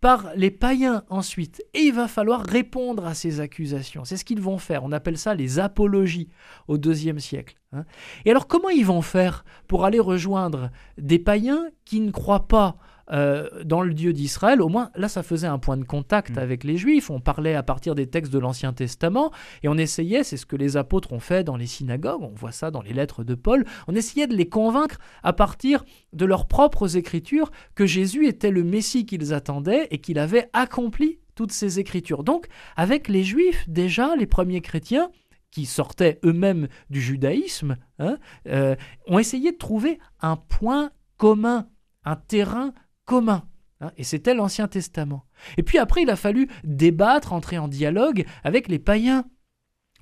par 0.00 0.30
les 0.36 0.50
païens 0.50 1.04
ensuite, 1.08 1.62
et 1.74 1.80
il 1.80 1.92
va 1.92 2.08
falloir 2.08 2.42
répondre 2.44 3.06
à 3.06 3.14
ces 3.14 3.40
accusations. 3.40 4.04
C'est 4.04 4.16
ce 4.16 4.24
qu'ils 4.24 4.40
vont 4.40 4.58
faire. 4.58 4.84
On 4.84 4.92
appelle 4.92 5.18
ça 5.18 5.34
les 5.34 5.58
apologies 5.58 6.28
au 6.68 6.78
deuxième 6.78 7.18
siècle. 7.18 7.56
Hein. 7.72 7.84
Et 8.24 8.30
alors 8.30 8.46
comment 8.46 8.68
ils 8.68 8.86
vont 8.86 9.02
faire 9.02 9.44
pour 9.66 9.84
aller 9.84 10.00
rejoindre 10.00 10.70
des 10.98 11.18
païens 11.18 11.68
qui 11.84 12.00
ne 12.00 12.10
croient 12.10 12.48
pas 12.48 12.76
euh, 13.10 13.48
dans 13.64 13.82
le 13.82 13.94
Dieu 13.94 14.12
d'Israël, 14.12 14.62
au 14.62 14.68
moins 14.68 14.90
là 14.94 15.08
ça 15.08 15.22
faisait 15.22 15.46
un 15.46 15.58
point 15.58 15.76
de 15.76 15.84
contact 15.84 16.36
mm. 16.36 16.38
avec 16.38 16.64
les 16.64 16.76
Juifs, 16.76 17.10
on 17.10 17.20
parlait 17.20 17.54
à 17.54 17.62
partir 17.62 17.94
des 17.94 18.06
textes 18.06 18.32
de 18.32 18.38
l'Ancien 18.38 18.72
Testament, 18.72 19.32
et 19.62 19.68
on 19.68 19.76
essayait, 19.76 20.24
c'est 20.24 20.36
ce 20.36 20.46
que 20.46 20.56
les 20.56 20.76
apôtres 20.76 21.12
ont 21.12 21.20
fait 21.20 21.44
dans 21.44 21.56
les 21.56 21.66
synagogues, 21.66 22.22
on 22.22 22.34
voit 22.34 22.52
ça 22.52 22.70
dans 22.70 22.82
les 22.82 22.92
lettres 22.92 23.24
de 23.24 23.34
Paul, 23.34 23.64
on 23.88 23.94
essayait 23.94 24.26
de 24.26 24.36
les 24.36 24.48
convaincre 24.48 24.98
à 25.22 25.32
partir 25.32 25.84
de 26.12 26.24
leurs 26.24 26.46
propres 26.46 26.96
écritures 26.96 27.50
que 27.74 27.86
Jésus 27.86 28.26
était 28.26 28.50
le 28.50 28.64
Messie 28.64 29.06
qu'ils 29.06 29.34
attendaient 29.34 29.88
et 29.90 29.98
qu'il 29.98 30.18
avait 30.18 30.48
accompli 30.52 31.18
toutes 31.34 31.52
ces 31.52 31.78
écritures. 31.78 32.24
Donc 32.24 32.46
avec 32.76 33.08
les 33.08 33.24
Juifs, 33.24 33.68
déjà 33.68 34.14
les 34.16 34.26
premiers 34.26 34.60
chrétiens, 34.60 35.10
qui 35.52 35.66
sortaient 35.66 36.18
eux-mêmes 36.24 36.66
du 36.90 37.00
judaïsme, 37.00 37.76
hein, 37.98 38.18
euh, 38.48 38.74
ont 39.06 39.18
essayé 39.18 39.52
de 39.52 39.58
trouver 39.58 39.98
un 40.20 40.36
point 40.36 40.90
commun, 41.18 41.68
un 42.04 42.16
terrain 42.16 42.72
commun. 43.04 43.44
Hein, 43.80 43.92
et 43.96 44.04
c'était 44.04 44.34
l'Ancien 44.34 44.68
Testament. 44.68 45.24
Et 45.56 45.62
puis 45.62 45.78
après, 45.78 46.02
il 46.02 46.10
a 46.10 46.16
fallu 46.16 46.48
débattre, 46.64 47.32
entrer 47.32 47.58
en 47.58 47.68
dialogue 47.68 48.24
avec 48.44 48.68
les 48.68 48.78
païens. 48.78 49.24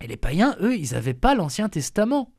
Et 0.00 0.06
les 0.06 0.16
païens, 0.16 0.56
eux, 0.60 0.76
ils 0.76 0.92
n'avaient 0.92 1.14
pas 1.14 1.34
l'Ancien 1.34 1.68
Testament. 1.68 2.32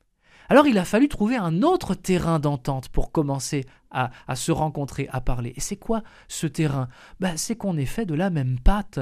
Alors 0.48 0.66
il 0.66 0.78
a 0.78 0.84
fallu 0.84 1.08
trouver 1.08 1.36
un 1.36 1.62
autre 1.62 1.94
terrain 1.94 2.38
d'entente 2.38 2.88
pour 2.88 3.12
commencer 3.12 3.64
à, 3.90 4.10
se 4.34 4.52
rencontrer, 4.52 5.08
à 5.12 5.20
parler. 5.20 5.52
Et 5.56 5.60
c'est 5.60 5.76
quoi 5.76 6.02
ce 6.28 6.46
terrain? 6.46 6.88
Ben, 7.20 7.36
C'est 7.36 7.56
qu'on 7.56 7.76
est 7.76 7.86
fait 7.86 8.06
de 8.06 8.14
la 8.14 8.30
même 8.30 8.58
pâte. 8.58 8.98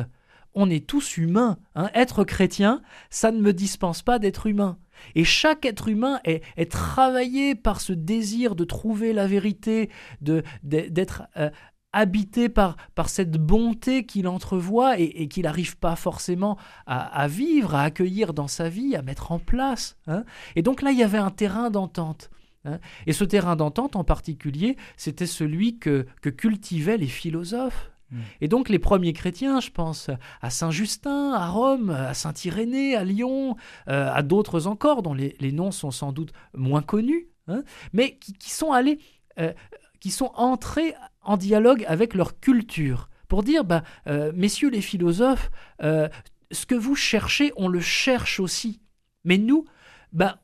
On 0.55 0.69
est 0.69 0.87
tous 0.87 1.17
humains. 1.17 1.59
Hein. 1.75 1.91
Être 1.95 2.25
chrétien, 2.25 2.83
ça 3.09 3.31
ne 3.31 3.41
me 3.41 3.53
dispense 3.53 4.03
pas 4.03 4.19
d'être 4.19 4.47
humain. 4.47 4.79
Et 5.15 5.25
chaque 5.25 5.65
être 5.65 5.89
humain 5.89 6.21
est, 6.25 6.71
travaillé 6.71 7.55
par 7.55 7.81
ce 7.81 7.93
désir 7.93 8.55
de 8.55 8.65
trouver 8.65 9.13
la 9.13 9.27
vérité, 9.27 9.91
d'être 10.21 11.23
euh, 11.37 11.51
habité 11.93 12.49
par, 12.49 12.77
cette 13.07 13.33
bonté 13.33 14.05
qu'il 14.05 14.29
entrevoit 14.29 14.99
et, 14.99 15.29
qu'il 15.29 15.45
n'arrive 15.45 15.77
pas 15.77 15.97
forcément 15.97 16.57
à, 16.87 17.27
vivre, 17.29 17.75
à 17.75 17.83
accueillir 17.83 18.35
dans 18.35 18.49
sa 18.49 18.69
vie, 18.69 18.95
à 18.95 19.03
mettre 19.03 19.33
en 19.33 19.39
place. 19.39 19.97
Hein. 20.07 20.25
Et 20.57 20.63
donc 20.63 20.83
là, 20.83 20.93
il 20.93 20.99
y 20.99 21.03
avait 21.03 21.19
un 21.19 21.31
terrain 21.31 21.71
d'entente. 21.71 22.31
Hein. 22.65 22.79
Et 23.07 23.13
ce 23.13 23.25
terrain 23.25 23.57
d'entente 23.57 23.97
en 23.97 24.05
particulier, 24.05 24.77
c'était 24.97 25.27
celui 25.27 25.79
que 25.79 26.07
cultivaient 26.23 26.99
les 26.99 27.07
philosophes. 27.07 27.91
Et 28.41 28.49
donc 28.49 28.69
les 28.69 28.79
premiers 28.79 29.13
chrétiens, 29.13 29.61
je 29.61 29.71
pense 29.71 30.11
à 30.41 30.51
Saint 30.51 30.71
Justin, 30.71 31.33
à 31.33 31.49
Rome, 31.49 31.91
à 31.91 32.15
Saint 32.15 32.35
Irénée, 32.45 32.97
à 32.97 33.05
Lyon, 33.05 33.57
euh, 33.89 34.11
à 34.13 34.23
d'autres 34.23 34.67
encore 34.67 35.03
dont 35.03 35.15
les, 35.15 35.53
noms 35.53 35.71
sont 35.71 35.91
sans 35.91 36.13
doute 36.13 36.33
moins 36.55 36.83
connus, 36.83 37.29
hein, 37.49 37.63
mais 37.93 38.19
qui, 38.19 38.51
sont 38.51 38.73
allés 38.73 38.99
euh, 39.39 39.53
qui 40.01 40.11
sont 40.11 40.33
entrés 40.35 40.95
en 41.23 41.37
dialogue 41.37 41.85
avec 41.87 42.15
leur 42.15 42.41
culture 42.41 43.09
pour 43.29 43.43
dire, 43.43 43.65
bah, 43.65 43.85
euh, 44.09 44.33
messieurs 44.35 44.71
les 44.71 44.81
philosophes, 44.81 45.51
ce 45.81 46.67
que 46.67 46.75
vous 46.75 46.97
cherchez, 46.97 47.53
on 47.57 47.69
le 47.69 47.81
cherche 47.81 48.41
aussi. 48.41 48.81
Mais 49.25 49.39
nous, 49.39 49.67
bah, 50.13 50.41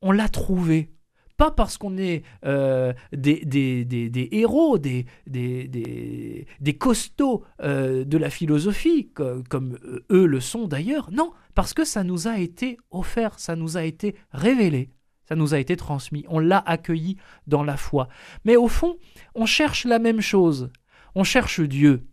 on, 0.00 0.12
l'a 0.12 0.28
trouvé. 0.28 0.90
Pas 1.38 1.50
parce 1.50 1.78
qu'on 1.78 1.96
est 1.96 2.22
euh, 2.44 2.92
des, 3.12 3.42
des, 3.46 4.28
héros, 4.32 4.76
des, 4.76 5.06
des, 5.26 6.74
costauds 6.78 7.44
de 7.62 8.18
la 8.18 8.28
philosophie, 8.28 9.08
comme 9.14 9.78
eux 10.10 10.26
le 10.26 10.40
sont 10.40 10.68
d'ailleurs. 10.68 11.10
Non, 11.10 11.32
parce 11.54 11.72
que 11.72 11.84
ça 11.84 12.04
nous 12.04 12.28
a 12.28 12.38
été 12.38 12.76
offert, 12.90 13.38
ça 13.38 13.56
nous 13.56 13.78
a 13.78 13.84
été 13.84 14.14
révélé. 14.32 14.90
Ça 15.28 15.36
nous 15.36 15.54
a 15.54 15.58
été 15.58 15.76
transmis, 15.76 16.24
on 16.28 16.38
l'a 16.38 16.58
accueilli 16.58 17.18
dans 17.46 17.62
la 17.62 17.76
foi. 17.76 18.08
Mais 18.44 18.56
au 18.56 18.66
fond, 18.66 18.96
on 19.34 19.44
cherche 19.44 19.84
la 19.84 19.98
même 19.98 20.22
chose. 20.22 20.70
On 21.14 21.22
cherche 21.22 21.60
Dieu. 21.60 22.06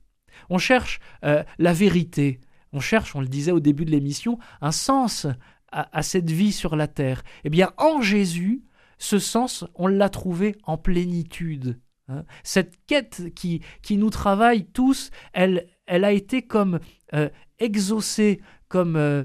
On 0.49 0.57
cherche 0.57 0.99
euh, 1.23 1.43
la 1.57 1.73
vérité. 1.73 2.41
On 2.73 2.80
cherche, 2.82 3.15
on 3.15 3.21
le 3.21 3.28
disait 3.28 3.51
au 3.51 3.61
début 3.61 3.86
de 3.86 3.91
l'émission, 3.91 4.38
un 4.61 4.71
sens 4.71 5.28
à, 5.71 6.03
cette 6.03 6.30
vie 6.30 6.51
sur 6.51 6.76
la 6.76 6.88
terre. 6.88 7.23
Eh 7.43 7.49
bien, 7.49 7.71
en 7.78 8.01
Jésus, 8.01 8.63
ce 8.98 9.20
sens, 9.20 9.66
on 9.76 9.88
l'a 9.88 10.10
trouvé 10.10 10.56
en 10.64 10.78
plénitude. 10.78 11.80
Hein. 12.08 12.24
Cette 12.43 12.86
quête 12.86 13.34
qui, 13.36 13.62
qui 13.82 13.98
nous 13.98 14.10
travaille 14.10 14.66
tous, 14.66 15.12
elle, 15.34 15.68
elle 15.86 16.04
a 16.04 16.12
été 16.12 16.41
comme 16.43 16.80
euh, 17.14 17.30
exaucée, 17.60 18.41
comme 18.68 18.96
euh, 18.96 19.24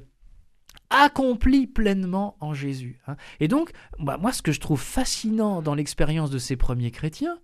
accompli 0.91 1.66
pleinement 1.66 2.37
en 2.41 2.55
Jésus. 2.55 3.01
Hein. 3.07 3.16
Et 3.39 3.49
donc, 3.49 3.71
bah, 3.99 4.18
moi, 4.18 4.33
ce 4.33 4.43
que 4.43 4.53
je 4.53 4.61
trouve 4.61 4.81
fascinant 4.81 5.62
dans 5.62 5.75
l'expérience 5.75 6.31
de 6.31 6.39
ces 6.39 6.57
premiers 6.57 6.91
chrétiens, 6.91 7.39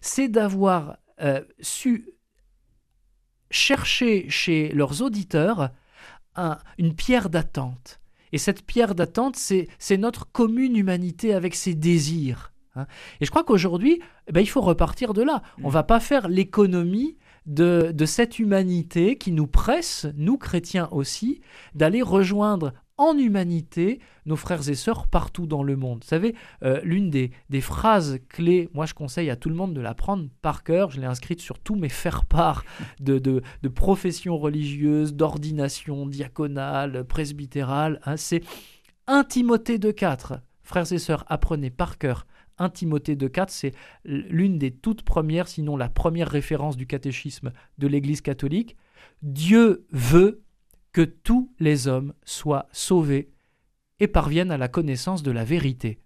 c'est 0.00 0.28
d'avoir 0.28 0.98
euh, 1.20 1.42
su 1.60 2.10
chercher 3.50 4.28
chez 4.28 4.68
leurs 4.70 5.02
auditeurs 5.02 5.70
une 6.78 6.94
pierre 6.94 7.28
d'attente. 7.28 7.99
Et 8.32 8.38
cette 8.38 8.64
pierre 8.64 8.94
d'attente, 8.94 9.36
c'est 9.36 9.96
notre 9.96 10.30
commune 10.30 10.76
humanité 10.76 11.34
avec 11.34 11.54
ses 11.54 11.74
désirs. 11.74 12.52
Hein. 12.76 12.86
Et 13.20 13.24
je 13.24 13.30
crois 13.30 13.44
qu'aujourd'hui, 13.44 14.00
eh 14.28 14.32
ben, 14.32 14.40
il 14.40 14.48
faut 14.48 14.60
repartir 14.60 15.12
de 15.12 15.22
là. 15.22 15.42
On 15.58 15.62
ne 15.62 15.66
mmh. 15.68 15.70
va 15.70 15.82
pas 15.82 16.00
faire 16.00 16.28
l'économie 16.28 17.16
de, 17.46 17.90
de, 17.92 18.04
cette 18.04 18.38
humanité 18.38 19.16
qui 19.16 19.32
nous 19.32 19.46
presse, 19.46 20.06
nous 20.16 20.38
chrétiens 20.38 20.88
aussi, 20.92 21.40
d'aller 21.74 22.02
rejoindre 22.02 22.72
en 23.00 23.16
humanité 23.16 23.98
nos 24.26 24.36
frères 24.36 24.68
et 24.68 24.74
sœurs 24.74 25.06
partout 25.06 25.46
dans 25.46 25.62
le 25.62 25.74
monde. 25.74 26.00
Vous 26.02 26.08
savez, 26.08 26.34
euh, 26.62 26.80
l'une 26.84 27.08
des, 27.08 27.30
phrases 27.62 28.18
clés, 28.28 28.68
moi 28.74 28.84
je 28.84 28.92
conseille 28.92 29.30
à 29.30 29.36
tout 29.36 29.48
le 29.48 29.54
monde 29.54 29.72
de 29.72 29.80
la 29.80 29.94
prendre 29.94 30.28
par 30.42 30.62
cœur, 30.62 30.90
je 30.90 31.00
l'ai 31.00 31.06
inscrite 31.06 31.40
sur 31.40 31.58
tous 31.58 31.76
mes 31.76 31.88
faire-part 31.88 32.62
de, 33.00 33.18
de, 33.18 33.68
professions 33.68 34.36
religieuses, 34.36 35.14
d'ordination 35.14 36.06
diaconale, 36.06 37.04
presbytérale, 37.04 38.00
hein, 38.04 38.18
c'est 38.18 38.42
1 39.06 39.24
Timothée 39.24 39.78
2.4. 39.78 40.40
Frères 40.62 40.92
et 40.92 40.98
sœurs, 40.98 41.24
apprenez 41.28 41.70
par 41.70 41.96
cœur 41.96 42.26
1 42.58 42.68
Timothée 42.68 43.16
2.4, 43.16 43.46
c'est 43.48 43.72
l'une 44.04 44.58
des 44.58 44.72
toutes 44.72 45.02
premières, 45.02 45.48
sinon 45.48 45.78
la 45.78 45.88
première 45.88 46.28
référence 46.28 46.76
du 46.76 46.86
catéchisme 46.86 47.52
de 47.78 47.86
l'Église 47.86 48.20
catholique. 48.20 48.76
Dieu 49.22 49.86
veut 49.90 50.42
que 50.92 51.02
tous 51.02 51.52
les 51.60 51.88
hommes 51.88 52.14
soient 52.24 52.68
sauvés 52.72 53.30
et 54.00 54.08
parviennent 54.08 54.50
à 54.50 54.58
la 54.58 54.68
connaissance 54.68 55.22
de 55.22 55.30
la 55.30 55.44
vérité. 55.44 56.00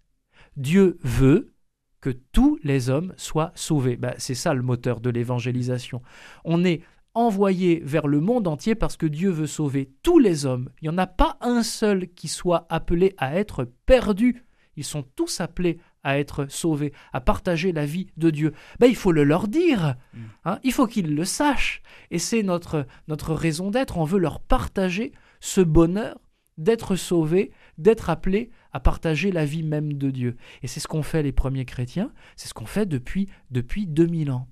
Dieu 0.57 0.99
veut 1.03 1.55
que 2.01 2.11
tous 2.11 2.59
les 2.63 2.91
hommes 2.91 3.15
soient 3.17 3.53
sauvés. 3.55 3.97
Ben, 3.97 4.15
c'est 4.19 4.35
ça 4.35 4.53
le 4.53 4.63
moteur 4.63 5.01
de 5.01 5.11
l'évangélisation. 5.11 6.03
On 6.45 6.65
est 6.65 6.83
envoyé 7.15 7.81
vers 7.85 8.07
le 8.07 8.21
monde 8.21 8.47
entier 8.47 8.75
parce 8.75 8.97
que 8.97 9.07
Dieu 9.07 9.31
veut 9.31 9.47
sauver 9.47 9.91
tous 10.03 10.19
les 10.19 10.45
hommes. 10.45 10.69
Il 10.83 10.89
n'y 10.91 10.95
en 10.95 10.99
a 10.99 11.07
pas 11.07 11.39
un 11.41 11.63
seul 11.63 12.09
qui 12.09 12.29
soit 12.29 12.67
appelé 12.69 13.15
à 13.17 13.37
être 13.37 13.65
perdu. 13.87 14.45
Ils 14.77 14.85
sont 14.85 15.05
tous 15.15 15.41
appelés 15.41 15.79
à 16.05 16.19
être 16.19 16.47
sauvés, 16.49 16.93
à 17.13 17.21
partager 17.21 17.73
la 17.73 17.87
vie 17.87 18.09
de 18.17 18.31
Dieu. 18.31 18.53
Ben, 18.79 18.87
il 18.87 18.97
faut 18.97 19.13
le 19.13 19.25
leur 19.25 19.49
dire, 19.49 19.97
mm. 20.13 20.21
hein. 20.45 20.59
il 20.63 20.73
faut 20.73 20.87
qu'ils 20.87 21.15
le 21.15 21.25
sachent. 21.25 21.83
Et 22.11 22.19
c'est 22.19 22.43
notre, 22.43 22.87
notre 23.09 23.35
raison 23.35 23.71
d'être, 23.71 23.99
on 23.99 24.05
veut 24.05 24.21
leur 24.21 24.41
partager 24.41 25.13
ce 25.41 25.61
bonheur 25.61 26.19
d'être 26.57 26.95
sauvés, 26.95 27.51
d'être 27.79 28.11
appelés 28.11 28.51
à 28.73 28.81
partager 28.81 29.33
la 29.33 29.45
vie 29.45 29.63
même 29.63 29.95
de 29.95 30.11
Dieu. 30.11 30.37
Et 30.63 30.69
c'est 30.69 30.81
ce 30.81 30.89
qu'ont 30.89 31.03
fait 31.03 31.23
les 31.23 31.33
premiers 31.33 31.65
chrétiens, 31.65 32.13
c'est 32.37 32.49
ce 32.49 32.55
qu'on 32.55 32.67
fait 32.67 32.87
depuis, 32.87 33.29
depuis 33.51 33.87
2000 33.87 34.31
ans. 34.31 34.49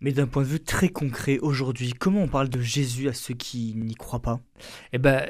Mais 0.00 0.12
d'un 0.12 0.26
point 0.26 0.42
de 0.42 0.48
vue 0.48 0.60
très 0.60 0.90
concret, 0.90 1.38
aujourd'hui, 1.38 1.92
comment 1.92 2.22
on 2.22 2.28
parle 2.28 2.50
de 2.50 2.60
Jésus 2.60 3.08
à 3.08 3.14
ceux 3.14 3.34
qui 3.34 3.74
n'y 3.74 3.94
croient 3.94 4.20
pas? 4.20 4.40
Eh 4.92 4.98
ben, 4.98 5.24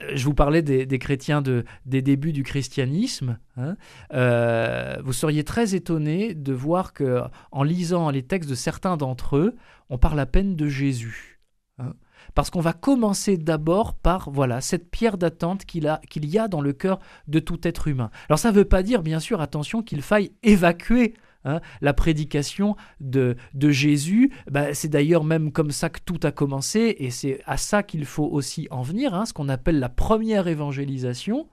je 0.00 0.24
vous 0.24 0.34
parlais 0.34 0.62
des, 0.62 0.98
chrétiens 0.98 1.42
de, 1.42 1.64
des 1.86 2.02
débuts 2.02 2.32
du 2.32 2.44
christianisme. 2.44 3.38
Hein. 3.56 3.76
Euh, 4.12 4.96
vous 5.02 5.12
seriez 5.12 5.44
très 5.44 5.74
étonné 5.74 6.34
de 6.34 6.52
voir 6.52 6.92
que, 6.92 7.22
en 7.50 7.62
lisant 7.62 8.10
les 8.10 8.22
textes 8.22 8.48
de 8.48 8.54
certains 8.54 8.96
d'entre 8.96 9.36
eux, 9.36 9.56
on 9.90 9.98
parle 9.98 10.20
à 10.20 10.26
peine 10.26 10.54
de 10.54 10.68
Jésus. 10.68 11.40
Hein. 11.78 11.94
Parce 12.34 12.50
qu'on 12.50 12.60
va 12.60 12.72
commencer 12.72 13.36
d'abord 13.36 13.94
par 13.94 14.30
voilà 14.30 14.60
cette 14.60 14.90
pierre 14.90 15.18
d'attente 15.18 15.64
qu'il 15.64 15.98
qu'il 16.10 16.26
y 16.26 16.38
a 16.38 16.46
dans 16.46 16.60
le 16.60 16.72
cœur 16.72 17.00
de 17.26 17.40
tout 17.40 17.66
être 17.66 17.88
humain. 17.88 18.10
Alors 18.28 18.38
ça 18.38 18.50
ne 18.50 18.56
veut 18.56 18.64
pas 18.64 18.82
dire, 18.82 19.02
bien 19.02 19.18
sûr, 19.18 19.40
attention, 19.40 19.82
qu'il 19.82 20.02
faille 20.02 20.32
évacuer 20.42 21.14
Hein, 21.44 21.60
la 21.80 21.94
prédication 21.94 22.76
de, 23.00 23.36
de 23.54 23.70
Jésus, 23.70 24.32
bah, 24.50 24.74
c'est 24.74 24.88
d'ailleurs 24.88 25.24
même 25.24 25.52
comme 25.52 25.70
ça 25.70 25.88
que 25.88 26.00
tout 26.04 26.18
a 26.24 26.32
commencé, 26.32 26.96
et 26.98 27.10
c'est 27.10 27.40
à 27.46 27.56
ça 27.56 27.82
qu'il 27.82 28.04
faut 28.06 28.26
aussi 28.26 28.66
en 28.70 28.82
venir, 28.82 29.14
hein, 29.14 29.24
ce 29.24 29.32
qu'on 29.32 29.48
appelle 29.48 29.78
la 29.78 29.88
première 29.88 30.48
évangélisation. 30.48 31.48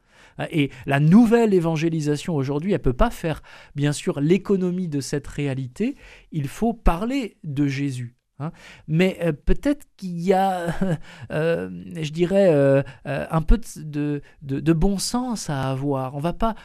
Et 0.51 0.69
la 0.85 0.99
nouvelle 0.99 1.53
évangélisation 1.53 2.35
aujourd'hui, 2.35 2.71
elle 2.71 2.79
ne 2.79 2.83
peut 2.83 2.93
pas 2.93 3.09
faire, 3.11 3.41
bien 3.75 3.93
sûr, 3.93 4.19
l'économie 4.19 4.89
de 4.89 4.99
cette 4.99 5.27
réalité. 5.27 5.95
Il 6.31 6.47
faut 6.47 6.73
parler 6.73 7.37
de 7.43 7.67
Jésus. 7.67 8.15
Hein. 8.39 8.51
Mais 8.89 9.17
euh, 9.21 9.31
peut-être 9.31 9.87
qu'il 9.95 10.19
y 10.19 10.33
a, 10.33 10.75
euh, 11.31 11.69
je 11.95 12.11
dirais, 12.11 12.49
euh, 12.49 12.83
un 13.05 13.41
peu 13.41 13.59
de, 13.77 14.21
de, 14.41 14.73
bon 14.73 14.97
sens 14.97 15.49
à 15.49 15.69
avoir. 15.69 16.15
On 16.15 16.17
ne 16.17 16.23
va 16.23 16.33
pas 16.33 16.55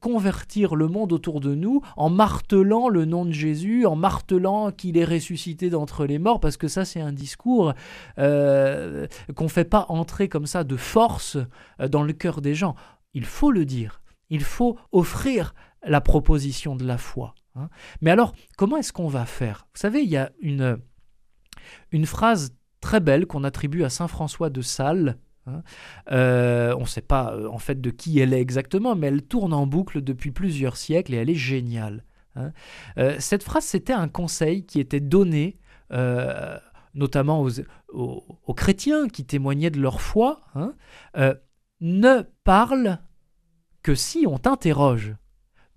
convertir 0.00 0.74
le 0.74 0.88
monde 0.88 1.12
autour 1.12 1.40
de 1.40 1.54
nous 1.54 1.82
en 1.96 2.08
martelant 2.10 2.88
le 2.88 3.04
nom 3.04 3.24
de 3.24 3.32
Jésus, 3.32 3.84
en 3.86 3.96
martelant 3.96 4.72
qu'il 4.72 4.96
est 4.96 5.04
ressuscité 5.04 5.70
d'entre 5.70 6.06
les 6.06 6.18
morts, 6.18 6.40
parce 6.40 6.56
que 6.56 6.68
ça 6.68 6.84
c'est 6.84 7.00
un 7.00 7.12
discours 7.12 7.74
qu'on 8.16 8.24
ne 8.24 9.48
fait 9.48 9.64
pas 9.64 9.86
entrer 9.88 10.28
comme 10.28 10.46
ça 10.46 10.64
de 10.64 10.76
force 10.76 11.36
dans 11.78 12.02
le 12.02 12.12
cœur 12.12 12.40
des 12.40 12.54
gens. 12.54 12.74
Il 13.14 13.24
faut 13.24 13.52
le 13.52 13.64
dire, 13.64 14.00
il 14.30 14.42
faut 14.42 14.78
offrir 14.92 15.54
la 15.86 16.00
proposition 16.00 16.74
de 16.74 16.84
la 16.84 16.98
foi. 16.98 17.34
Hein. 17.58 17.68
Mais 18.00 18.10
alors, 18.10 18.34
comment 18.56 18.76
est-ce 18.76 18.92
qu'on 18.92 19.08
va 19.08 19.26
faire? 19.26 19.66
Vous 19.74 19.80
savez, 19.80 20.02
il 20.02 20.08
y 20.08 20.16
a 20.16 20.30
une, 20.40 20.78
phrase 22.04 22.54
très 22.80 23.00
belle 23.00 23.26
qu'on 23.26 23.44
attribue 23.44 23.84
à 23.84 23.90
Saint 23.90 24.08
François 24.08 24.50
de 24.50 24.62
Sales. 24.62 25.18
Hein. 25.46 25.62
Euh, 26.12 26.74
on 26.76 26.82
ne 26.82 26.86
sait 26.86 27.00
pas 27.00 27.32
euh, 27.34 27.48
en 27.48 27.58
fait 27.58 27.80
de 27.80 27.90
qui 27.90 28.18
elle 28.20 28.32
est 28.32 28.40
exactement, 28.40 28.94
mais 28.94 29.08
elle 29.08 29.22
tourne 29.22 29.52
en 29.52 29.66
boucle 29.66 30.02
depuis 30.02 30.30
plusieurs 30.30 30.76
siècles 30.76 31.14
et 31.14 31.16
elle 31.16 31.30
est 31.30 31.34
géniale. 31.34 32.04
Hein. 32.36 32.52
Euh, 32.98 33.16
cette 33.18 33.42
phrase, 33.42 33.64
c'était 33.64 33.92
un 33.92 34.08
conseil 34.08 34.64
qui 34.64 34.80
était 34.80 35.00
donné 35.00 35.58
notamment 36.94 37.40
aux, 37.40 37.50
aux, 37.92 38.54
chrétiens 38.54 39.08
qui 39.08 39.24
témoignaient 39.24 39.70
de 39.70 39.80
leur 39.80 40.02
foi. 40.02 40.42
ne 41.80 42.22
parle 42.44 42.98
que 43.82 43.94
si 43.94 44.26
on 44.26 44.36
t'interroge 44.36 45.14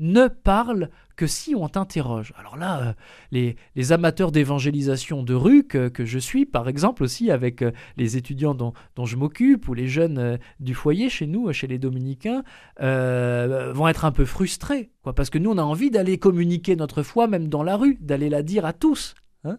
ne 0.01 0.27
parle 0.27 0.89
que 1.15 1.27
si 1.27 1.53
on 1.55 1.69
t'interroge. 1.69 2.33
Alors 2.37 2.57
là, 2.57 2.95
euh, 3.31 3.53
les, 3.75 3.91
amateurs 3.91 4.31
d'évangélisation 4.31 5.21
de 5.23 5.35
rue 5.35 5.63
que, 5.63 5.91
je 6.03 6.19
suis, 6.19 6.45
par 6.45 6.67
exemple 6.67 7.03
aussi 7.03 7.29
avec 7.29 7.61
euh, 7.61 7.71
les 7.95 8.17
étudiants 8.17 8.55
dont, 8.55 8.73
je 9.05 9.15
m'occupe 9.15 9.69
ou 9.69 9.75
les 9.75 9.87
jeunes 9.87 10.17
euh, 10.17 10.37
du 10.59 10.73
foyer 10.73 11.09
chez 11.09 11.27
nous, 11.27 11.53
chez 11.53 11.67
les 11.67 11.77
dominicains, 11.77 12.43
vont 12.79 13.87
être 13.87 14.05
un 14.05 14.11
peu 14.11 14.25
frustrés, 14.25 14.91
quoi, 15.03 15.13
parce 15.13 15.29
que 15.29 15.37
nous, 15.37 15.51
on 15.51 15.57
a 15.57 15.63
envie 15.63 15.91
d'aller 15.91 16.17
communiquer 16.17 16.75
notre 16.75 17.03
foi 17.03 17.27
même 17.27 17.47
dans 17.47 17.63
la 17.63 17.77
rue, 17.77 17.97
d'aller 18.01 18.29
la 18.29 18.41
dire 18.41 18.65
à 18.65 18.73
tous. 18.73 19.13
Hein. 19.43 19.57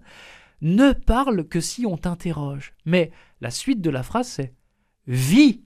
Ne 0.60 0.92
parle 0.92 1.44
que 1.44 1.60
si 1.60 1.86
on 1.86 1.96
t'interroge. 1.96 2.74
Mais 2.84 3.12
la 3.40 3.50
suite 3.50 3.80
de 3.80 3.90
la 3.90 4.02
phrase, 4.02 4.26
c'est 4.26 4.54
vis 5.06 5.62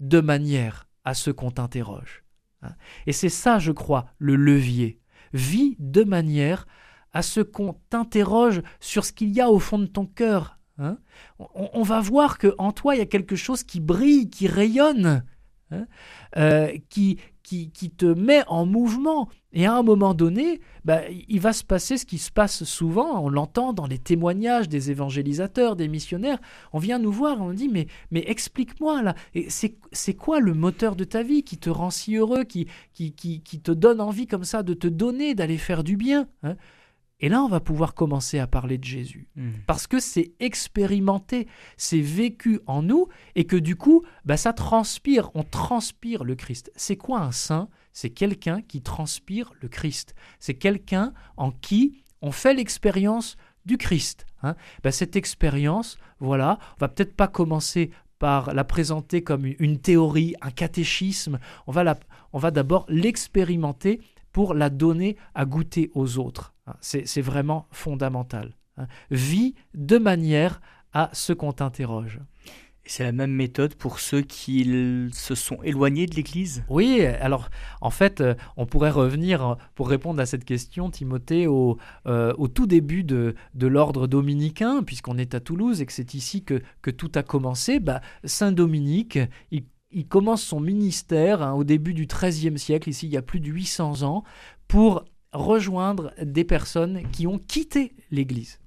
de 0.00 0.20
manière 0.20 0.88
à 1.04 1.14
ce 1.14 1.30
qu'on 1.30 1.50
t'interroge. 1.50 2.25
Hein. 2.62 2.70
Et 3.06 3.12
c'est 3.12 3.28
ça, 3.28 3.58
je 3.58 3.72
crois, 3.72 4.06
le 4.18 4.36
levier. 4.36 5.00
Vis 5.32 5.76
de 5.78 6.04
manière 6.04 6.66
à 7.12 7.22
ce 7.22 7.40
qu'on 7.40 7.74
t'interroge 7.90 8.62
sur 8.80 9.04
ce 9.04 9.12
qu'il 9.12 9.30
y 9.30 9.40
a 9.40 9.50
au 9.50 9.58
fond 9.58 9.78
de 9.78 9.86
ton 9.86 10.06
cœur. 10.06 10.58
Hein. 10.78 10.98
on, 11.38 11.82
va 11.82 12.00
voir 12.00 12.36
que 12.36 12.54
en 12.58 12.70
toi, 12.70 12.94
il 12.94 12.98
y 12.98 13.02
a 13.02 13.06
quelque 13.06 13.36
chose 13.36 13.62
qui 13.62 13.80
brille, 13.80 14.28
qui 14.28 14.46
rayonne, 14.46 15.24
hein, 15.70 15.86
euh, 16.36 16.76
qui, 16.90 17.18
qui, 17.46 17.90
te 17.90 18.06
met 18.06 18.42
en 18.48 18.66
mouvement. 18.66 19.28
Et 19.52 19.66
à 19.66 19.74
un 19.74 19.82
moment 19.82 20.14
donné, 20.14 20.60
bah, 20.84 21.02
il 21.28 21.40
va 21.40 21.52
se 21.52 21.62
passer 21.62 21.96
ce 21.96 22.04
qui 22.04 22.18
se 22.18 22.32
passe 22.32 22.64
souvent, 22.64 23.24
on 23.24 23.28
l'entend 23.28 23.72
dans 23.72 23.86
les 23.86 23.98
témoignages 23.98 24.68
des 24.68 24.90
évangélisateurs, 24.90 25.76
des 25.76 25.88
missionnaires, 25.88 26.38
on 26.72 26.78
vient 26.78 26.98
nous 26.98 27.12
voir, 27.12 27.40
on 27.40 27.52
dit 27.52 27.68
mais, 27.68 27.86
mais 28.10 28.24
explique-moi 28.26 29.02
là, 29.02 29.14
c'est 29.48 30.14
quoi 30.14 30.40
le 30.40 30.54
moteur 30.54 30.96
de 30.96 31.04
ta 31.04 31.22
vie 31.22 31.44
qui 31.44 31.56
te 31.56 31.70
rend 31.70 31.90
si 31.90 32.16
heureux, 32.16 32.44
qui, 32.44 32.66
qui, 32.92 33.12
qui, 33.12 33.40
qui 33.42 33.60
te 33.60 33.70
donne 33.70 34.00
envie 34.00 34.26
comme 34.26 34.44
ça 34.44 34.62
de 34.62 34.74
te 34.74 34.88
donner, 34.88 35.34
d'aller 35.34 35.58
faire 35.58 35.84
du 35.84 35.96
bien 35.96 36.26
hein? 36.42 36.56
Et 37.18 37.28
là, 37.30 37.42
on 37.42 37.48
va 37.48 37.60
pouvoir 37.60 37.94
commencer 37.94 38.38
à 38.38 38.46
parler 38.46 38.76
de 38.76 38.84
Jésus. 38.84 39.28
Hmm. 39.36 39.52
Parce 39.66 39.86
que 39.86 40.00
c'est 40.00 40.32
expérimenté, 40.38 41.48
c'est 41.78 42.00
vécu 42.00 42.60
en 42.66 42.82
nous, 42.82 43.08
et 43.34 43.44
que 43.44 43.56
du 43.56 43.74
coup, 43.74 44.04
bah, 44.24 44.36
ça 44.36 44.52
transpire, 44.52 45.30
on 45.34 45.42
transpire 45.42 46.24
le 46.24 46.34
Christ. 46.34 46.70
C'est 46.76 46.96
quoi 46.96 47.20
un 47.20 47.32
saint? 47.32 47.68
C'est 47.92 48.10
quelqu'un 48.10 48.60
qui 48.60 48.82
transpire 48.82 49.52
le 49.62 49.68
Christ. 49.68 50.14
C'est 50.40 50.54
quelqu'un 50.54 51.14
en 51.38 51.50
qui 51.50 52.02
on 52.20 52.32
fait 52.32 52.54
l'expérience 52.54 53.36
du 53.64 53.78
Christ. 53.78 54.26
Hein. 54.42 54.54
Bah, 54.82 54.92
cette 54.92 55.16
expérience, 55.16 55.96
voilà, 56.20 56.58
on 56.76 56.80
va 56.80 56.88
peut-être 56.88 57.16
pas 57.16 57.28
commencer 57.28 57.90
par 58.18 58.54
la 58.54 58.64
présenter 58.64 59.22
comme 59.22 59.46
une 59.58 59.78
théorie, 59.78 60.34
un 60.40 60.50
catéchisme, 60.50 61.38
on 61.66 61.72
va, 61.72 61.98
on 62.32 62.38
va 62.38 62.50
d'abord 62.50 62.84
l'expérimenter 62.88 64.00
pour 64.32 64.54
la 64.54 64.68
donner 64.68 65.16
à 65.34 65.46
goûter 65.46 65.90
aux 65.94 66.18
autres. 66.18 66.55
Hein, 66.66 66.74
c'est 66.80 67.20
vraiment 67.20 67.66
fondamental. 67.70 68.54
Hein. 68.76 68.86
Vis 69.10 69.54
de 69.74 69.98
manière 69.98 70.60
à 70.92 71.10
ce 71.12 71.32
qu'on 71.32 71.52
t'interroge. 71.52 72.20
C'est 72.88 73.02
la 73.02 73.12
même 73.12 73.32
méthode 73.32 73.74
pour 73.74 73.98
ceux 73.98 74.22
qui 74.22 74.64
se 75.12 75.34
sont 75.34 75.60
éloignés 75.64 76.06
de 76.06 76.14
l'Église? 76.14 76.62
Oui, 76.68 77.04
alors 77.04 77.50
en 77.80 77.90
fait, 77.90 78.20
euh, 78.20 78.34
on 78.56 78.64
pourrait 78.64 78.90
revenir 78.90 79.44
euh, 79.44 79.54
pour 79.74 79.88
répondre 79.88 80.20
à 80.20 80.26
cette 80.26 80.44
question, 80.44 80.88
Timothée, 80.88 81.48
au, 81.48 81.78
euh, 82.06 82.32
tout 82.46 82.66
début 82.66 83.02
de, 83.02 83.34
l'ordre 83.60 84.06
dominicain, 84.06 84.84
puisqu'on 84.84 85.18
est 85.18 85.34
à 85.34 85.40
Toulouse 85.40 85.80
et 85.80 85.86
que 85.86 85.92
c'est 85.92 86.14
ici 86.14 86.44
que, 86.44 86.62
tout 86.92 87.10
a 87.16 87.24
commencé. 87.24 87.80
Bah, 87.80 88.00
Saint 88.24 88.52
Dominique, 88.52 89.18
il 89.50 89.64
il 89.92 90.06
commence 90.06 90.42
son 90.42 90.60
ministère 90.60 91.42
hein, 91.42 91.54
au 91.54 91.64
début 91.64 91.94
du 91.94 92.06
XIIIe 92.06 92.58
siècle, 92.58 92.90
ici 92.90 93.06
il 93.06 93.12
y 93.12 93.16
a 93.16 93.22
plus 93.22 93.40
de 93.40 93.48
800 93.48 94.02
ans, 94.02 94.24
pour 94.68 95.04
rejoindre 95.32 96.12
des 96.22 96.44
personnes 96.44 97.02
qui 97.10 97.26
ont 97.26 97.38
quitté 97.38 97.94
l'Église, 98.10 98.60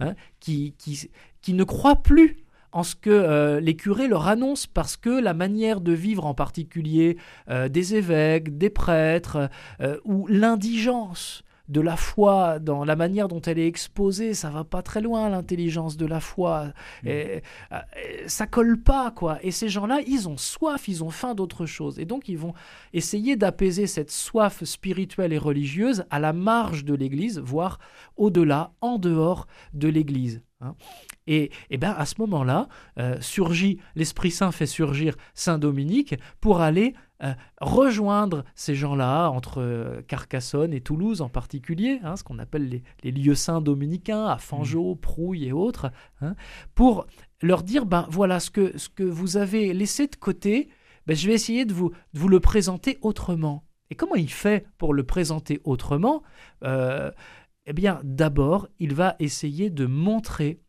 hein, 0.00 0.14
qui, 0.40 0.74
qui, 0.76 1.54
ne 1.54 1.64
croient 1.64 2.02
plus 2.02 2.44
en 2.72 2.82
ce 2.82 2.94
que 2.94 3.10
euh, 3.10 3.60
les 3.60 3.74
curés 3.74 4.06
leur 4.06 4.28
annoncent 4.28 4.68
parce 4.72 4.96
que 4.96 5.10
la 5.10 5.34
manière 5.34 5.80
de 5.80 5.92
vivre 5.92 6.26
en 6.26 6.34
particulier 6.34 7.16
euh, 7.48 7.68
des 7.68 7.96
évêques, 7.96 8.56
des 8.58 8.70
prêtres, 8.70 9.50
euh, 9.80 9.98
ou 10.04 10.26
l'indigence 10.28 11.42
de 11.70 11.80
la 11.80 11.96
foi, 11.96 12.58
dans 12.58 12.84
la 12.84 12.96
manière 12.96 13.28
dont 13.28 13.40
elle 13.40 13.58
est 13.58 13.66
exposée, 13.66 14.34
ça 14.34 14.50
va 14.50 14.64
pas 14.64 14.82
très 14.82 15.00
loin, 15.00 15.28
l'intelligence 15.28 15.96
de 15.96 16.04
la 16.04 16.20
foi. 16.20 16.72
Mm. 17.04 17.08
Et, 17.08 17.42
euh, 17.72 17.78
ça 18.26 18.46
colle 18.46 18.82
pas, 18.82 19.12
quoi. 19.12 19.38
Et 19.42 19.52
ces 19.52 19.68
gens-là, 19.68 20.00
ils 20.06 20.28
ont 20.28 20.36
soif, 20.36 20.88
ils 20.88 21.04
ont 21.04 21.10
faim 21.10 21.34
d'autre 21.34 21.66
chose. 21.66 22.00
Et 22.00 22.04
donc, 22.04 22.28
ils 22.28 22.38
vont 22.38 22.54
essayer 22.92 23.36
d'apaiser 23.36 23.86
cette 23.86 24.10
soif 24.10 24.64
spirituelle 24.64 25.32
et 25.32 25.38
religieuse 25.38 26.04
à 26.10 26.18
la 26.18 26.32
marge 26.32 26.84
de 26.84 26.94
l'Église, 26.94 27.38
voire 27.38 27.78
au-delà, 28.16 28.72
en 28.80 28.98
dehors 28.98 29.46
de 29.72 29.88
l'Église. 29.88 30.42
Hein. 30.60 30.74
Et, 31.26 31.50
et 31.70 31.78
ben 31.78 31.94
à 31.96 32.06
ce 32.06 32.16
moment-là, 32.18 32.68
euh, 32.98 33.16
surgit 33.20 33.78
l'Esprit 33.94 34.30
Saint 34.30 34.52
fait 34.52 34.66
surgir 34.66 35.16
Saint 35.34 35.58
Dominique 35.58 36.14
pour 36.40 36.60
aller 36.60 36.94
euh, 37.22 37.34
rejoindre 37.60 38.44
ces 38.54 38.74
gens-là, 38.74 39.28
entre 39.28 39.60
euh, 39.60 40.00
Carcassonne 40.08 40.72
et 40.72 40.80
Toulouse 40.80 41.20
en 41.20 41.28
particulier, 41.28 42.00
hein, 42.02 42.16
ce 42.16 42.24
qu'on 42.24 42.38
appelle 42.38 42.82
les, 43.02 43.10
lieux 43.10 43.34
saints 43.34 43.60
dominicains, 43.60 44.26
à 44.26 44.38
Fangeau, 44.38 44.94
mmh. 44.94 45.00
Prouille 45.00 45.44
et 45.46 45.52
autres, 45.52 45.92
hein, 46.22 46.34
pour 46.74 47.06
leur 47.42 47.62
dire, 47.62 47.84
ben 47.84 48.06
voilà, 48.10 48.40
ce 48.40 48.50
que, 48.50 48.76
ce 48.78 48.88
que 48.88 49.02
vous 49.02 49.36
avez 49.36 49.74
laissé 49.74 50.06
de 50.06 50.16
côté, 50.16 50.70
ben, 51.06 51.14
je 51.14 51.26
vais 51.26 51.34
essayer 51.34 51.66
de 51.66 51.74
vous, 51.74 51.90
de 51.90 52.18
vous 52.18 52.28
le 52.28 52.40
présenter 52.40 52.98
autrement. 53.02 53.64
Et 53.90 53.96
comment 53.96 54.14
il 54.14 54.30
fait 54.30 54.66
pour 54.78 54.94
le 54.94 55.02
présenter 55.02 55.60
autrement? 55.64 56.22
Eh 57.66 57.72
bien, 57.72 58.00
d'abord, 58.04 58.68
il 58.78 58.94
va 58.94 59.16
essayer 59.18 59.70
de 59.70 59.86
montrer, 59.86 60.60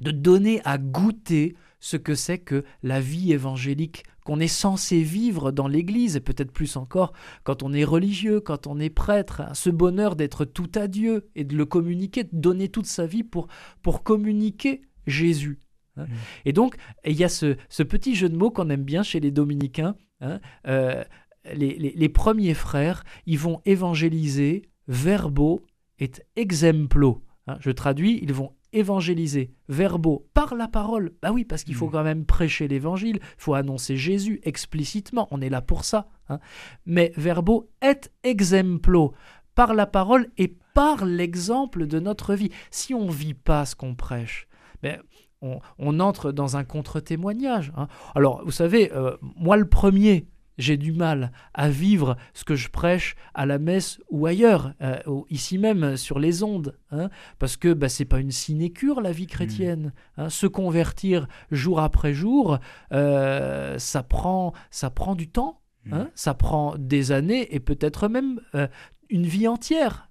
de 0.00 0.10
donner 0.10 0.60
à 0.64 0.78
goûter 0.78 1.54
ce 1.80 1.96
que 1.96 2.14
c'est 2.14 2.38
que 2.38 2.64
la 2.82 3.00
vie 3.00 3.32
évangélique 3.32 4.04
qu'on 4.24 4.40
est 4.40 4.48
censé 4.48 5.02
vivre 5.02 5.52
dans 5.52 5.68
l'Église, 5.68 6.16
et 6.16 6.20
peut-être 6.20 6.50
plus 6.50 6.76
encore 6.76 7.12
quand 7.42 7.62
on 7.62 7.74
est 7.74 7.84
religieux, 7.84 8.40
quand 8.40 8.66
on 8.66 8.80
est 8.80 8.88
prêtre, 8.88 9.42
hein, 9.42 9.52
ce 9.52 9.68
bonheur 9.68 10.16
d'être 10.16 10.46
tout 10.46 10.70
à 10.74 10.88
Dieu 10.88 11.28
et 11.34 11.44
de 11.44 11.54
le 11.54 11.66
communiquer, 11.66 12.24
de 12.24 12.30
donner 12.32 12.70
toute 12.70 12.86
sa 12.86 13.06
vie 13.06 13.22
pour, 13.22 13.48
pour 13.82 14.02
communiquer 14.02 14.80
Jésus. 15.06 15.60
Hein. 15.98 16.06
Mmh. 16.06 16.14
Et 16.46 16.52
donc, 16.54 16.76
il 17.04 17.16
y 17.16 17.24
a 17.24 17.28
ce, 17.28 17.54
petit 17.82 18.14
jeu 18.14 18.30
de 18.30 18.36
mots 18.36 18.50
qu'on 18.50 18.70
aime 18.70 18.84
bien 18.84 19.02
chez 19.02 19.20
les 19.20 19.30
dominicains. 19.30 19.94
Hein, 20.22 20.40
euh, 20.66 21.04
les, 21.52 21.78
les, 21.78 22.08
premiers 22.08 22.54
frères, 22.54 23.04
ils 23.26 23.38
vont 23.38 23.60
évangéliser 23.66 24.62
verbo 24.88 25.66
et 25.98 26.10
exemplo. 26.36 27.22
je 27.60 27.70
traduis, 27.70 28.18
ils 28.22 28.32
vont 28.32 28.52
évangéliser, 28.72 29.54
verbo, 29.68 30.26
par 30.34 30.54
la 30.54 30.68
parole. 30.68 31.12
Bah 31.22 31.30
oui, 31.32 31.44
parce 31.44 31.64
qu'il 31.64 31.74
faut 31.74 31.86
mm. 31.86 31.92
quand 31.92 32.02
même 32.02 32.24
prêcher 32.26 32.68
l'évangile, 32.68 33.20
il 33.22 33.34
faut 33.38 33.54
annoncer 33.54 33.96
Jésus 33.96 34.40
explicitement, 34.42 35.28
on 35.30 35.40
est 35.40 35.48
là 35.48 35.62
pour 35.62 35.84
ça. 35.84 36.08
Hein. 36.28 36.40
Mais 36.84 37.12
verbo 37.16 37.70
et 37.80 38.00
exemplo, 38.24 39.14
par 39.54 39.74
la 39.74 39.86
parole 39.86 40.28
et 40.36 40.56
par 40.74 41.04
l'exemple 41.04 41.86
de 41.86 42.00
notre 42.00 42.34
vie. 42.34 42.50
Si 42.70 42.94
on 42.94 43.06
ne 43.06 43.12
vit 43.12 43.34
pas 43.34 43.64
ce 43.64 43.76
qu'on 43.76 43.94
prêche, 43.94 44.48
ben, 44.82 45.00
on, 45.78 46.00
entre 46.00 46.32
dans 46.32 46.56
un 46.56 46.64
contre-témoignage. 46.64 47.72
Hein. 47.76 47.86
Alors, 48.14 48.42
vous 48.44 48.50
savez, 48.50 48.92
euh, 48.92 49.16
moi 49.20 49.56
le 49.56 49.68
premier, 49.68 50.26
j'ai 50.58 50.76
du 50.76 50.92
mal 50.92 51.32
à 51.52 51.68
vivre 51.68 52.16
ce 52.32 52.44
que 52.44 52.54
je 52.54 52.68
prêche 52.68 53.16
à 53.34 53.46
la 53.46 53.58
messe 53.58 54.00
ou 54.10 54.26
ailleurs, 54.26 54.72
euh, 54.82 54.98
ici 55.30 55.58
même 55.58 55.96
sur 55.96 56.18
les 56.18 56.42
ondes, 56.42 56.78
hein, 56.90 57.10
parce 57.38 57.56
que 57.56 57.72
bah, 57.72 57.88
c'est 57.88 58.04
pas 58.04 58.20
une 58.20 58.30
sinécure 58.30 59.00
la 59.00 59.12
vie 59.12 59.26
chrétienne. 59.26 59.92
Hmm. 60.16 60.22
Hein. 60.22 60.28
se 60.30 60.46
convertir 60.46 61.26
jour 61.50 61.80
après 61.80 62.12
jour, 62.12 62.58
euh, 62.92 63.78
ça 63.78 64.02
prend 64.02 64.52
ça 64.70 64.90
prend 64.90 65.14
du 65.14 65.28
temps, 65.28 65.60
hmm. 65.86 65.94
hein. 65.94 66.10
ça 66.14 66.34
prend 66.34 66.76
des 66.78 67.12
années 67.12 67.54
et 67.54 67.60
peut-être 67.60 68.08
même 68.08 68.40
euh, 68.54 68.68
une 69.10 69.26
vie 69.26 69.48
entière, 69.48 70.10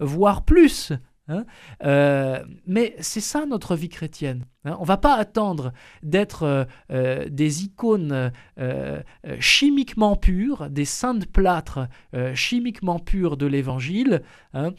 voire 0.00 0.44
plus. 0.44 0.92
Hein. 1.30 1.44
Euh, 1.84 2.44
mais 2.66 2.96
c'est 2.98 3.20
ça 3.20 3.46
notre 3.46 3.76
vie 3.76 3.88
chrétienne. 3.88 4.46
Hein. 4.64 4.76
On 4.78 4.82
ne 4.82 4.86
va 4.86 4.96
pas 4.96 5.14
attendre 5.14 5.72
d'être 6.02 6.42
euh, 6.42 6.64
euh, 6.90 7.28
des 7.28 7.64
icônes 7.64 8.32
chimiquement 9.38 10.16
pures, 10.16 10.68
des 10.68 10.84
saints 10.84 11.14
de 11.14 11.24
plâtre 11.24 11.88
chimiquement 12.34 12.98
purs 12.98 13.36
de 13.36 13.46
l'Évangile 13.46 14.22
hein, 14.52 14.72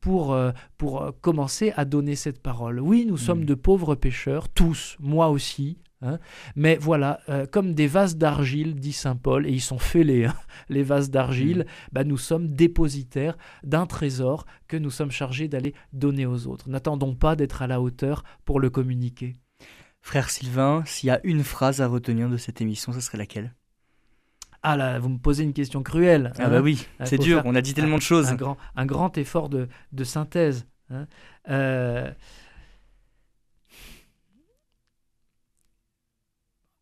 pour, 0.00 0.36
pour 0.76 1.12
commencer 1.20 1.72
à 1.76 1.84
donner 1.84 2.16
cette 2.16 2.42
parole. 2.42 2.80
Oui, 2.80 3.06
nous 3.06 3.16
sommes 3.16 3.42
mm. 3.42 3.46
de 3.46 3.54
pauvres 3.54 3.94
pécheurs, 3.94 4.48
tous, 4.48 4.96
moi 5.00 5.28
aussi, 5.28 5.78
Hein. 6.00 6.18
Mais 6.54 6.76
voilà, 6.76 7.20
euh, 7.28 7.46
comme 7.46 7.74
des 7.74 7.86
vases 7.86 8.16
d'argile, 8.16 8.74
dit 8.76 8.92
Saint 8.92 9.16
Paul, 9.16 9.46
et 9.46 9.50
ils 9.50 9.60
sont 9.60 9.78
fêlés, 9.78 10.26
hein, 10.26 10.34
les 10.68 10.82
vases 10.82 11.10
d'argile, 11.10 11.60
mm. 11.60 11.88
bah, 11.92 12.04
nous 12.04 12.18
sommes 12.18 12.48
dépositaires 12.48 13.36
d'un 13.64 13.86
trésor 13.86 14.46
que 14.68 14.76
nous 14.76 14.90
sommes 14.90 15.10
chargés 15.10 15.48
d'aller 15.48 15.74
donner 15.92 16.26
aux 16.26 16.46
autres. 16.46 16.68
N'attendons 16.68 17.14
pas 17.14 17.36
d'être 17.36 17.62
à 17.62 17.66
la 17.66 17.80
hauteur 17.80 18.22
pour 18.44 18.60
le 18.60 18.70
communiquer. 18.70 19.34
Frère 20.00 20.30
Sylvain, 20.30 20.82
s'il 20.86 21.08
y 21.08 21.10
a 21.10 21.20
une 21.24 21.42
phrase 21.42 21.80
à 21.80 21.88
retenir 21.88 22.28
de 22.28 22.36
cette 22.36 22.60
émission, 22.60 22.92
ce 22.92 23.00
serait 23.00 23.18
laquelle? 23.18 23.54
Ah 24.62 24.76
là, 24.76 24.98
vous 24.98 25.08
me 25.08 25.18
posez 25.18 25.44
une 25.44 25.52
question 25.52 25.82
cruelle. 25.82 26.32
Ah 26.38 26.48
bah 26.48 26.60
oui, 26.60 26.86
c'est 27.04 27.18
dur, 27.18 27.42
on 27.44 27.54
a 27.54 27.60
dit 27.60 27.74
tellement 27.74 27.96
de 27.96 28.02
choses. 28.02 28.28
Un 28.28 28.34
grand, 28.34 28.56
un 28.74 28.86
grand 28.86 29.16
effort 29.16 29.48
de, 29.48 29.68
synthèse. 30.02 30.66
Euh, 31.48 32.10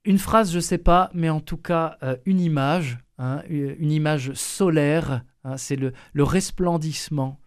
une 0.06 0.18
phrase, 0.18 0.52
je 0.52 0.56
ne 0.56 0.60
sais 0.60 0.78
pas, 0.78 1.10
mais 1.12 1.28
en 1.28 1.40
tout 1.40 1.56
cas 1.56 1.98
euh, 2.02 2.16
une 2.24 2.40
image, 2.40 2.98
hein, 3.18 3.42
une 3.48 3.90
image 3.90 4.32
solaire, 4.34 5.24
hein, 5.44 5.56
c'est 5.56 5.76
le, 5.76 5.92
resplendissement, 6.16 7.40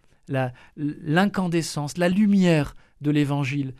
l'incandescence, 0.76 1.96
la, 1.96 2.08
lumière 2.08 2.76
de 3.00 3.10
l'évangile. 3.10 3.74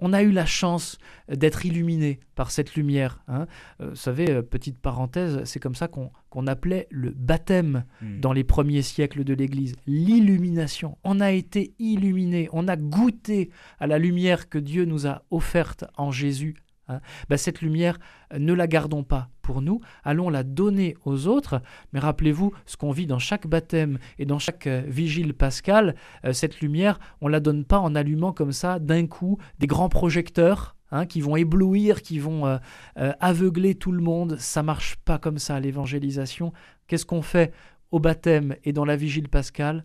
On, 0.00 0.14
a 0.14 0.22
eu 0.22 0.30
la 0.30 0.46
chance 0.46 0.98
d'être 1.28 1.66
illuminé 1.66 2.18
par 2.34 2.50
cette 2.50 2.74
lumière. 2.74 3.22
Hein. 3.28 3.46
Euh, 3.82 3.90
vous 3.90 3.96
savez, 3.96 4.30
euh, 4.30 4.40
petite 4.40 4.78
parenthèse, 4.78 5.44
c'est 5.44 5.60
comme 5.60 5.74
ça 5.74 5.88
qu'on 5.88 6.46
appelait 6.46 6.88
le 6.90 7.10
baptême 7.10 7.84
hmm. 8.00 8.20
dans 8.20 8.32
les 8.32 8.44
premiers 8.44 8.80
siècles 8.80 9.24
de 9.24 9.34
l'Église. 9.34 9.76
L'illumination. 9.86 10.96
On 11.04 11.20
a 11.20 11.32
été 11.32 11.74
illuminé, 11.78 12.48
on 12.52 12.66
a 12.66 12.76
goûté 12.76 13.50
à 13.78 13.86
la 13.86 13.98
lumière 13.98 14.48
que 14.48 14.58
Dieu 14.58 14.86
nous 14.86 15.06
a 15.06 15.22
offerte 15.30 15.84
en 15.98 16.10
Jésus 16.10 16.56
hein, 16.88 17.00
bah, 17.28 17.36
cette 17.36 17.60
lumière, 17.60 17.98
ne 18.38 18.52
la 18.52 18.66
gardons 18.66 19.04
pas 19.04 19.28
pour 19.42 19.62
nous, 19.62 19.80
allons 20.02 20.30
la 20.30 20.42
donner 20.42 20.96
aux 21.04 21.26
autres. 21.26 21.62
Mais 21.92 22.00
rappelez-vous 22.00 22.52
ce 22.66 22.76
qu'on 22.76 22.90
vit 22.90 23.06
dans 23.06 23.18
chaque 23.18 23.46
baptême 23.46 23.98
et 24.18 24.26
dans 24.26 24.38
chaque 24.38 24.66
euh, 24.66 24.82
vigile 24.86 25.34
pascale, 25.34 25.94
euh, 26.24 26.32
cette 26.32 26.60
lumière, 26.60 26.98
on 27.20 27.28
la 27.28 27.40
donne 27.40 27.64
pas 27.64 27.78
en 27.78 27.94
allumant 27.94 28.32
comme 28.32 28.52
ça 28.52 28.78
d'un 28.78 29.06
coup 29.06 29.38
des 29.58 29.66
grands 29.66 29.88
projecteurs 29.88 30.76
hein, 30.90 31.06
qui 31.06 31.20
vont 31.20 31.36
éblouir, 31.36 32.02
qui 32.02 32.18
vont 32.18 32.46
euh, 32.46 32.58
aveugler 32.96 33.74
tout 33.74 33.92
le 33.92 34.02
monde. 34.02 34.36
Ça 34.38 34.62
marche 34.62 34.96
pas 35.04 35.18
comme 35.18 35.38
ça 35.38 35.60
l'évangélisation. 35.60 36.52
Qu'est-ce 36.86 37.06
qu'on 37.06 37.22
fait 37.22 37.52
au 37.90 38.00
baptême 38.00 38.56
et 38.64 38.72
dans 38.72 38.84
la 38.84 38.96
vigile 38.96 39.28
pascale? 39.28 39.84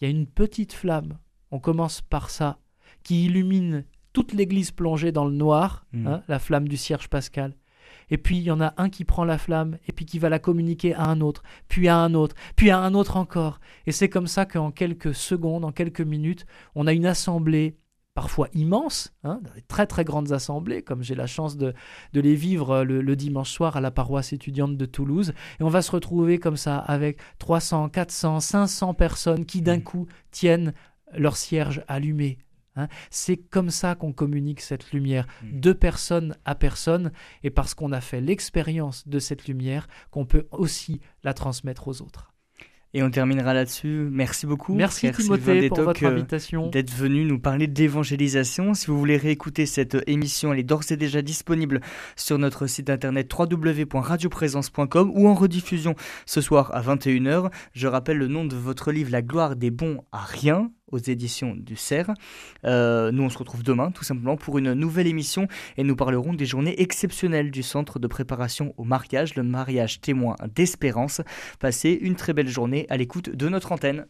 Il 0.00 0.04
y 0.04 0.06
a 0.06 0.10
une 0.10 0.26
petite 0.26 0.72
flamme. 0.72 1.18
On 1.50 1.58
commence 1.58 2.00
par 2.00 2.30
ça 2.30 2.58
qui 3.02 3.26
illumine 3.26 3.84
toute 4.12 4.32
l'église 4.32 4.70
plongée 4.70 5.12
dans 5.12 5.24
le 5.24 5.34
noir, 5.34 5.86
mmh. 5.92 6.06
hein, 6.06 6.22
la 6.28 6.38
flamme 6.38 6.68
du 6.68 6.76
cierge 6.76 7.08
pascal 7.08 7.54
et 8.10 8.18
puis 8.18 8.38
il 8.38 8.42
y 8.42 8.50
en 8.50 8.60
a 8.60 8.74
un 8.76 8.90
qui 8.90 9.04
prend 9.04 9.24
la 9.24 9.38
flamme, 9.38 9.78
et 9.86 9.92
puis 9.92 10.04
qui 10.04 10.18
va 10.18 10.28
la 10.28 10.38
communiquer 10.38 10.94
à 10.94 11.04
un 11.04 11.20
autre, 11.20 11.42
puis 11.68 11.88
à 11.88 11.96
un 11.96 12.14
autre, 12.14 12.34
puis 12.56 12.70
à 12.70 12.78
un 12.78 12.94
autre 12.94 13.16
encore. 13.16 13.60
Et 13.86 13.92
c'est 13.92 14.08
comme 14.08 14.26
ça 14.26 14.44
qu'en 14.44 14.70
quelques 14.70 15.14
secondes, 15.14 15.64
en 15.64 15.72
quelques 15.72 16.00
minutes, 16.00 16.46
on 16.74 16.86
a 16.86 16.92
une 16.92 17.06
assemblée 17.06 17.76
parfois 18.12 18.48
immense, 18.54 19.14
hein, 19.22 19.40
très 19.68 19.86
très 19.86 20.04
grandes 20.04 20.32
assemblées, 20.32 20.82
comme 20.82 21.02
j'ai 21.02 21.14
la 21.14 21.28
chance 21.28 21.56
de, 21.56 21.72
de 22.12 22.20
les 22.20 22.34
vivre 22.34 22.82
le, 22.82 23.00
le, 23.00 23.16
dimanche 23.16 23.50
soir 23.50 23.76
à 23.76 23.80
la 23.80 23.92
paroisse 23.92 24.32
étudiante 24.32 24.76
de 24.76 24.84
Toulouse. 24.84 25.32
Et 25.60 25.62
on 25.62 25.68
va 25.68 25.80
se 25.80 25.92
retrouver 25.92 26.38
comme 26.38 26.56
ça 26.56 26.76
avec 26.76 27.18
300, 27.38 27.88
400, 27.88 28.40
500 28.40 28.94
personnes 28.94 29.46
qui 29.46 29.62
d'un 29.62 29.78
mmh. 29.78 29.84
coup 29.84 30.06
tiennent 30.32 30.74
leur 31.14 31.36
cierge 31.36 31.82
allumé, 31.86 32.38
Hein. 32.80 32.88
c'est 33.10 33.36
comme 33.36 33.70
ça 33.70 33.94
qu'on 33.94 34.12
communique 34.12 34.60
cette 34.60 34.92
lumière, 34.92 35.26
hmm. 35.42 35.60
de 35.60 35.72
personne 35.72 36.36
à 36.44 36.54
personne, 36.54 37.12
et 37.42 37.50
parce 37.50 37.74
qu'on 37.74 37.92
a 37.92 38.00
fait 38.00 38.20
l'expérience 38.20 39.06
de 39.06 39.18
cette 39.18 39.46
lumière, 39.46 39.88
qu'on 40.10 40.26
peut 40.26 40.46
aussi 40.50 41.00
la 41.22 41.34
transmettre 41.34 41.88
aux 41.88 42.02
autres. 42.02 42.30
Et 42.92 43.04
on 43.04 43.10
terminera 43.10 43.54
là-dessus. 43.54 44.08
Merci 44.10 44.46
beaucoup. 44.46 44.74
Merci 44.74 45.12
Timothée 45.12 45.68
pour 45.68 45.82
votre 45.82 46.04
invitation. 46.04 46.68
D'être 46.68 46.92
venu 46.92 47.24
nous 47.24 47.38
parler 47.38 47.68
d'évangélisation. 47.68 48.74
Si 48.74 48.88
vous 48.88 48.98
voulez 48.98 49.16
réécouter 49.16 49.64
cette 49.64 49.96
émission, 50.08 50.52
elle 50.52 50.58
est 50.58 50.64
d'ores 50.64 50.90
et 50.90 50.96
déjà 50.96 51.22
disponible 51.22 51.80
sur 52.16 52.38
notre 52.38 52.66
site 52.66 52.90
internet 52.90 53.32
www.radioprésence.com 53.32 55.12
ou 55.14 55.28
en 55.28 55.34
rediffusion 55.34 55.94
ce 56.26 56.40
soir 56.40 56.74
à 56.74 56.82
21h. 56.82 57.52
Je 57.74 57.86
rappelle 57.86 58.18
le 58.18 58.26
nom 58.26 58.44
de 58.44 58.56
votre 58.56 58.90
livre 58.90 59.12
La 59.12 59.22
gloire 59.22 59.54
des 59.54 59.70
bons 59.70 60.02
à 60.10 60.24
rien 60.24 60.72
aux 60.90 60.98
éditions 60.98 61.54
du 61.56 61.76
CERF. 61.76 62.10
Euh, 62.64 63.12
nous, 63.12 63.22
on 63.22 63.28
se 63.28 63.38
retrouve 63.38 63.62
demain, 63.62 63.90
tout 63.90 64.04
simplement, 64.04 64.36
pour 64.36 64.58
une 64.58 64.74
nouvelle 64.74 65.06
émission 65.06 65.48
et 65.76 65.84
nous 65.84 65.96
parlerons 65.96 66.34
des 66.34 66.46
journées 66.46 66.80
exceptionnelles 66.80 67.50
du 67.50 67.62
Centre 67.62 67.98
de 67.98 68.06
préparation 68.06 68.74
au 68.76 68.84
mariage, 68.84 69.34
le 69.34 69.42
mariage 69.42 70.00
témoin 70.00 70.36
d'espérance. 70.54 71.20
Passez 71.58 71.90
une 72.00 72.16
très 72.16 72.32
belle 72.32 72.48
journée 72.48 72.86
à 72.88 72.96
l'écoute 72.96 73.30
de 73.30 73.48
notre 73.48 73.72
antenne. 73.72 74.06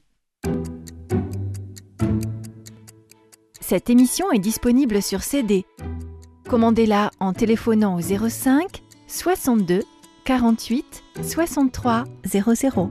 Cette 3.60 3.88
émission 3.88 4.32
est 4.32 4.40
disponible 4.40 5.00
sur 5.00 5.22
CD. 5.22 5.64
Commandez-la 6.48 7.12
en 7.20 7.32
téléphonant 7.32 7.96
au 7.96 8.00
05 8.00 8.82
62 9.06 9.82
48 10.24 11.02
63 11.22 12.04
00. 12.24 12.90